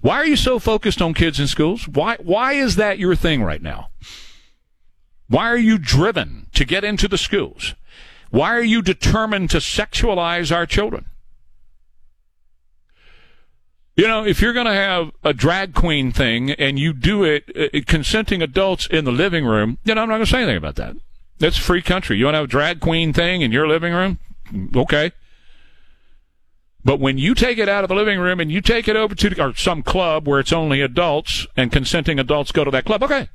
Why 0.00 0.16
are 0.16 0.26
you 0.26 0.36
so 0.36 0.58
focused 0.58 1.02
on 1.02 1.14
kids 1.14 1.40
in 1.40 1.46
schools? 1.46 1.88
Why, 1.88 2.16
why 2.22 2.52
is 2.52 2.76
that 2.76 2.98
your 2.98 3.16
thing 3.16 3.42
right 3.42 3.62
now? 3.62 3.88
Why 5.28 5.46
are 5.46 5.58
you 5.58 5.78
driven 5.78 6.48
to 6.54 6.64
get 6.64 6.84
into 6.84 7.08
the 7.08 7.18
schools? 7.18 7.74
Why 8.30 8.54
are 8.54 8.62
you 8.62 8.82
determined 8.82 9.50
to 9.50 9.58
sexualize 9.58 10.54
our 10.54 10.66
children? 10.66 11.06
You 13.96 14.08
know, 14.08 14.24
if 14.24 14.42
you're 14.42 14.52
going 14.52 14.66
to 14.66 14.72
have 14.72 15.12
a 15.22 15.32
drag 15.32 15.72
queen 15.72 16.10
thing 16.10 16.50
and 16.50 16.78
you 16.78 16.92
do 16.92 17.22
it 17.22 17.44
uh, 17.56 17.78
consenting 17.86 18.42
adults 18.42 18.86
in 18.86 19.04
the 19.04 19.12
living 19.12 19.44
room, 19.44 19.78
you 19.84 19.94
know, 19.94 20.02
I'm 20.02 20.08
not 20.08 20.16
going 20.16 20.24
to 20.24 20.30
say 20.30 20.38
anything 20.38 20.56
about 20.56 20.74
that. 20.76 20.96
That's 21.38 21.56
free 21.56 21.82
country. 21.82 22.16
You 22.16 22.24
want 22.24 22.34
to 22.34 22.38
have 22.38 22.46
a 22.46 22.48
drag 22.48 22.80
queen 22.80 23.12
thing 23.12 23.42
in 23.42 23.52
your 23.52 23.68
living 23.68 23.92
room? 23.92 24.18
Okay. 24.74 25.12
But 26.84 27.00
when 27.00 27.16
you 27.16 27.34
take 27.34 27.58
it 27.58 27.68
out 27.68 27.82
of 27.82 27.88
the 27.88 27.94
living 27.94 28.20
room 28.20 28.40
and 28.40 28.52
you 28.52 28.60
take 28.60 28.88
it 28.88 28.96
over 28.96 29.14
to 29.14 29.42
or 29.42 29.54
some 29.54 29.82
club 29.82 30.28
where 30.28 30.38
it's 30.38 30.52
only 30.52 30.82
adults 30.82 31.46
and 31.56 31.72
consenting 31.72 32.18
adults 32.18 32.52
go 32.52 32.62
to 32.62 32.70
that 32.70 32.84
club, 32.84 33.02
okay. 33.02 33.28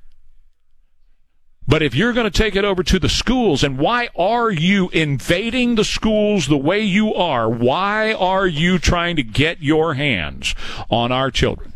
But 1.68 1.84
if 1.84 1.93
you're 1.93 2.14
going 2.14 2.30
to 2.30 2.36
take 2.36 2.56
it 2.56 2.66
over 2.66 2.82
to 2.84 2.97
the 2.97 3.10
schools, 3.10 3.64
and 3.64 3.78
why 3.78 4.10
are 4.16 4.50
you 4.50 4.89
invading 4.89 5.76
the 5.76 5.84
schools 5.84 6.47
the 6.47 6.58
way 6.58 6.82
you 6.82 7.14
are? 7.14 7.47
Why 7.47 8.14
are 8.14 8.47
you 8.47 8.80
trying 8.80 9.16
to 9.18 9.24
get 9.24 9.62
your 9.62 9.93
hands 9.93 10.56
on 10.89 11.12
our 11.12 11.30
children? 11.30 11.74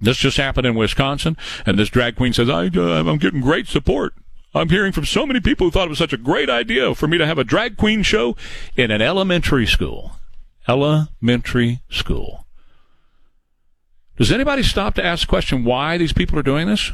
This 0.00 0.16
just 0.16 0.36
happened 0.36 0.66
in 0.66 0.76
Wisconsin, 0.76 1.36
and 1.66 1.76
this 1.76 1.88
drag 1.88 2.16
queen 2.16 2.32
says, 2.32 2.48
I, 2.48 2.66
uh, 2.66 3.00
I'm 3.04 3.18
getting 3.18 3.40
great 3.40 3.66
support. 3.66 4.14
I'm 4.54 4.68
hearing 4.68 4.92
from 4.92 5.06
so 5.06 5.26
many 5.26 5.40
people 5.40 5.66
who 5.66 5.70
thought 5.72 5.86
it 5.86 5.90
was 5.90 5.98
such 5.98 6.12
a 6.12 6.16
great 6.16 6.48
idea 6.48 6.94
for 6.94 7.08
me 7.08 7.18
to 7.18 7.26
have 7.26 7.38
a 7.38 7.44
drag 7.44 7.76
queen 7.76 8.04
show 8.04 8.36
in 8.76 8.92
an 8.92 9.02
elementary 9.02 9.66
school. 9.66 10.19
Elementary 10.70 11.80
school. 11.90 12.46
Does 14.16 14.30
anybody 14.30 14.62
stop 14.62 14.94
to 14.94 15.04
ask 15.04 15.26
the 15.26 15.30
question 15.30 15.64
why 15.64 15.98
these 15.98 16.12
people 16.12 16.38
are 16.38 16.44
doing 16.44 16.68
this? 16.68 16.92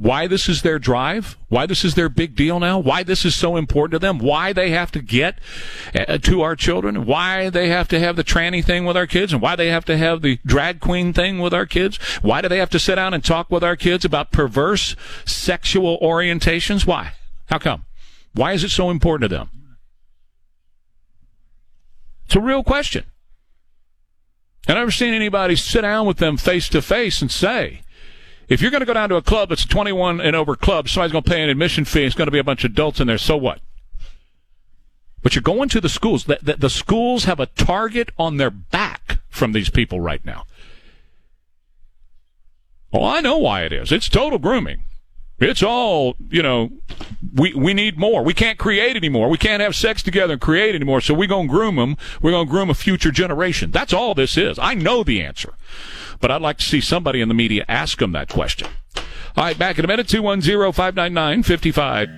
why 0.00 0.26
this 0.26 0.48
is 0.48 0.62
their 0.62 0.78
drive, 0.78 1.36
why 1.50 1.66
this 1.66 1.84
is 1.84 1.94
their 1.94 2.08
big 2.08 2.34
deal 2.34 2.58
now, 2.58 2.78
why 2.78 3.02
this 3.02 3.26
is 3.26 3.34
so 3.34 3.56
important 3.56 3.92
to 3.92 3.98
them, 3.98 4.18
why 4.18 4.50
they 4.50 4.70
have 4.70 4.90
to 4.90 5.02
get 5.02 5.38
uh, 5.94 6.16
to 6.16 6.40
our 6.40 6.56
children, 6.56 7.04
why 7.04 7.50
they 7.50 7.68
have 7.68 7.86
to 7.86 8.00
have 8.00 8.16
the 8.16 8.24
tranny 8.24 8.64
thing 8.64 8.86
with 8.86 8.96
our 8.96 9.06
kids, 9.06 9.34
and 9.34 9.42
why 9.42 9.54
they 9.54 9.68
have 9.68 9.84
to 9.84 9.98
have 9.98 10.22
the 10.22 10.38
drag 10.46 10.80
queen 10.80 11.12
thing 11.12 11.38
with 11.38 11.52
our 11.52 11.66
kids. 11.66 11.98
Why 12.22 12.40
do 12.40 12.48
they 12.48 12.56
have 12.56 12.70
to 12.70 12.78
sit 12.78 12.94
down 12.94 13.12
and 13.12 13.22
talk 13.22 13.50
with 13.50 13.62
our 13.62 13.76
kids 13.76 14.06
about 14.06 14.32
perverse 14.32 14.96
sexual 15.26 15.98
orientations? 16.00 16.86
Why? 16.86 17.12
How 17.50 17.58
come? 17.58 17.84
Why 18.32 18.54
is 18.54 18.64
it 18.64 18.70
so 18.70 18.88
important 18.88 19.30
to 19.30 19.36
them? 19.36 19.59
It's 22.30 22.36
a 22.36 22.40
real 22.40 22.62
question. 22.62 23.06
I've 24.68 24.76
never 24.76 24.92
seen 24.92 25.14
anybody 25.14 25.56
sit 25.56 25.80
down 25.80 26.06
with 26.06 26.18
them 26.18 26.36
face 26.36 26.68
to 26.68 26.80
face 26.80 27.20
and 27.20 27.28
say, 27.28 27.82
if 28.48 28.62
you're 28.62 28.70
going 28.70 28.82
to 28.82 28.86
go 28.86 28.94
down 28.94 29.08
to 29.08 29.16
a 29.16 29.22
club 29.22 29.48
that's 29.48 29.64
a 29.64 29.68
21 29.68 30.20
and 30.20 30.36
over 30.36 30.54
club, 30.54 30.88
somebody's 30.88 31.10
going 31.10 31.24
to 31.24 31.30
pay 31.30 31.42
an 31.42 31.48
admission 31.48 31.84
fee. 31.84 32.04
It's 32.04 32.14
going 32.14 32.28
to 32.28 32.32
be 32.32 32.38
a 32.38 32.44
bunch 32.44 32.62
of 32.62 32.70
adults 32.70 33.00
in 33.00 33.08
there. 33.08 33.18
So 33.18 33.36
what? 33.36 33.58
But 35.24 35.34
you're 35.34 35.42
going 35.42 35.68
to 35.70 35.80
the 35.80 35.88
schools. 35.88 36.26
The, 36.26 36.38
the, 36.40 36.54
the 36.54 36.70
schools 36.70 37.24
have 37.24 37.40
a 37.40 37.46
target 37.46 38.12
on 38.16 38.36
their 38.36 38.50
back 38.50 39.18
from 39.28 39.50
these 39.50 39.68
people 39.68 40.00
right 40.00 40.24
now. 40.24 40.44
Well, 42.92 43.04
I 43.04 43.20
know 43.22 43.38
why 43.38 43.64
it 43.64 43.72
is. 43.72 43.90
It's 43.90 44.08
total 44.08 44.38
grooming. 44.38 44.84
It's 45.40 45.62
all, 45.62 46.16
you 46.28 46.42
know, 46.42 46.70
we, 47.34 47.54
we 47.54 47.72
need 47.72 47.98
more. 47.98 48.22
We 48.22 48.34
can't 48.34 48.58
create 48.58 48.96
anymore. 48.96 49.30
We 49.30 49.38
can't 49.38 49.62
have 49.62 49.74
sex 49.74 50.02
together 50.02 50.34
and 50.34 50.42
create 50.42 50.74
anymore. 50.74 51.00
So 51.00 51.14
we're 51.14 51.28
going 51.28 51.48
to 51.48 51.52
groom 51.52 51.76
them. 51.76 51.96
We're 52.20 52.32
going 52.32 52.46
to 52.46 52.50
groom 52.50 52.68
a 52.68 52.74
future 52.74 53.10
generation. 53.10 53.70
That's 53.70 53.92
all 53.92 54.14
this 54.14 54.36
is. 54.36 54.58
I 54.58 54.74
know 54.74 55.02
the 55.02 55.22
answer 55.22 55.54
but 56.20 56.30
I'd 56.30 56.42
like 56.42 56.58
to 56.58 56.64
see 56.64 56.80
somebody 56.80 57.20
in 57.20 57.28
the 57.28 57.34
media 57.34 57.64
ask 57.68 57.98
them 57.98 58.12
that 58.12 58.28
question. 58.28 58.68
All 59.36 59.44
right, 59.44 59.58
back 59.58 59.78
in 59.78 59.84
a 59.84 59.88
minute, 59.88 60.08
210 60.08 60.72
599 60.72 61.42
55. 61.42 62.08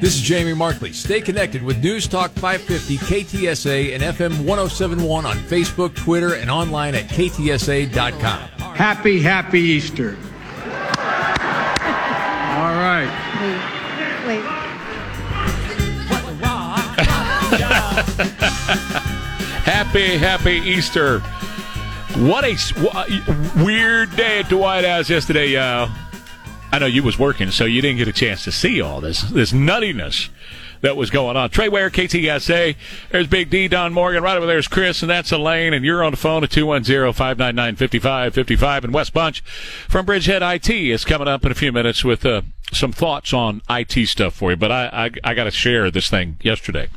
This 0.00 0.14
is 0.14 0.22
Jamie 0.22 0.54
Markley. 0.54 0.94
Stay 0.94 1.20
connected 1.20 1.62
with 1.62 1.82
News 1.82 2.08
Talk 2.08 2.30
550, 2.32 2.96
KTSA, 2.96 3.94
and 3.94 4.02
FM 4.02 4.46
1071 4.46 5.26
on 5.26 5.36
Facebook, 5.36 5.94
Twitter, 5.94 6.34
and 6.34 6.50
online 6.50 6.94
at 6.94 7.06
ktsa.com. 7.08 8.40
Happy, 8.74 9.20
happy 9.20 9.60
Easter. 9.60 10.16
All 12.56 12.74
right. 12.74 13.08
Wait. 13.40 13.60
Wait. 14.26 14.40
happy, 19.64 20.16
happy 20.16 20.52
Easter. 20.52 21.20
What 22.16 22.44
a 22.44 22.56
uh, 22.92 23.64
weird 23.64 24.14
day 24.16 24.40
at 24.40 24.48
the 24.48 24.56
White 24.56 24.84
House 24.84 25.08
yesterday, 25.08 25.48
y'all. 25.48 25.90
I 26.72 26.78
know 26.78 26.86
you 26.86 27.02
was 27.02 27.18
working, 27.18 27.50
so 27.50 27.64
you 27.64 27.82
didn't 27.82 27.98
get 27.98 28.08
a 28.08 28.12
chance 28.12 28.44
to 28.44 28.52
see 28.52 28.80
all 28.80 29.00
this 29.00 29.22
this 29.22 29.52
nuttiness 29.52 30.28
that 30.80 30.96
was 30.96 31.10
going 31.10 31.36
on. 31.36 31.50
Trey 31.50 31.68
Ware, 31.68 31.90
KTSA. 31.90 32.76
There's 33.10 33.26
Big 33.26 33.50
D, 33.50 33.66
Don 33.68 33.92
Morgan. 33.92 34.22
Right 34.22 34.36
over 34.36 34.46
there's 34.46 34.68
Chris, 34.68 35.02
and 35.02 35.10
that's 35.10 35.32
Elaine. 35.32 35.74
And 35.74 35.84
you're 35.84 36.02
on 36.02 36.12
the 36.12 36.16
phone 36.16 36.42
at 36.44 36.50
210-599-5555. 36.50 38.84
And 38.84 38.94
West 38.94 39.12
Bunch 39.12 39.42
from 39.88 40.06
Bridgehead 40.06 40.42
IT 40.42 40.70
is 40.70 41.04
coming 41.04 41.28
up 41.28 41.44
in 41.44 41.52
a 41.52 41.54
few 41.54 41.72
minutes 41.72 42.04
with 42.04 42.24
uh, 42.24 42.42
some 42.72 42.92
thoughts 42.92 43.32
on 43.32 43.62
IT 43.68 44.08
stuff 44.08 44.34
for 44.34 44.50
you. 44.50 44.56
But 44.56 44.72
I, 44.72 44.86
I, 44.86 45.10
I 45.24 45.34
got 45.34 45.44
to 45.44 45.50
share 45.50 45.90
this 45.90 46.08
thing 46.08 46.36
yesterday. 46.42 46.88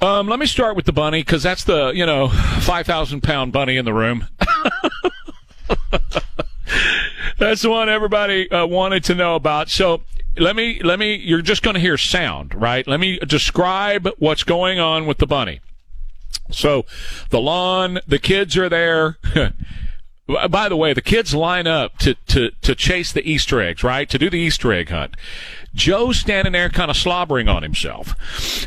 Um, 0.00 0.28
let 0.28 0.38
me 0.38 0.46
start 0.46 0.76
with 0.76 0.84
the 0.84 0.92
bunny 0.92 1.22
because 1.22 1.42
that's 1.42 1.64
the 1.64 1.88
you 1.88 2.06
know 2.06 2.28
five 2.28 2.86
thousand 2.86 3.22
pound 3.22 3.52
bunny 3.52 3.76
in 3.76 3.84
the 3.84 3.92
room. 3.92 4.28
that's 7.36 7.62
the 7.62 7.70
one 7.70 7.88
everybody 7.88 8.48
uh, 8.48 8.64
wanted 8.64 9.02
to 9.04 9.16
know 9.16 9.34
about. 9.34 9.68
So 9.68 10.02
let 10.38 10.56
me 10.56 10.80
let 10.82 10.98
me. 10.98 11.16
You're 11.16 11.42
just 11.42 11.62
going 11.62 11.74
to 11.74 11.80
hear 11.80 11.96
sound, 11.96 12.54
right? 12.54 12.86
Let 12.86 13.00
me 13.00 13.18
describe 13.18 14.08
what's 14.18 14.44
going 14.44 14.78
on 14.78 15.06
with 15.06 15.18
the 15.18 15.26
bunny. 15.26 15.60
So 16.50 16.86
the 17.30 17.40
lawn, 17.40 18.00
the 18.06 18.18
kids 18.18 18.56
are 18.56 18.68
there. 18.68 19.18
By 20.50 20.68
the 20.68 20.76
way, 20.76 20.92
the 20.92 21.00
kids 21.00 21.34
line 21.34 21.66
up 21.66 21.96
to, 21.98 22.14
to, 22.26 22.50
to 22.60 22.74
chase 22.74 23.12
the 23.12 23.26
Easter 23.26 23.62
eggs, 23.62 23.82
right? 23.82 24.08
To 24.10 24.18
do 24.18 24.28
the 24.28 24.36
Easter 24.36 24.70
egg 24.74 24.90
hunt. 24.90 25.14
Joe's 25.72 26.18
standing 26.18 26.52
there 26.52 26.68
kind 26.68 26.90
of 26.90 26.98
slobbering 26.98 27.48
on 27.48 27.62
himself. 27.62 28.14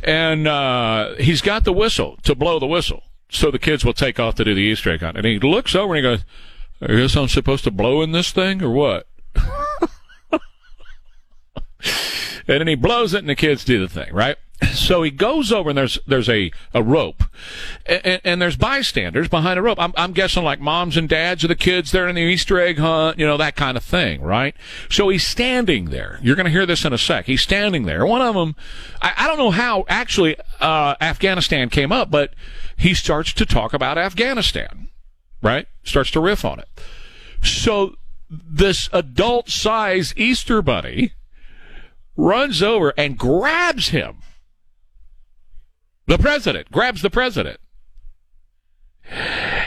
And 0.03 0.47
uh, 0.47 1.13
he's 1.19 1.41
got 1.41 1.63
the 1.63 1.73
whistle 1.73 2.17
to 2.23 2.33
blow 2.33 2.57
the 2.57 2.65
whistle. 2.65 3.03
So 3.29 3.51
the 3.51 3.59
kids 3.59 3.85
will 3.85 3.93
take 3.93 4.19
off 4.19 4.35
to 4.35 4.43
do 4.43 4.55
the 4.55 4.61
Easter 4.61 4.91
egg 4.91 5.01
hunt. 5.01 5.17
And 5.17 5.25
he 5.25 5.37
looks 5.37 5.75
over 5.75 5.93
and 5.93 6.03
he 6.03 6.11
goes, 6.11 6.25
I 6.81 6.99
guess 6.99 7.15
I'm 7.15 7.27
supposed 7.27 7.63
to 7.65 7.71
blow 7.71 8.01
in 8.01 8.11
this 8.11 8.31
thing 8.31 8.63
or 8.63 8.71
what? 8.71 9.07
and 12.47 12.59
then 12.59 12.67
he 12.67 12.75
blows 12.75 13.13
it 13.13 13.19
and 13.19 13.29
the 13.29 13.35
kids 13.35 13.63
do 13.65 13.79
the 13.79 13.89
thing, 13.89 14.13
right? 14.13 14.37
So 14.73 15.01
he 15.01 15.09
goes 15.09 15.51
over 15.51 15.69
and 15.69 15.77
there's 15.77 15.97
there's 16.05 16.29
a, 16.29 16.51
a 16.73 16.83
rope, 16.83 17.23
and, 17.87 18.21
and 18.23 18.41
there's 18.41 18.57
bystanders 18.57 19.27
behind 19.27 19.57
a 19.57 19.61
rope. 19.61 19.79
I'm, 19.79 19.91
I'm 19.97 20.13
guessing 20.13 20.43
like 20.43 20.59
moms 20.59 20.97
and 20.97 21.09
dads 21.09 21.43
of 21.43 21.47
the 21.47 21.55
kids. 21.55 21.91
They're 21.91 22.07
in 22.07 22.15
the 22.15 22.21
Easter 22.21 22.59
egg 22.59 22.77
hunt, 22.77 23.17
you 23.17 23.25
know 23.25 23.37
that 23.37 23.55
kind 23.55 23.75
of 23.75 23.83
thing, 23.83 24.21
right? 24.21 24.55
So 24.89 25.09
he's 25.09 25.25
standing 25.25 25.85
there. 25.85 26.19
You're 26.21 26.35
going 26.35 26.45
to 26.45 26.51
hear 26.51 26.67
this 26.67 26.85
in 26.85 26.93
a 26.93 26.97
sec. 26.97 27.25
He's 27.25 27.41
standing 27.41 27.85
there. 27.85 28.05
One 28.05 28.21
of 28.21 28.35
them, 28.35 28.55
I, 29.01 29.13
I 29.17 29.27
don't 29.27 29.39
know 29.39 29.51
how 29.51 29.83
actually 29.87 30.37
uh, 30.59 30.95
Afghanistan 31.01 31.69
came 31.69 31.91
up, 31.91 32.11
but 32.11 32.33
he 32.77 32.93
starts 32.93 33.33
to 33.33 33.47
talk 33.47 33.73
about 33.73 33.97
Afghanistan, 33.97 34.89
right? 35.41 35.65
Starts 35.83 36.11
to 36.11 36.19
riff 36.19 36.45
on 36.45 36.59
it. 36.59 36.69
So 37.41 37.95
this 38.29 38.89
adult 38.93 39.49
size 39.49 40.13
Easter 40.15 40.61
bunny 40.61 41.13
runs 42.21 42.61
over 42.61 42.93
and 42.97 43.17
grabs 43.17 43.89
him 43.89 44.17
the 46.07 46.17
president 46.17 46.71
grabs 46.71 47.01
the 47.01 47.09
president 47.09 47.59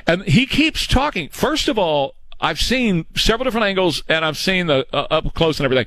And 0.06 0.22
he 0.24 0.46
keeps 0.46 0.86
talking. 0.86 1.28
First 1.30 1.68
of 1.68 1.78
all, 1.78 2.14
I've 2.40 2.60
seen 2.60 3.06
several 3.16 3.44
different 3.44 3.66
angles 3.66 4.02
and 4.08 4.24
I've 4.24 4.36
seen 4.36 4.66
the 4.66 4.86
uh, 4.92 5.06
up 5.10 5.34
close 5.34 5.58
and 5.58 5.64
everything. 5.64 5.86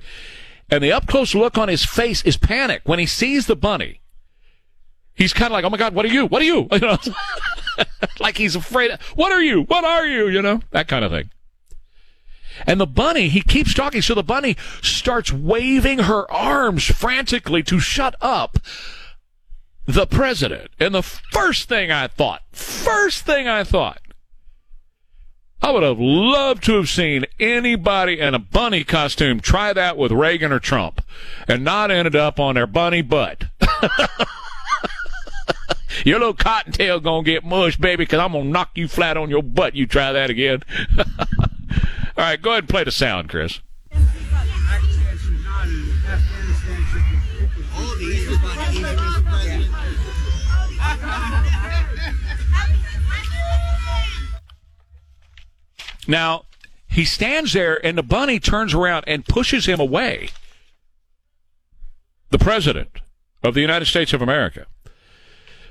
And 0.70 0.84
the 0.84 0.91
up 0.91 1.07
close 1.07 1.34
look 1.34 1.57
on 1.57 1.70
his 1.70 1.86
face 1.86 2.24
is 2.24 2.38
panic 2.38 2.82
when 2.86 2.99
he 2.99 3.05
sees 3.05 3.45
the 3.45 3.55
bunny. 3.55 4.01
He's 5.15 5.34
kind 5.34 5.47
of 5.47 5.53
like, 5.53 5.65
"Oh 5.65 5.70
my 5.70 5.78
god, 5.78 5.95
what 5.95 6.05
are 6.05 6.09
you? 6.09 6.26
What 6.28 6.41
are 6.41 6.45
you?" 6.45 6.68
you 6.72 6.80
know? 6.80 6.97
like 8.20 8.38
he's 8.38 8.55
afraid. 8.55 8.91
What 9.15 9.32
are 9.32 9.41
you? 9.41 9.63
What 9.63 9.84
are 9.84 10.05
you? 10.05 10.28
You 10.28 10.41
know, 10.41 10.61
that 10.72 10.88
kind 10.88 11.05
of 11.05 11.11
thing. 11.11 11.30
And 12.66 12.80
the 12.80 12.88
bunny, 12.88 13.30
he 13.30 13.41
keeps 13.41 13.74
talking, 13.74 14.01
so 14.01 14.14
the 14.14 14.24
bunny 14.24 14.58
starts 14.82 15.32
waving 15.32 15.99
her 15.99 16.30
arms 16.32 16.86
frantically 16.86 17.64
to 17.64 17.80
shut 17.80 18.16
up 18.22 18.58
the 19.86 20.08
president. 20.08 20.72
And 20.80 20.93
the 20.93 21.03
first 21.03 21.70
thing 21.70 21.91
I 21.91 22.08
thought, 22.08 22.41
first 22.51 23.26
thing 23.26 23.47
I 23.47 23.64
thought, 23.64 24.01
I 25.62 25.72
would 25.72 25.84
have 25.84 25.99
loved 25.99 26.64
to 26.66 26.76
have 26.76 26.89
seen 26.89 27.26
anybody 27.39 28.20
in 28.20 28.36
a 28.36 28.39
bunny 28.39 28.84
costume 28.84 29.39
try 29.39 29.74
that 29.74 29.97
with 29.97 30.12
Reagan 30.12 30.51
or 30.51 30.60
Trump 30.60 31.01
and 31.47 31.64
not 31.64 31.89
ended 31.89 32.16
up 32.16 32.39
on 32.39 32.55
their 32.55 32.68
bunny 32.68 33.01
butt. 33.01 33.45
your 36.05 36.20
little 36.20 36.36
cottontail 36.36 36.99
gonna 36.99 37.24
get 37.24 37.43
mush, 37.43 37.78
baby, 37.78 38.03
because 38.03 38.20
I'm 38.20 38.34
gonna 38.34 38.45
knock 38.49 38.72
you 38.76 38.88
flat 38.88 39.18
on 39.18 39.30
your 39.32 39.41
butt. 39.41 39.76
You 39.76 39.88
try 39.88 40.12
that 40.12 40.30
again. 40.30 40.62
All 42.18 42.24
right, 42.24 42.41
go 42.41 42.49
ahead 42.49 42.63
and 42.63 42.70
play 42.70 42.84
the 42.84 42.91
sound, 42.91 43.30
Chris. 43.30 43.61
Now, 56.07 56.43
he 56.88 57.05
stands 57.05 57.53
there, 57.53 57.86
and 57.86 57.97
the 57.97 58.03
bunny 58.03 58.39
turns 58.39 58.74
around 58.74 59.03
and 59.05 59.24
pushes 59.24 59.68
him 59.68 59.80
away. 59.80 60.30
The 62.32 62.39
President 62.39 62.89
of 63.43 63.53
the 63.53 63.61
United 63.61 63.86
States 63.86 64.13
of 64.13 64.22
America. 64.24 64.65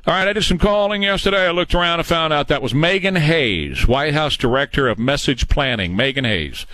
All 0.07 0.15
right, 0.15 0.29
I 0.29 0.35
did 0.35 0.45
some 0.45 0.59
calling 0.59 1.03
yesterday. 1.03 1.49
I 1.49 1.51
looked 1.51 1.75
around 1.75 1.99
and 1.99 2.07
found 2.07 2.33
out 2.33 2.47
that 2.47 2.63
was 2.63 2.73
Meghan 2.73 3.19
Hays, 3.19 3.89
White 3.89 4.15
House 4.15 4.37
Director 4.37 4.87
of 4.87 5.01
Message 5.01 5.49
Planning. 5.49 5.97
Meghan 5.97 6.25
Hays. 6.25 6.65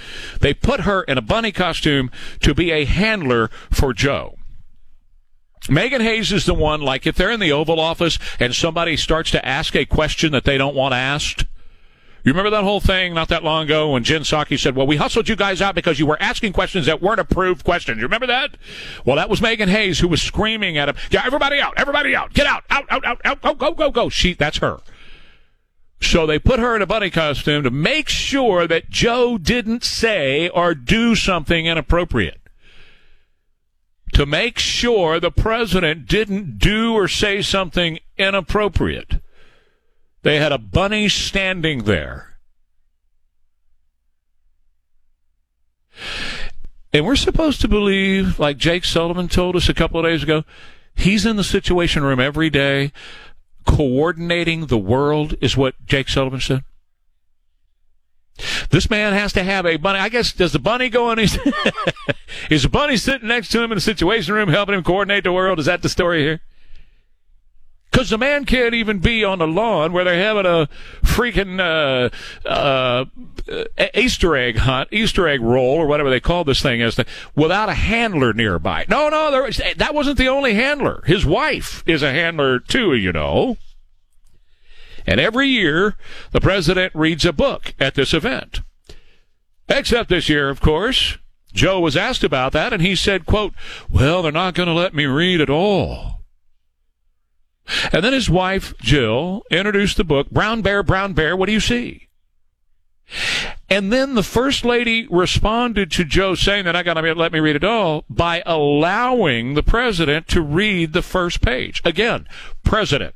They 0.40 0.52
put 0.52 0.80
her 0.80 1.02
in 1.04 1.16
a 1.16 1.22
bunny 1.22 1.50
costume 1.50 2.10
to 2.40 2.52
be 2.52 2.70
a 2.70 2.84
handler 2.84 3.48
for 3.70 3.94
Joe. 3.94 4.36
Meghan 5.62 6.02
Hays 6.02 6.30
is 6.30 6.44
the 6.44 6.52
one, 6.52 6.82
like 6.82 7.06
if 7.06 7.16
they're 7.16 7.30
in 7.30 7.40
the 7.40 7.52
Oval 7.52 7.80
Office 7.80 8.18
and 8.38 8.54
somebody 8.54 8.98
starts 8.98 9.30
to 9.30 9.46
ask 9.46 9.74
a 9.74 9.86
question 9.86 10.32
that 10.32 10.44
they 10.44 10.58
don't 10.58 10.76
want 10.76 10.92
asked, 10.92 11.46
you 12.24 12.32
remember 12.32 12.50
that 12.50 12.62
whole 12.62 12.80
thing 12.80 13.14
not 13.14 13.28
that 13.28 13.42
long 13.42 13.64
ago 13.64 13.90
when 13.90 14.04
Jen 14.04 14.22
Psaki 14.22 14.58
said, 14.58 14.76
well, 14.76 14.86
we 14.86 14.96
hustled 14.96 15.28
you 15.28 15.34
guys 15.34 15.60
out 15.60 15.74
because 15.74 15.98
you 15.98 16.06
were 16.06 16.20
asking 16.20 16.52
questions 16.52 16.86
that 16.86 17.02
weren't 17.02 17.18
approved 17.18 17.64
questions. 17.64 17.98
You 17.98 18.04
remember 18.04 18.28
that? 18.28 18.56
Well, 19.04 19.16
that 19.16 19.28
was 19.28 19.40
Meghan 19.40 19.68
Hays 19.68 19.98
who 19.98 20.08
was 20.08 20.22
screaming 20.22 20.78
at 20.78 20.88
him, 20.88 20.96
yeah, 21.10 21.22
everybody 21.24 21.60
out, 21.60 21.74
everybody 21.76 22.14
out, 22.14 22.32
get 22.32 22.46
out, 22.46 22.64
out, 22.70 22.86
out, 22.90 23.04
out, 23.04 23.20
out, 23.24 23.40
go, 23.42 23.54
go, 23.54 23.72
go, 23.72 23.90
go. 23.90 24.08
She, 24.08 24.34
that's 24.34 24.58
her. 24.58 24.80
So 26.00 26.26
they 26.26 26.38
put 26.38 26.58
her 26.58 26.74
in 26.76 26.82
a 26.82 26.86
bunny 26.86 27.10
costume 27.10 27.62
to 27.62 27.70
make 27.70 28.08
sure 28.08 28.66
that 28.66 28.90
Joe 28.90 29.38
didn't 29.38 29.84
say 29.84 30.48
or 30.48 30.74
do 30.74 31.14
something 31.14 31.66
inappropriate. 31.66 32.40
To 34.14 34.26
make 34.26 34.58
sure 34.58 35.18
the 35.18 35.30
president 35.30 36.06
didn't 36.06 36.58
do 36.58 36.92
or 36.92 37.08
say 37.08 37.40
something 37.40 37.98
inappropriate. 38.18 39.21
They 40.22 40.38
had 40.38 40.52
a 40.52 40.58
bunny 40.58 41.08
standing 41.08 41.84
there. 41.84 42.36
And 46.92 47.06
we're 47.06 47.16
supposed 47.16 47.60
to 47.62 47.68
believe, 47.68 48.38
like 48.38 48.56
Jake 48.56 48.84
Sullivan 48.84 49.28
told 49.28 49.56
us 49.56 49.68
a 49.68 49.74
couple 49.74 49.98
of 49.98 50.06
days 50.06 50.22
ago, 50.22 50.44
he's 50.94 51.24
in 51.24 51.36
the 51.36 51.44
situation 51.44 52.02
room 52.02 52.20
every 52.20 52.50
day, 52.50 52.92
coordinating 53.66 54.66
the 54.66 54.78
world, 54.78 55.34
is 55.40 55.56
what 55.56 55.74
Jake 55.86 56.08
Sullivan 56.08 56.40
said. 56.40 56.64
This 58.70 58.90
man 58.90 59.12
has 59.12 59.32
to 59.34 59.42
have 59.42 59.66
a 59.66 59.76
bunny. 59.76 59.98
I 59.98 60.08
guess 60.08 60.32
does 60.32 60.52
the 60.52 60.58
bunny 60.58 60.88
go 60.88 61.10
on? 61.10 61.18
His, 61.18 61.38
is 62.50 62.62
the 62.62 62.68
bunny 62.68 62.96
sitting 62.96 63.28
next 63.28 63.50
to 63.50 63.62
him 63.62 63.72
in 63.72 63.76
the 63.76 63.82
situation 63.82 64.34
room, 64.34 64.48
helping 64.48 64.74
him 64.74 64.82
coordinate 64.82 65.24
the 65.24 65.32
world? 65.32 65.58
Is 65.58 65.66
that 65.66 65.82
the 65.82 65.88
story 65.88 66.22
here? 66.22 66.40
Because 67.92 68.08
the 68.08 68.16
man 68.16 68.46
can't 68.46 68.72
even 68.72 69.00
be 69.00 69.22
on 69.22 69.38
the 69.38 69.46
lawn 69.46 69.92
where 69.92 70.02
they're 70.02 70.14
having 70.14 70.46
a 70.46 70.66
freaking 71.04 71.60
uh, 71.60 72.08
uh, 72.48 73.04
Easter 73.94 74.34
egg 74.34 74.56
hunt, 74.56 74.88
Easter 74.90 75.28
egg 75.28 75.42
roll, 75.42 75.76
or 75.76 75.86
whatever 75.86 76.08
they 76.08 76.18
call 76.18 76.42
this 76.42 76.62
thing 76.62 76.80
is, 76.80 76.98
without 77.36 77.68
a 77.68 77.74
handler 77.74 78.32
nearby. 78.32 78.86
No, 78.88 79.10
no, 79.10 79.30
there 79.30 79.42
was, 79.42 79.60
that 79.76 79.94
wasn't 79.94 80.16
the 80.16 80.28
only 80.28 80.54
handler. 80.54 81.02
His 81.04 81.26
wife 81.26 81.84
is 81.86 82.02
a 82.02 82.12
handler 82.12 82.58
too, 82.58 82.94
you 82.94 83.12
know. 83.12 83.58
And 85.06 85.20
every 85.20 85.48
year, 85.48 85.96
the 86.30 86.40
president 86.40 86.94
reads 86.94 87.26
a 87.26 87.32
book 87.32 87.74
at 87.78 87.94
this 87.94 88.14
event. 88.14 88.60
Except 89.68 90.08
this 90.08 90.30
year, 90.30 90.48
of 90.48 90.62
course. 90.62 91.18
Joe 91.52 91.80
was 91.80 91.98
asked 91.98 92.24
about 92.24 92.52
that, 92.52 92.72
and 92.72 92.80
he 92.80 92.96
said, 92.96 93.26
quote, 93.26 93.52
well, 93.90 94.22
they're 94.22 94.32
not 94.32 94.54
going 94.54 94.68
to 94.68 94.72
let 94.72 94.94
me 94.94 95.04
read 95.04 95.42
at 95.42 95.50
all. 95.50 96.21
And 97.92 98.04
then 98.04 98.12
his 98.12 98.28
wife, 98.28 98.74
Jill, 98.78 99.42
introduced 99.50 99.96
the 99.96 100.04
book, 100.04 100.30
Brown 100.30 100.62
Bear, 100.62 100.82
Brown 100.82 101.12
Bear, 101.12 101.36
What 101.36 101.46
Do 101.46 101.52
You 101.52 101.60
See? 101.60 102.08
And 103.68 103.92
then 103.92 104.14
the 104.14 104.22
first 104.22 104.64
lady 104.64 105.06
responded 105.10 105.90
to 105.92 106.04
Joe 106.04 106.34
saying 106.34 106.64
that 106.64 106.76
I 106.76 106.82
got 106.82 106.94
to 106.94 107.14
let 107.14 107.32
me 107.32 107.40
read 107.40 107.56
it 107.56 107.64
all 107.64 108.04
by 108.08 108.42
allowing 108.44 109.54
the 109.54 109.62
president 109.62 110.28
to 110.28 110.42
read 110.42 110.92
the 110.92 111.02
first 111.02 111.40
page. 111.40 111.80
Again, 111.84 112.26
president, 112.62 113.14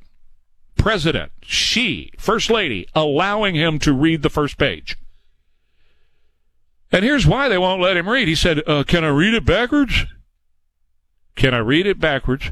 president, 0.77 1.33
she, 1.43 2.11
first 2.19 2.51
lady, 2.51 2.89
allowing 2.95 3.55
him 3.55 3.79
to 3.81 3.93
read 3.93 4.23
the 4.23 4.31
first 4.31 4.59
page. 4.59 4.97
And 6.93 7.05
here's 7.05 7.27
why 7.27 7.49
they 7.49 7.59
won't 7.59 7.83
let 7.83 7.97
him 7.97 8.09
read. 8.09 8.29
He 8.29 8.35
said, 8.35 8.67
uh, 8.67 8.85
Can 8.85 9.05
I 9.05 9.09
read 9.09 9.35
it 9.35 9.45
backwards? 9.45 10.07
Can 11.35 11.53
I 11.53 11.59
read 11.59 11.87
it 11.87 12.01
backwards? 12.01 12.51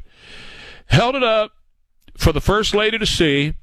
Held 0.87 1.15
it 1.15 1.23
up 1.23 1.53
for 2.17 2.33
the 2.33 2.41
First 2.41 2.75
Lady 2.75 2.99
to 2.99 3.07
see. 3.07 3.55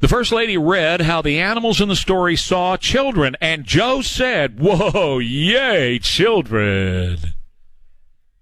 The 0.00 0.08
First 0.08 0.32
Lady 0.32 0.58
read 0.58 1.02
how 1.02 1.22
the 1.22 1.38
animals 1.38 1.80
in 1.80 1.88
the 1.88 1.96
story 1.96 2.36
saw 2.36 2.76
children, 2.76 3.36
and 3.40 3.64
Joe 3.64 4.02
said, 4.02 4.60
Whoa, 4.60 5.18
yay, 5.18 5.98
children. 5.98 7.18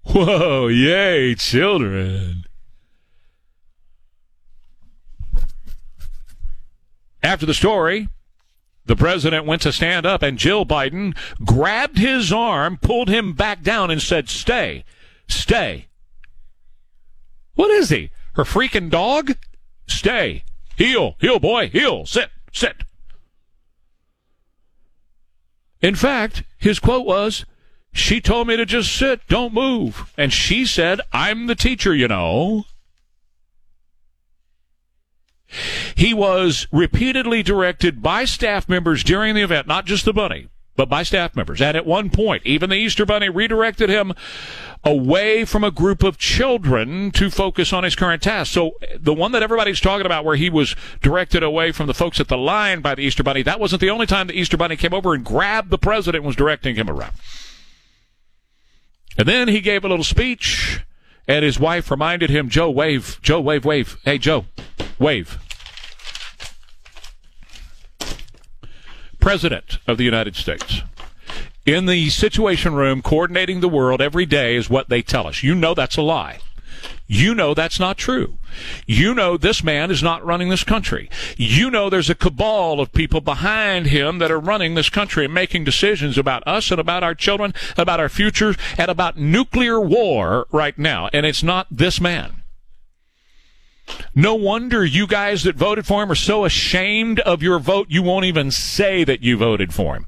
Whoa, 0.04 0.66
yay, 0.68 1.34
children. 1.34 2.44
After 7.22 7.46
the 7.46 7.54
story, 7.54 8.08
the 8.84 8.96
president 8.96 9.46
went 9.46 9.62
to 9.62 9.72
stand 9.72 10.04
up, 10.04 10.22
and 10.22 10.38
Jill 10.38 10.66
Biden 10.66 11.16
grabbed 11.44 11.98
his 11.98 12.32
arm, 12.32 12.78
pulled 12.78 13.08
him 13.08 13.32
back 13.32 13.62
down, 13.62 13.90
and 13.90 14.02
said, 14.02 14.28
Stay, 14.28 14.84
stay. 15.28 15.86
What 17.54 17.70
is 17.70 17.90
he? 17.90 18.10
Her 18.34 18.44
freaking 18.44 18.90
dog? 18.90 19.36
Stay. 19.86 20.44
Heel. 20.76 21.16
Heel, 21.20 21.38
boy. 21.38 21.68
Heel. 21.68 22.06
Sit. 22.06 22.30
Sit. 22.52 22.76
In 25.80 25.94
fact, 25.94 26.44
his 26.58 26.78
quote 26.78 27.04
was, 27.04 27.44
She 27.92 28.20
told 28.20 28.46
me 28.46 28.56
to 28.56 28.64
just 28.64 28.94
sit, 28.94 29.26
don't 29.28 29.52
move. 29.52 30.12
And 30.16 30.32
she 30.32 30.64
said, 30.64 31.00
I'm 31.12 31.46
the 31.46 31.56
teacher, 31.56 31.94
you 31.94 32.08
know. 32.08 32.64
He 35.94 36.14
was 36.14 36.66
repeatedly 36.72 37.42
directed 37.42 38.00
by 38.00 38.24
staff 38.24 38.68
members 38.68 39.04
during 39.04 39.34
the 39.34 39.42
event, 39.42 39.66
not 39.66 39.84
just 39.84 40.04
the 40.04 40.12
bunny, 40.12 40.48
but 40.76 40.88
by 40.88 41.02
staff 41.02 41.36
members. 41.36 41.60
And 41.60 41.76
at 41.76 41.86
one 41.86 42.10
point, 42.10 42.42
even 42.44 42.70
the 42.70 42.76
Easter 42.76 43.04
Bunny 43.04 43.28
redirected 43.28 43.88
him 43.90 44.14
away 44.84 45.44
from 45.44 45.62
a 45.62 45.70
group 45.70 46.02
of 46.02 46.18
children 46.18 47.10
to 47.12 47.30
focus 47.30 47.72
on 47.72 47.84
his 47.84 47.94
current 47.94 48.22
task. 48.22 48.52
So 48.52 48.72
the 48.98 49.14
one 49.14 49.32
that 49.32 49.42
everybody's 49.42 49.80
talking 49.80 50.06
about 50.06 50.24
where 50.24 50.36
he 50.36 50.50
was 50.50 50.74
directed 51.00 51.42
away 51.42 51.72
from 51.72 51.86
the 51.86 51.94
folks 51.94 52.20
at 52.20 52.28
the 52.28 52.38
line 52.38 52.80
by 52.80 52.94
the 52.94 53.02
Easter 53.02 53.22
Bunny, 53.22 53.42
that 53.42 53.60
wasn't 53.60 53.80
the 53.80 53.90
only 53.90 54.06
time 54.06 54.26
the 54.26 54.38
Easter 54.38 54.56
Bunny 54.56 54.76
came 54.76 54.94
over 54.94 55.14
and 55.14 55.24
grabbed 55.24 55.70
the 55.70 55.78
president 55.78 56.22
and 56.22 56.26
was 56.26 56.36
directing 56.36 56.74
him 56.74 56.90
around. 56.90 57.12
And 59.16 59.28
then 59.28 59.48
he 59.48 59.60
gave 59.60 59.84
a 59.84 59.88
little 59.88 60.04
speech 60.04 60.80
and 61.28 61.44
his 61.44 61.60
wife 61.60 61.90
reminded 61.90 62.30
him, 62.30 62.48
Joe, 62.48 62.70
wave, 62.70 63.18
Joe, 63.22 63.40
wave, 63.40 63.64
wave. 63.64 63.98
Hey, 64.04 64.18
Joe, 64.18 64.46
wave. 64.98 65.38
President 69.22 69.78
of 69.86 69.98
the 69.98 70.04
United 70.04 70.34
States 70.34 70.82
in 71.64 71.86
the 71.86 72.10
Situation 72.10 72.74
Room 72.74 73.02
coordinating 73.02 73.60
the 73.60 73.68
world 73.68 74.02
every 74.02 74.26
day 74.26 74.56
is 74.56 74.68
what 74.68 74.88
they 74.88 75.00
tell 75.00 75.28
us. 75.28 75.44
You 75.44 75.54
know 75.54 75.74
that's 75.74 75.96
a 75.96 76.02
lie. 76.02 76.40
You 77.06 77.32
know 77.32 77.54
that's 77.54 77.78
not 77.78 77.96
true. 77.96 78.38
You 78.84 79.14
know 79.14 79.36
this 79.36 79.62
man 79.62 79.92
is 79.92 80.02
not 80.02 80.24
running 80.24 80.48
this 80.48 80.64
country. 80.64 81.08
You 81.36 81.70
know 81.70 81.88
there's 81.88 82.10
a 82.10 82.16
cabal 82.16 82.80
of 82.80 82.92
people 82.92 83.20
behind 83.20 83.86
him 83.86 84.18
that 84.18 84.32
are 84.32 84.40
running 84.40 84.74
this 84.74 84.90
country 84.90 85.26
and 85.26 85.32
making 85.32 85.62
decisions 85.62 86.18
about 86.18 86.42
us 86.44 86.72
and 86.72 86.80
about 86.80 87.04
our 87.04 87.14
children, 87.14 87.54
about 87.76 88.00
our 88.00 88.08
future, 88.08 88.56
and 88.76 88.90
about 88.90 89.16
nuclear 89.16 89.80
war 89.80 90.48
right 90.50 90.76
now. 90.76 91.08
And 91.12 91.24
it's 91.24 91.44
not 91.44 91.68
this 91.70 92.00
man. 92.00 92.41
No 94.14 94.34
wonder 94.34 94.84
you 94.84 95.06
guys 95.06 95.42
that 95.44 95.56
voted 95.56 95.86
for 95.86 96.02
him 96.02 96.10
are 96.10 96.16
so 96.16 96.44
ashamed 96.44 97.20
of 97.20 97.42
your 97.42 97.58
vote 97.58 97.86
you 97.88 98.02
won't 98.02 98.26
even 98.26 98.50
say 98.50 99.04
that 99.04 99.22
you 99.22 99.36
voted 99.36 99.72
for 99.72 99.96
him. 99.96 100.06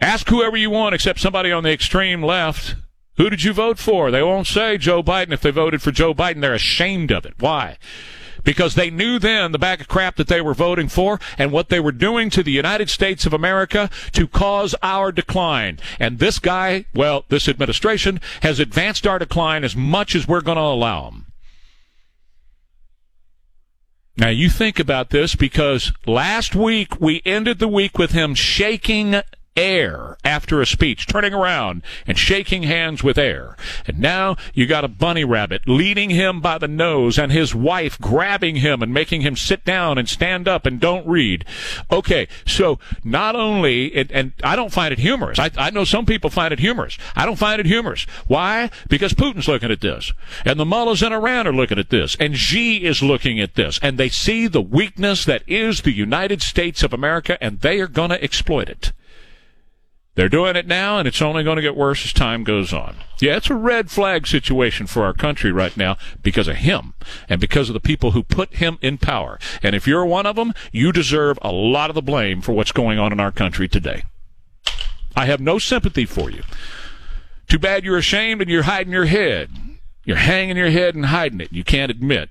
Ask 0.00 0.28
whoever 0.28 0.56
you 0.56 0.68
want 0.68 0.94
except 0.94 1.20
somebody 1.20 1.52
on 1.52 1.62
the 1.62 1.72
extreme 1.72 2.22
left. 2.22 2.74
Who 3.16 3.30
did 3.30 3.44
you 3.44 3.52
vote 3.52 3.78
for? 3.78 4.10
They 4.10 4.22
won't 4.22 4.46
say 4.46 4.76
Joe 4.78 5.02
Biden. 5.02 5.32
If 5.32 5.42
they 5.42 5.50
voted 5.50 5.80
for 5.80 5.92
Joe 5.92 6.12
Biden, 6.12 6.40
they're 6.40 6.54
ashamed 6.54 7.12
of 7.12 7.24
it. 7.24 7.34
Why? 7.38 7.78
Because 8.42 8.74
they 8.74 8.90
knew 8.90 9.18
then 9.18 9.52
the 9.52 9.58
bag 9.58 9.80
of 9.80 9.88
crap 9.88 10.16
that 10.16 10.26
they 10.26 10.40
were 10.40 10.54
voting 10.54 10.88
for 10.88 11.20
and 11.38 11.52
what 11.52 11.68
they 11.68 11.78
were 11.78 11.92
doing 11.92 12.30
to 12.30 12.42
the 12.42 12.50
United 12.50 12.90
States 12.90 13.26
of 13.26 13.32
America 13.32 13.88
to 14.12 14.26
cause 14.26 14.74
our 14.82 15.12
decline. 15.12 15.78
And 16.00 16.18
this 16.18 16.40
guy, 16.40 16.86
well, 16.94 17.24
this 17.28 17.46
administration 17.46 18.20
has 18.42 18.58
advanced 18.58 19.06
our 19.06 19.20
decline 19.20 19.62
as 19.62 19.76
much 19.76 20.16
as 20.16 20.26
we're 20.26 20.40
going 20.40 20.56
to 20.56 20.62
allow 20.62 21.04
them. 21.10 21.26
Now 24.22 24.28
you 24.28 24.50
think 24.50 24.78
about 24.78 25.10
this 25.10 25.34
because 25.34 25.92
last 26.06 26.54
week 26.54 27.00
we 27.00 27.22
ended 27.24 27.58
the 27.58 27.66
week 27.66 27.98
with 27.98 28.12
him 28.12 28.36
shaking 28.36 29.20
air 29.56 30.16
after 30.24 30.60
a 30.60 30.66
speech, 30.66 31.06
turning 31.06 31.34
around 31.34 31.82
and 32.06 32.18
shaking 32.18 32.62
hands 32.62 33.02
with 33.02 33.18
air. 33.18 33.56
And 33.86 33.98
now 33.98 34.36
you 34.54 34.66
got 34.66 34.84
a 34.84 34.88
bunny 34.88 35.24
rabbit 35.24 35.62
leading 35.66 36.10
him 36.10 36.40
by 36.40 36.58
the 36.58 36.68
nose 36.68 37.18
and 37.18 37.30
his 37.30 37.54
wife 37.54 37.98
grabbing 38.00 38.56
him 38.56 38.82
and 38.82 38.94
making 38.94 39.20
him 39.20 39.36
sit 39.36 39.64
down 39.64 39.98
and 39.98 40.08
stand 40.08 40.48
up 40.48 40.66
and 40.66 40.80
don't 40.80 41.06
read. 41.06 41.44
Okay, 41.90 42.28
so 42.46 42.78
not 43.04 43.36
only, 43.36 43.94
and, 43.94 44.10
and 44.12 44.32
I 44.42 44.56
don't 44.56 44.72
find 44.72 44.92
it 44.92 44.98
humorous. 44.98 45.38
I, 45.38 45.50
I 45.56 45.70
know 45.70 45.84
some 45.84 46.06
people 46.06 46.30
find 46.30 46.52
it 46.52 46.58
humorous. 46.58 46.98
I 47.14 47.26
don't 47.26 47.36
find 47.36 47.60
it 47.60 47.66
humorous. 47.66 48.04
Why? 48.26 48.70
Because 48.88 49.12
Putin's 49.12 49.48
looking 49.48 49.70
at 49.70 49.80
this. 49.80 50.12
And 50.44 50.58
the 50.58 50.64
mullahs 50.64 51.02
in 51.02 51.12
Iran 51.12 51.46
are 51.46 51.52
looking 51.52 51.78
at 51.78 51.90
this. 51.90 52.16
And 52.18 52.36
Xi 52.36 52.84
is 52.84 53.02
looking 53.02 53.40
at 53.40 53.54
this. 53.54 53.78
And 53.82 53.98
they 53.98 54.08
see 54.08 54.46
the 54.46 54.62
weakness 54.62 55.24
that 55.24 55.42
is 55.46 55.82
the 55.82 55.92
United 55.92 56.42
States 56.42 56.82
of 56.82 56.92
America 56.92 57.36
and 57.42 57.60
they 57.60 57.80
are 57.80 57.88
going 57.88 58.10
to 58.10 58.22
exploit 58.22 58.68
it. 58.68 58.92
They're 60.14 60.28
doing 60.28 60.56
it 60.56 60.66
now, 60.66 60.98
and 60.98 61.08
it's 61.08 61.22
only 61.22 61.42
going 61.42 61.56
to 61.56 61.62
get 61.62 61.74
worse 61.74 62.04
as 62.04 62.12
time 62.12 62.44
goes 62.44 62.72
on. 62.72 62.96
Yeah, 63.18 63.36
it's 63.36 63.48
a 63.48 63.54
red 63.54 63.90
flag 63.90 64.26
situation 64.26 64.86
for 64.86 65.04
our 65.04 65.14
country 65.14 65.50
right 65.50 65.74
now 65.74 65.96
because 66.22 66.48
of 66.48 66.56
him 66.56 66.92
and 67.30 67.40
because 67.40 67.70
of 67.70 67.72
the 67.72 67.80
people 67.80 68.10
who 68.10 68.22
put 68.22 68.56
him 68.56 68.78
in 68.82 68.98
power. 68.98 69.38
And 69.62 69.74
if 69.74 69.86
you're 69.86 70.04
one 70.04 70.26
of 70.26 70.36
them, 70.36 70.52
you 70.70 70.92
deserve 70.92 71.38
a 71.40 71.50
lot 71.50 71.88
of 71.88 71.94
the 71.94 72.02
blame 72.02 72.42
for 72.42 72.52
what's 72.52 72.72
going 72.72 72.98
on 72.98 73.10
in 73.10 73.20
our 73.20 73.32
country 73.32 73.68
today. 73.68 74.02
I 75.16 75.26
have 75.26 75.40
no 75.40 75.58
sympathy 75.58 76.04
for 76.04 76.30
you. 76.30 76.42
Too 77.48 77.58
bad 77.58 77.84
you're 77.84 77.98
ashamed 77.98 78.42
and 78.42 78.50
you're 78.50 78.64
hiding 78.64 78.92
your 78.92 79.06
head. 79.06 79.50
You're 80.04 80.16
hanging 80.16 80.56
your 80.56 80.70
head 80.70 80.94
and 80.94 81.06
hiding 81.06 81.40
it. 81.40 81.52
You 81.52 81.64
can't 81.64 81.90
admit 81.90 82.28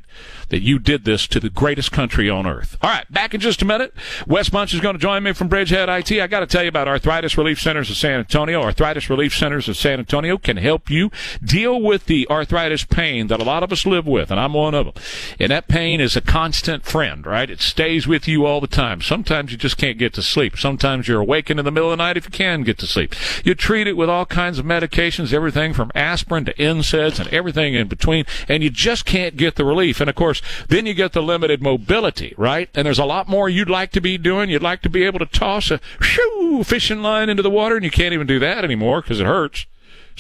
that 0.51 0.61
you 0.61 0.77
did 0.79 1.05
this 1.05 1.27
to 1.27 1.39
the 1.39 1.49
greatest 1.49 1.93
country 1.93 2.29
on 2.29 2.45
earth. 2.45 2.77
All 2.81 2.89
right, 2.89 3.09
back 3.09 3.33
in 3.33 3.39
just 3.39 3.61
a 3.61 3.65
minute. 3.65 3.93
Wes 4.27 4.49
Bunch 4.49 4.73
is 4.73 4.81
going 4.81 4.95
to 4.95 4.99
join 4.99 5.23
me 5.23 5.31
from 5.31 5.47
Bridgehead 5.47 5.87
IT. 5.87 6.11
I 6.11 6.27
got 6.27 6.41
to 6.41 6.45
tell 6.45 6.61
you 6.61 6.69
about 6.69 6.89
Arthritis 6.89 7.37
Relief 7.37 7.59
Centers 7.59 7.89
of 7.89 7.95
San 7.95 8.19
Antonio. 8.19 8.61
Arthritis 8.61 9.09
Relief 9.09 9.33
Centers 9.33 9.69
of 9.69 9.77
San 9.77 9.99
Antonio 9.99 10.37
can 10.37 10.57
help 10.57 10.89
you 10.89 11.09
deal 11.41 11.81
with 11.81 12.05
the 12.05 12.27
arthritis 12.29 12.83
pain 12.83 13.27
that 13.27 13.39
a 13.39 13.45
lot 13.45 13.63
of 13.63 13.71
us 13.71 13.85
live 13.85 14.05
with, 14.05 14.29
and 14.29 14.39
I'm 14.39 14.53
one 14.53 14.75
of 14.75 14.85
them. 14.87 15.03
And 15.39 15.51
that 15.51 15.69
pain 15.69 16.01
is 16.01 16.17
a 16.17 16.21
constant 16.21 16.83
friend, 16.83 17.25
right? 17.25 17.49
It 17.49 17.61
stays 17.61 18.05
with 18.05 18.27
you 18.27 18.45
all 18.45 18.59
the 18.59 18.67
time. 18.67 19.01
Sometimes 19.01 19.53
you 19.53 19.57
just 19.57 19.77
can't 19.77 19.97
get 19.97 20.13
to 20.15 20.21
sleep. 20.21 20.57
Sometimes 20.57 21.07
you're 21.07 21.21
awakened 21.21 21.59
in 21.59 21.65
the 21.65 21.71
middle 21.71 21.91
of 21.91 21.97
the 21.97 22.03
night 22.03 22.17
if 22.17 22.25
you 22.25 22.31
can 22.31 22.63
get 22.63 22.77
to 22.79 22.87
sleep. 22.87 23.15
You 23.45 23.55
treat 23.55 23.87
it 23.87 23.95
with 23.95 24.09
all 24.09 24.25
kinds 24.25 24.59
of 24.59 24.65
medications, 24.65 25.31
everything 25.31 25.73
from 25.73 25.93
aspirin 25.95 26.43
to 26.43 26.53
NSAIDs 26.55 27.21
and 27.21 27.29
everything 27.29 27.73
in 27.73 27.87
between, 27.87 28.25
and 28.49 28.61
you 28.61 28.69
just 28.69 29.05
can't 29.05 29.37
get 29.37 29.55
the 29.55 29.63
relief. 29.63 30.01
And 30.01 30.09
of 30.09 30.15
course, 30.15 30.40
then 30.67 30.85
you 30.85 30.93
get 30.93 31.13
the 31.13 31.21
limited 31.21 31.61
mobility, 31.61 32.33
right? 32.37 32.69
And 32.73 32.85
there's 32.85 32.99
a 32.99 33.05
lot 33.05 33.27
more 33.27 33.49
you'd 33.49 33.69
like 33.69 33.91
to 33.91 34.01
be 34.01 34.17
doing. 34.17 34.49
You'd 34.49 34.61
like 34.61 34.81
to 34.81 34.89
be 34.89 35.03
able 35.03 35.19
to 35.19 35.25
toss 35.25 35.71
a 35.71 35.79
shoo, 35.99 36.63
fishing 36.63 37.01
line 37.01 37.29
into 37.29 37.43
the 37.43 37.49
water, 37.49 37.75
and 37.75 37.85
you 37.85 37.91
can't 37.91 38.13
even 38.13 38.27
do 38.27 38.39
that 38.39 38.63
anymore 38.63 39.01
because 39.01 39.19
it 39.19 39.25
hurts 39.25 39.65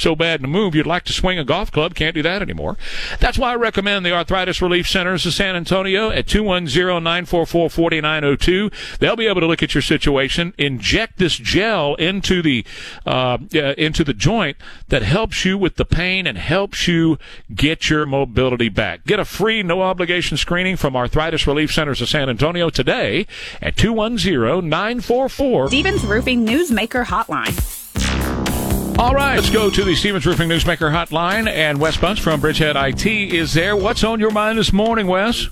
so 0.01 0.15
bad 0.15 0.39
in 0.39 0.43
to 0.43 0.47
move 0.47 0.73
you'd 0.75 0.87
like 0.87 1.03
to 1.05 1.13
swing 1.13 1.39
a 1.39 1.43
golf 1.43 1.71
club. 1.71 1.95
Can't 1.95 2.13
do 2.15 2.21
that 2.23 2.41
anymore. 2.41 2.77
That's 3.19 3.37
why 3.37 3.51
I 3.51 3.55
recommend 3.55 4.05
the 4.05 4.13
Arthritis 4.13 4.61
Relief 4.61 4.87
Centers 4.87 5.25
of 5.25 5.33
San 5.33 5.53
Antonio 5.55 6.09
at 6.09 6.27
210-944-4902. 6.27 8.99
They'll 8.99 9.15
be 9.15 9.27
able 9.27 9.41
to 9.41 9.47
look 9.47 9.63
at 9.63 9.73
your 9.73 9.81
situation, 9.81 10.53
inject 10.57 11.17
this 11.17 11.35
gel 11.35 11.95
into 11.95 12.41
the 12.41 12.65
uh, 13.05 13.37
into 13.51 14.03
the 14.03 14.13
joint 14.13 14.57
that 14.87 15.03
helps 15.03 15.45
you 15.45 15.57
with 15.57 15.75
the 15.75 15.85
pain 15.85 16.27
and 16.27 16.37
helps 16.37 16.87
you 16.87 17.17
get 17.53 17.89
your 17.89 18.05
mobility 18.05 18.69
back. 18.69 19.03
Get 19.05 19.19
a 19.19 19.25
free 19.25 19.63
no 19.63 19.81
obligation 19.81 20.37
screening 20.37 20.77
from 20.77 20.95
Arthritis 20.95 21.47
Relief 21.47 21.73
Centers 21.73 21.99
of 22.01 22.09
San 22.09 22.29
Antonio 22.29 22.69
today 22.69 23.25
at 23.61 23.75
210-944 23.75 25.67
Stevens 25.67 26.05
Roofing 26.05 26.45
Newsmaker 26.45 27.05
Hotline. 27.05 27.80
All 28.99 29.15
right, 29.15 29.35
let's 29.35 29.49
go 29.49 29.69
to 29.69 29.83
the 29.83 29.95
Stevens 29.95 30.25
Roofing 30.25 30.49
Newsmaker 30.49 30.91
hotline, 30.91 31.47
and 31.47 31.79
Wes 31.79 31.97
Bunch 31.97 32.21
from 32.21 32.39
Bridgehead 32.39 32.75
IT 32.75 33.05
is 33.05 33.53
there. 33.53 33.75
What's 33.75 34.03
on 34.03 34.19
your 34.19 34.31
mind 34.31 34.59
this 34.59 34.71
morning, 34.71 35.07
Wes? 35.07 35.47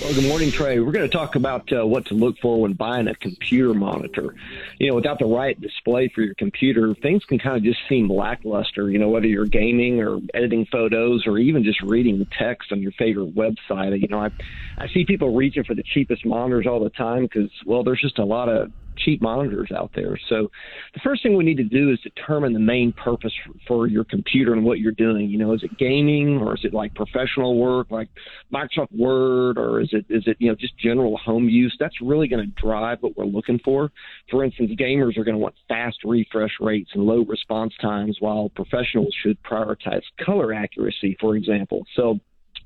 Well, 0.00 0.14
good 0.14 0.28
morning, 0.28 0.52
Trey. 0.52 0.78
We're 0.78 0.92
going 0.92 1.08
to 1.08 1.16
talk 1.16 1.34
about 1.34 1.72
uh, 1.72 1.84
what 1.84 2.06
to 2.06 2.14
look 2.14 2.38
for 2.40 2.60
when 2.60 2.74
buying 2.74 3.08
a 3.08 3.16
computer 3.16 3.74
monitor. 3.74 4.34
You 4.78 4.88
know, 4.88 4.94
without 4.94 5.18
the 5.18 5.26
right 5.26 5.60
display 5.60 6.08
for 6.14 6.22
your 6.22 6.34
computer, 6.34 6.94
things 6.94 7.24
can 7.24 7.40
kind 7.40 7.56
of 7.56 7.64
just 7.64 7.80
seem 7.88 8.08
lackluster. 8.08 8.88
You 8.90 8.98
know, 8.98 9.08
whether 9.08 9.26
you're 9.26 9.46
gaming 9.46 10.00
or 10.00 10.20
editing 10.34 10.66
photos 10.70 11.26
or 11.26 11.38
even 11.38 11.64
just 11.64 11.80
reading 11.82 12.24
text 12.38 12.70
on 12.70 12.80
your 12.80 12.92
favorite 12.92 13.34
website. 13.34 14.00
You 14.00 14.06
know, 14.08 14.20
I 14.20 14.30
I 14.76 14.86
see 14.88 15.04
people 15.04 15.34
reaching 15.34 15.64
for 15.64 15.74
the 15.74 15.82
cheapest 15.82 16.24
monitors 16.24 16.66
all 16.66 16.78
the 16.78 16.90
time 16.90 17.22
because, 17.22 17.50
well, 17.66 17.82
there's 17.82 18.00
just 18.00 18.18
a 18.18 18.24
lot 18.24 18.48
of 18.48 18.70
cheap 19.04 19.22
monitors 19.22 19.70
out 19.74 19.90
there. 19.94 20.18
So 20.28 20.50
the 20.94 21.00
first 21.02 21.22
thing 21.22 21.36
we 21.36 21.44
need 21.44 21.56
to 21.58 21.64
do 21.64 21.90
is 21.90 21.98
determine 22.00 22.52
the 22.52 22.60
main 22.60 22.92
purpose 22.92 23.32
for, 23.66 23.86
your 23.88 24.04
computer 24.04 24.52
and 24.52 24.64
what 24.64 24.80
you're 24.80 24.92
doing. 24.92 25.30
You 25.30 25.38
know, 25.38 25.54
is 25.54 25.62
it 25.62 25.78
gaming 25.78 26.38
or 26.38 26.54
is 26.54 26.60
it 26.64 26.74
like 26.74 26.94
professional 26.94 27.56
work 27.56 27.90
like 27.90 28.08
Microsoft 28.52 28.92
Word 28.92 29.56
or 29.56 29.80
is 29.80 29.88
it 29.92 30.04
is 30.10 30.24
it 30.26 30.36
you 30.40 30.48
know 30.48 30.56
just 30.56 30.76
general 30.78 31.16
home 31.16 31.48
use? 31.48 31.74
That's 31.78 31.94
really 32.02 32.26
going 32.26 32.44
to 32.44 32.60
drive 32.60 32.98
what 33.00 33.16
we're 33.16 33.24
looking 33.24 33.60
for. 33.64 33.90
For 34.30 34.44
instance, 34.44 34.72
gamers 34.78 35.16
are 35.16 35.24
going 35.24 35.36
to 35.36 35.38
want 35.38 35.54
fast 35.68 35.98
refresh 36.04 36.50
rates 36.60 36.90
and 36.92 37.04
low 37.04 37.24
response 37.24 37.72
times, 37.80 38.16
while 38.20 38.50
professionals 38.50 39.14
should 39.22 39.40
prioritize 39.42 40.02
color 40.24 40.52
accuracy, 40.52 41.16
for 41.20 41.36
example. 41.36 41.86
So 41.94 42.18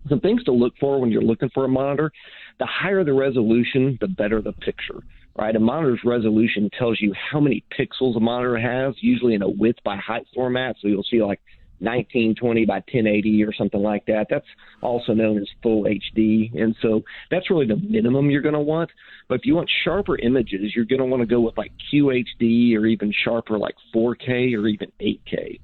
some 0.09 0.20
things 0.20 0.43
to 0.45 0.53
look 0.53 0.72
for 0.80 1.01
when 1.01 1.11
you're 1.11 1.22
looking 1.22 1.51
for 1.51 1.64
a 1.64 1.68
monitor. 1.68 2.11
The 2.59 2.66
higher 2.66 3.05
the 3.05 3.12
resolution, 3.12 3.99
the 4.01 4.09
better 4.09 4.41
the 4.41 4.53
picture 4.53 5.03
right? 5.37 5.55
A 5.55 5.61
monitor's 5.61 6.01
resolution 6.05 6.70
tells 6.78 7.01
you 7.01 7.12
how 7.30 7.41
many 7.41 7.64
pixels 7.78 8.16
a 8.16 8.20
monitor 8.20 8.59
has, 8.59 8.95
usually 9.01 9.35
in 9.35 9.43
a 9.43 9.49
width 9.49 9.78
by 9.85 9.97
height 9.97 10.26
format. 10.35 10.76
So 10.80 10.89
you'll 10.89 11.05
see 11.05 11.22
like 11.22 11.41
1920 11.83 12.64
by 12.64 12.74
1080 12.74 13.43
or 13.45 13.53
something 13.53 13.83
like 13.83 14.07
that. 14.07 14.26
That's 14.30 14.47
also 14.83 15.12
known 15.12 15.39
as 15.39 15.49
full 15.62 15.85
HD. 15.85 16.55
And 16.55 16.76
so 16.80 17.03
that's 17.30 17.51
really 17.51 17.66
the 17.66 17.76
minimum 17.76 18.30
you're 18.30 18.43
going 18.43 18.55
to 18.55 18.61
want. 18.61 18.91
But 19.28 19.41
if 19.41 19.47
you 19.47 19.57
want 19.57 19.70
sharper 19.85 20.16
images, 20.18 20.72
you're 20.76 20.85
going 20.85 21.01
to 21.01 21.07
want 21.07 21.22
to 21.22 21.26
go 21.26 21.41
with 21.41 21.59
like 21.59 21.72
QHD 21.93 22.76
or 22.76 22.87
even 22.87 23.12
sharper 23.24 23.59
like 23.59 23.74
4K 23.95 24.57
or 24.57 24.68
even 24.68 24.93
8K. 25.01 25.59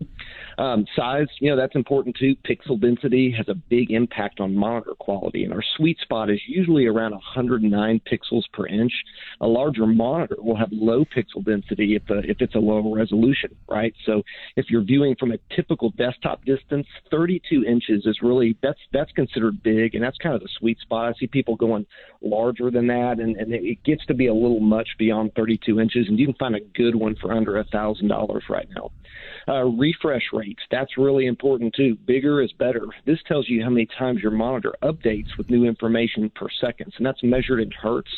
Um, 0.59 0.87
size, 0.97 1.29
you 1.39 1.51
know, 1.51 1.57
that's 1.57 1.77
important 1.77 2.17
too. 2.17 2.35
Pixel 2.49 2.81
density 2.81 3.31
has 3.31 3.49
a 3.49 3.55
big 3.55 3.93
impact 3.93 4.41
on 4.41 4.57
monitor 4.57 4.95
quality, 4.99 5.45
and 5.45 5.53
our 5.53 5.63
sweet 5.77 5.99
spot 6.01 6.31
is 6.31 6.41
usually 6.49 6.87
around 6.87 7.13
109 7.13 8.01
pixels 8.11 8.43
per 8.53 8.67
inch. 8.67 8.93
A 9.41 9.47
larger 9.47 9.87
monitor 9.87 10.37
will 10.39 10.57
have 10.57 10.71
low 10.73 11.05
pixel 11.05 11.45
density 11.45 11.95
if, 11.95 12.03
uh, 12.11 12.19
if 12.25 12.41
it's 12.41 12.57
a 12.57 12.59
low 12.59 12.93
resolution, 12.93 13.55
right? 13.69 13.95
So 14.05 14.23
if 14.57 14.67
you're 14.69 14.83
viewing 14.83 15.15
from 15.15 15.31
a 15.31 15.39
typical 15.55 15.91
desktop 15.91 16.45
distance, 16.45 16.89
32 17.11 17.65
inches 17.65 18.05
is 18.05 18.19
really 18.21 18.57
that's 18.61 18.81
that's 18.93 19.13
considered 19.13 19.63
big, 19.63 19.95
and 19.95 20.03
that's 20.03 20.19
kind 20.19 20.35
of 20.35 20.41
the 20.41 20.49
sweet 20.59 20.81
spot. 20.81 21.15
I 21.15 21.19
see 21.21 21.29
people 21.29 21.55
going 21.55 21.87
larger 22.21 22.73
than 22.73 22.89
that, 22.89 23.21
and, 23.21 23.37
and 23.37 23.53
it 23.53 23.85
gets 23.85 24.05
to 24.07 24.15
be 24.15 24.27
a 24.27 24.35
little 24.35 24.61
much 24.61 24.89
beyond 24.99 25.33
32 25.37 25.79
inches, 25.79 26.09
and 26.09 26.19
you 26.19 26.27
can 26.27 26.35
find 26.35 26.57
a 26.57 26.61
good 26.75 26.97
one 26.97 27.15
for 27.21 27.33
under 27.33 27.59
a 27.59 27.65
thousand 27.65 28.09
dollars 28.09 28.43
right 28.51 28.69
now. 28.75 28.91
Uh, 29.47 29.65
refresh 29.65 30.25
rates, 30.49 30.63
that's 30.71 30.99
really 30.99 31.27
important 31.27 31.75
too. 31.75 31.97
Bigger 32.07 32.43
is 32.43 32.53
better. 32.59 32.87
This 33.07 33.19
tells 33.27 33.49
you 33.49 33.63
how 33.63 33.71
many 33.71 33.87
times 33.99 34.21
your 34.23 34.33
monitor 34.33 34.75
updates 34.83 35.37
with 35.37 35.51
new 35.51 35.65
information 35.65 36.31
per 36.35 36.49
second, 36.61 36.93
and 36.97 37.07
that's 37.07 37.23
measured 37.23 37.61
in 37.61 37.71
hertz. 37.71 38.11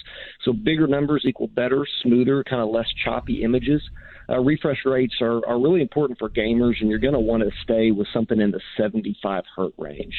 So 0.44 0.52
bigger 0.52 0.86
numbers 0.86 1.24
equal 1.26 1.48
better, 1.48 1.86
smoother, 2.02 2.44
kind 2.44 2.62
of 2.62 2.70
less 2.70 2.88
choppy 3.04 3.42
images. 3.42 3.82
Uh, 4.30 4.38
refresh 4.38 4.78
rates 4.84 5.14
are, 5.20 5.44
are 5.46 5.60
really 5.60 5.80
important 5.80 6.18
for 6.18 6.28
gamers, 6.28 6.74
and 6.80 6.88
you're 6.88 6.98
going 6.98 7.14
to 7.14 7.20
want 7.20 7.42
to 7.42 7.50
stay 7.62 7.90
with 7.90 8.06
something 8.12 8.40
in 8.40 8.50
the 8.50 8.60
75 8.76 9.44
hertz 9.56 9.74
range. 9.78 10.14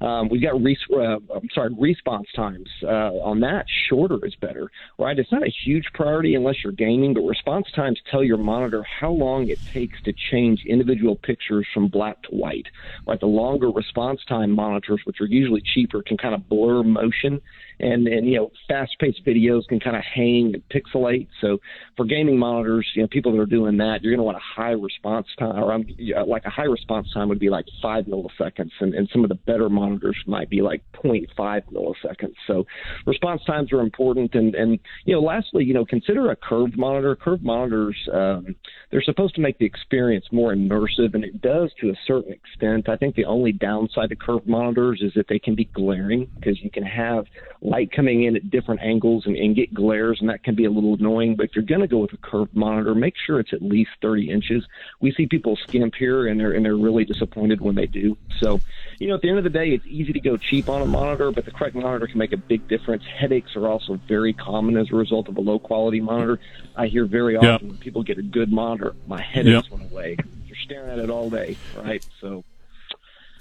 Um, 0.00 0.28
we've 0.28 0.42
got 0.42 0.60
res- 0.62 0.76
uh, 0.92 1.18
I'm 1.34 1.48
sorry 1.54 1.70
response 1.78 2.26
times 2.34 2.68
uh, 2.82 3.12
on 3.22 3.40
that. 3.40 3.64
Shorter 3.88 4.24
is 4.24 4.34
better, 4.40 4.70
right? 4.98 5.18
It's 5.18 5.32
not 5.32 5.42
a 5.42 5.52
huge 5.64 5.84
priority 5.94 6.34
unless 6.34 6.56
you're 6.62 6.72
gaming, 6.72 7.14
but 7.14 7.22
response 7.22 7.66
times 7.74 8.00
tell 8.10 8.24
your 8.24 8.38
monitor 8.38 8.84
how 9.00 9.10
long 9.10 9.48
it 9.48 9.60
takes 9.72 10.00
to 10.02 10.12
change 10.30 10.64
individual 10.66 11.16
pictures 11.16 11.66
from 11.72 11.88
black 11.88 12.22
to 12.24 12.30
white. 12.30 12.66
Right, 13.06 13.20
the 13.20 13.26
longer 13.26 13.70
response 13.70 14.20
time 14.28 14.50
monitors, 14.50 15.00
which 15.04 15.20
are 15.20 15.26
usually 15.26 15.62
cheaper, 15.74 16.02
can 16.02 16.16
kind 16.16 16.34
of 16.34 16.48
blur 16.48 16.82
motion 16.82 17.40
and 17.80 18.06
and 18.06 18.26
you 18.26 18.36
know 18.36 18.50
fast 18.68 18.92
paced 19.00 19.24
videos 19.24 19.66
can 19.68 19.80
kind 19.80 19.96
of 19.96 20.02
hang 20.02 20.54
and 20.54 20.62
pixelate. 20.68 21.28
So 21.40 21.58
for 21.96 22.04
gaming 22.04 22.38
monitors, 22.38 22.88
you 22.94 23.02
know 23.02 23.08
people 23.08 23.32
that 23.32 23.40
are 23.40 23.46
doing 23.46 23.76
that, 23.78 24.02
you're 24.02 24.12
going 24.12 24.18
to 24.18 24.24
want 24.24 24.36
a 24.36 24.60
high 24.60 24.70
response 24.70 25.26
time, 25.38 25.56
or 25.56 25.72
um, 25.72 25.84
yeah, 25.98 26.22
like 26.22 26.44
a 26.44 26.50
high 26.50 26.64
response 26.64 27.08
time 27.12 27.28
would 27.28 27.40
be 27.40 27.50
like 27.50 27.66
five 27.80 28.04
milliseconds, 28.04 28.70
and, 28.80 28.94
and 28.94 29.08
some 29.12 29.24
of 29.24 29.28
the 29.28 29.34
better 29.34 29.68
monitors 29.68 30.16
might 30.26 30.50
be 30.50 30.62
like 30.62 30.82
0.5 31.04 31.26
milliseconds. 31.72 32.34
So 32.46 32.66
response 33.06 33.42
times 33.44 33.72
are 33.72 33.80
important, 33.80 34.34
and 34.34 34.54
and 34.54 34.78
you 35.04 35.14
know 35.14 35.20
lastly, 35.20 35.64
you 35.64 35.74
know 35.74 35.84
consider 35.84 36.30
a 36.30 36.36
curved 36.36 36.76
monitor. 36.76 37.16
Curved 37.16 37.42
monitors 37.42 37.96
um, 38.12 38.54
they're 38.90 39.02
supposed 39.02 39.34
to 39.36 39.40
make 39.40 39.58
the 39.58 39.64
experience 39.64 40.26
more 40.30 40.54
immersive, 40.54 41.14
and 41.14 41.24
it 41.24 41.40
does 41.40 41.70
to 41.80 41.88
a 41.88 41.94
certain 42.06 42.32
extent. 42.32 42.88
I 42.88 42.96
think 42.96 43.14
the 43.14 43.24
only 43.24 43.52
downside 43.52 44.10
to 44.10 44.16
curved 44.16 44.46
monitors 44.46 45.00
is 45.02 45.12
that 45.14 45.26
they 45.28 45.38
can 45.38 45.54
be 45.54 45.64
glaring 45.74 46.28
because 46.38 46.62
you 46.62 46.70
can 46.70 46.84
have 46.84 47.24
light 47.72 47.90
coming 47.90 48.24
in 48.24 48.36
at 48.36 48.50
different 48.50 48.82
angles 48.82 49.22
and, 49.24 49.34
and 49.34 49.56
get 49.56 49.72
glares, 49.72 50.18
and 50.20 50.28
that 50.28 50.44
can 50.44 50.54
be 50.54 50.66
a 50.66 50.70
little 50.70 50.94
annoying. 50.94 51.34
But 51.36 51.46
if 51.46 51.52
you're 51.54 51.64
going 51.64 51.80
to 51.80 51.88
go 51.88 51.98
with 51.98 52.12
a 52.12 52.18
curved 52.18 52.54
monitor, 52.54 52.94
make 52.94 53.14
sure 53.26 53.40
it's 53.40 53.54
at 53.54 53.62
least 53.62 53.90
30 54.02 54.30
inches. 54.30 54.62
We 55.00 55.12
see 55.12 55.26
people 55.26 55.58
skimp 55.68 55.94
here, 55.98 56.28
and 56.28 56.38
they're 56.38 56.52
and 56.52 56.64
they're 56.64 56.76
really 56.76 57.04
disappointed 57.04 57.60
when 57.62 57.74
they 57.74 57.86
do. 57.86 58.16
So, 58.40 58.60
you 58.98 59.08
know, 59.08 59.14
at 59.14 59.22
the 59.22 59.30
end 59.30 59.38
of 59.38 59.44
the 59.44 59.50
day, 59.50 59.68
it's 59.68 59.86
easy 59.86 60.12
to 60.12 60.20
go 60.20 60.36
cheap 60.36 60.68
on 60.68 60.82
a 60.82 60.86
monitor, 60.86 61.32
but 61.34 61.46
the 61.46 61.50
correct 61.50 61.74
monitor 61.74 62.06
can 62.06 62.18
make 62.18 62.32
a 62.32 62.36
big 62.36 62.68
difference. 62.68 63.02
Headaches 63.18 63.52
are 63.56 63.68
also 63.68 63.98
very 64.06 64.34
common 64.34 64.76
as 64.76 64.88
a 64.92 64.96
result 64.96 65.28
of 65.28 65.38
a 65.38 65.40
low 65.40 65.58
quality 65.58 66.00
monitor. 66.00 66.38
I 66.76 66.86
hear 66.88 67.06
very 67.06 67.36
often 67.36 67.52
Yep. 67.52 67.62
when 67.62 67.78
people 67.78 68.02
get 68.02 68.18
a 68.18 68.22
good 68.22 68.52
monitor, 68.52 68.94
my 69.06 69.22
headaches 69.22 69.68
Yep. 69.70 69.78
went 69.80 69.90
away. 69.90 70.16
You're 70.46 70.56
staring 70.64 70.90
at 70.90 70.98
it 70.98 71.10
all 71.10 71.30
day, 71.30 71.56
right? 71.74 72.02
So. 72.20 72.44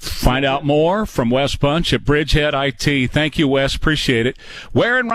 Find 0.01 0.43
out 0.43 0.65
more 0.65 1.05
from 1.05 1.29
Wes 1.29 1.55
Bunch 1.55 1.93
at 1.93 2.03
Bridgehead 2.03 2.55
IT. 2.55 3.11
Thank 3.11 3.37
you, 3.37 3.47
Wes. 3.47 3.75
Appreciate 3.75 4.25
it. 4.25 4.35
Where 4.71 4.97
and 4.97 5.07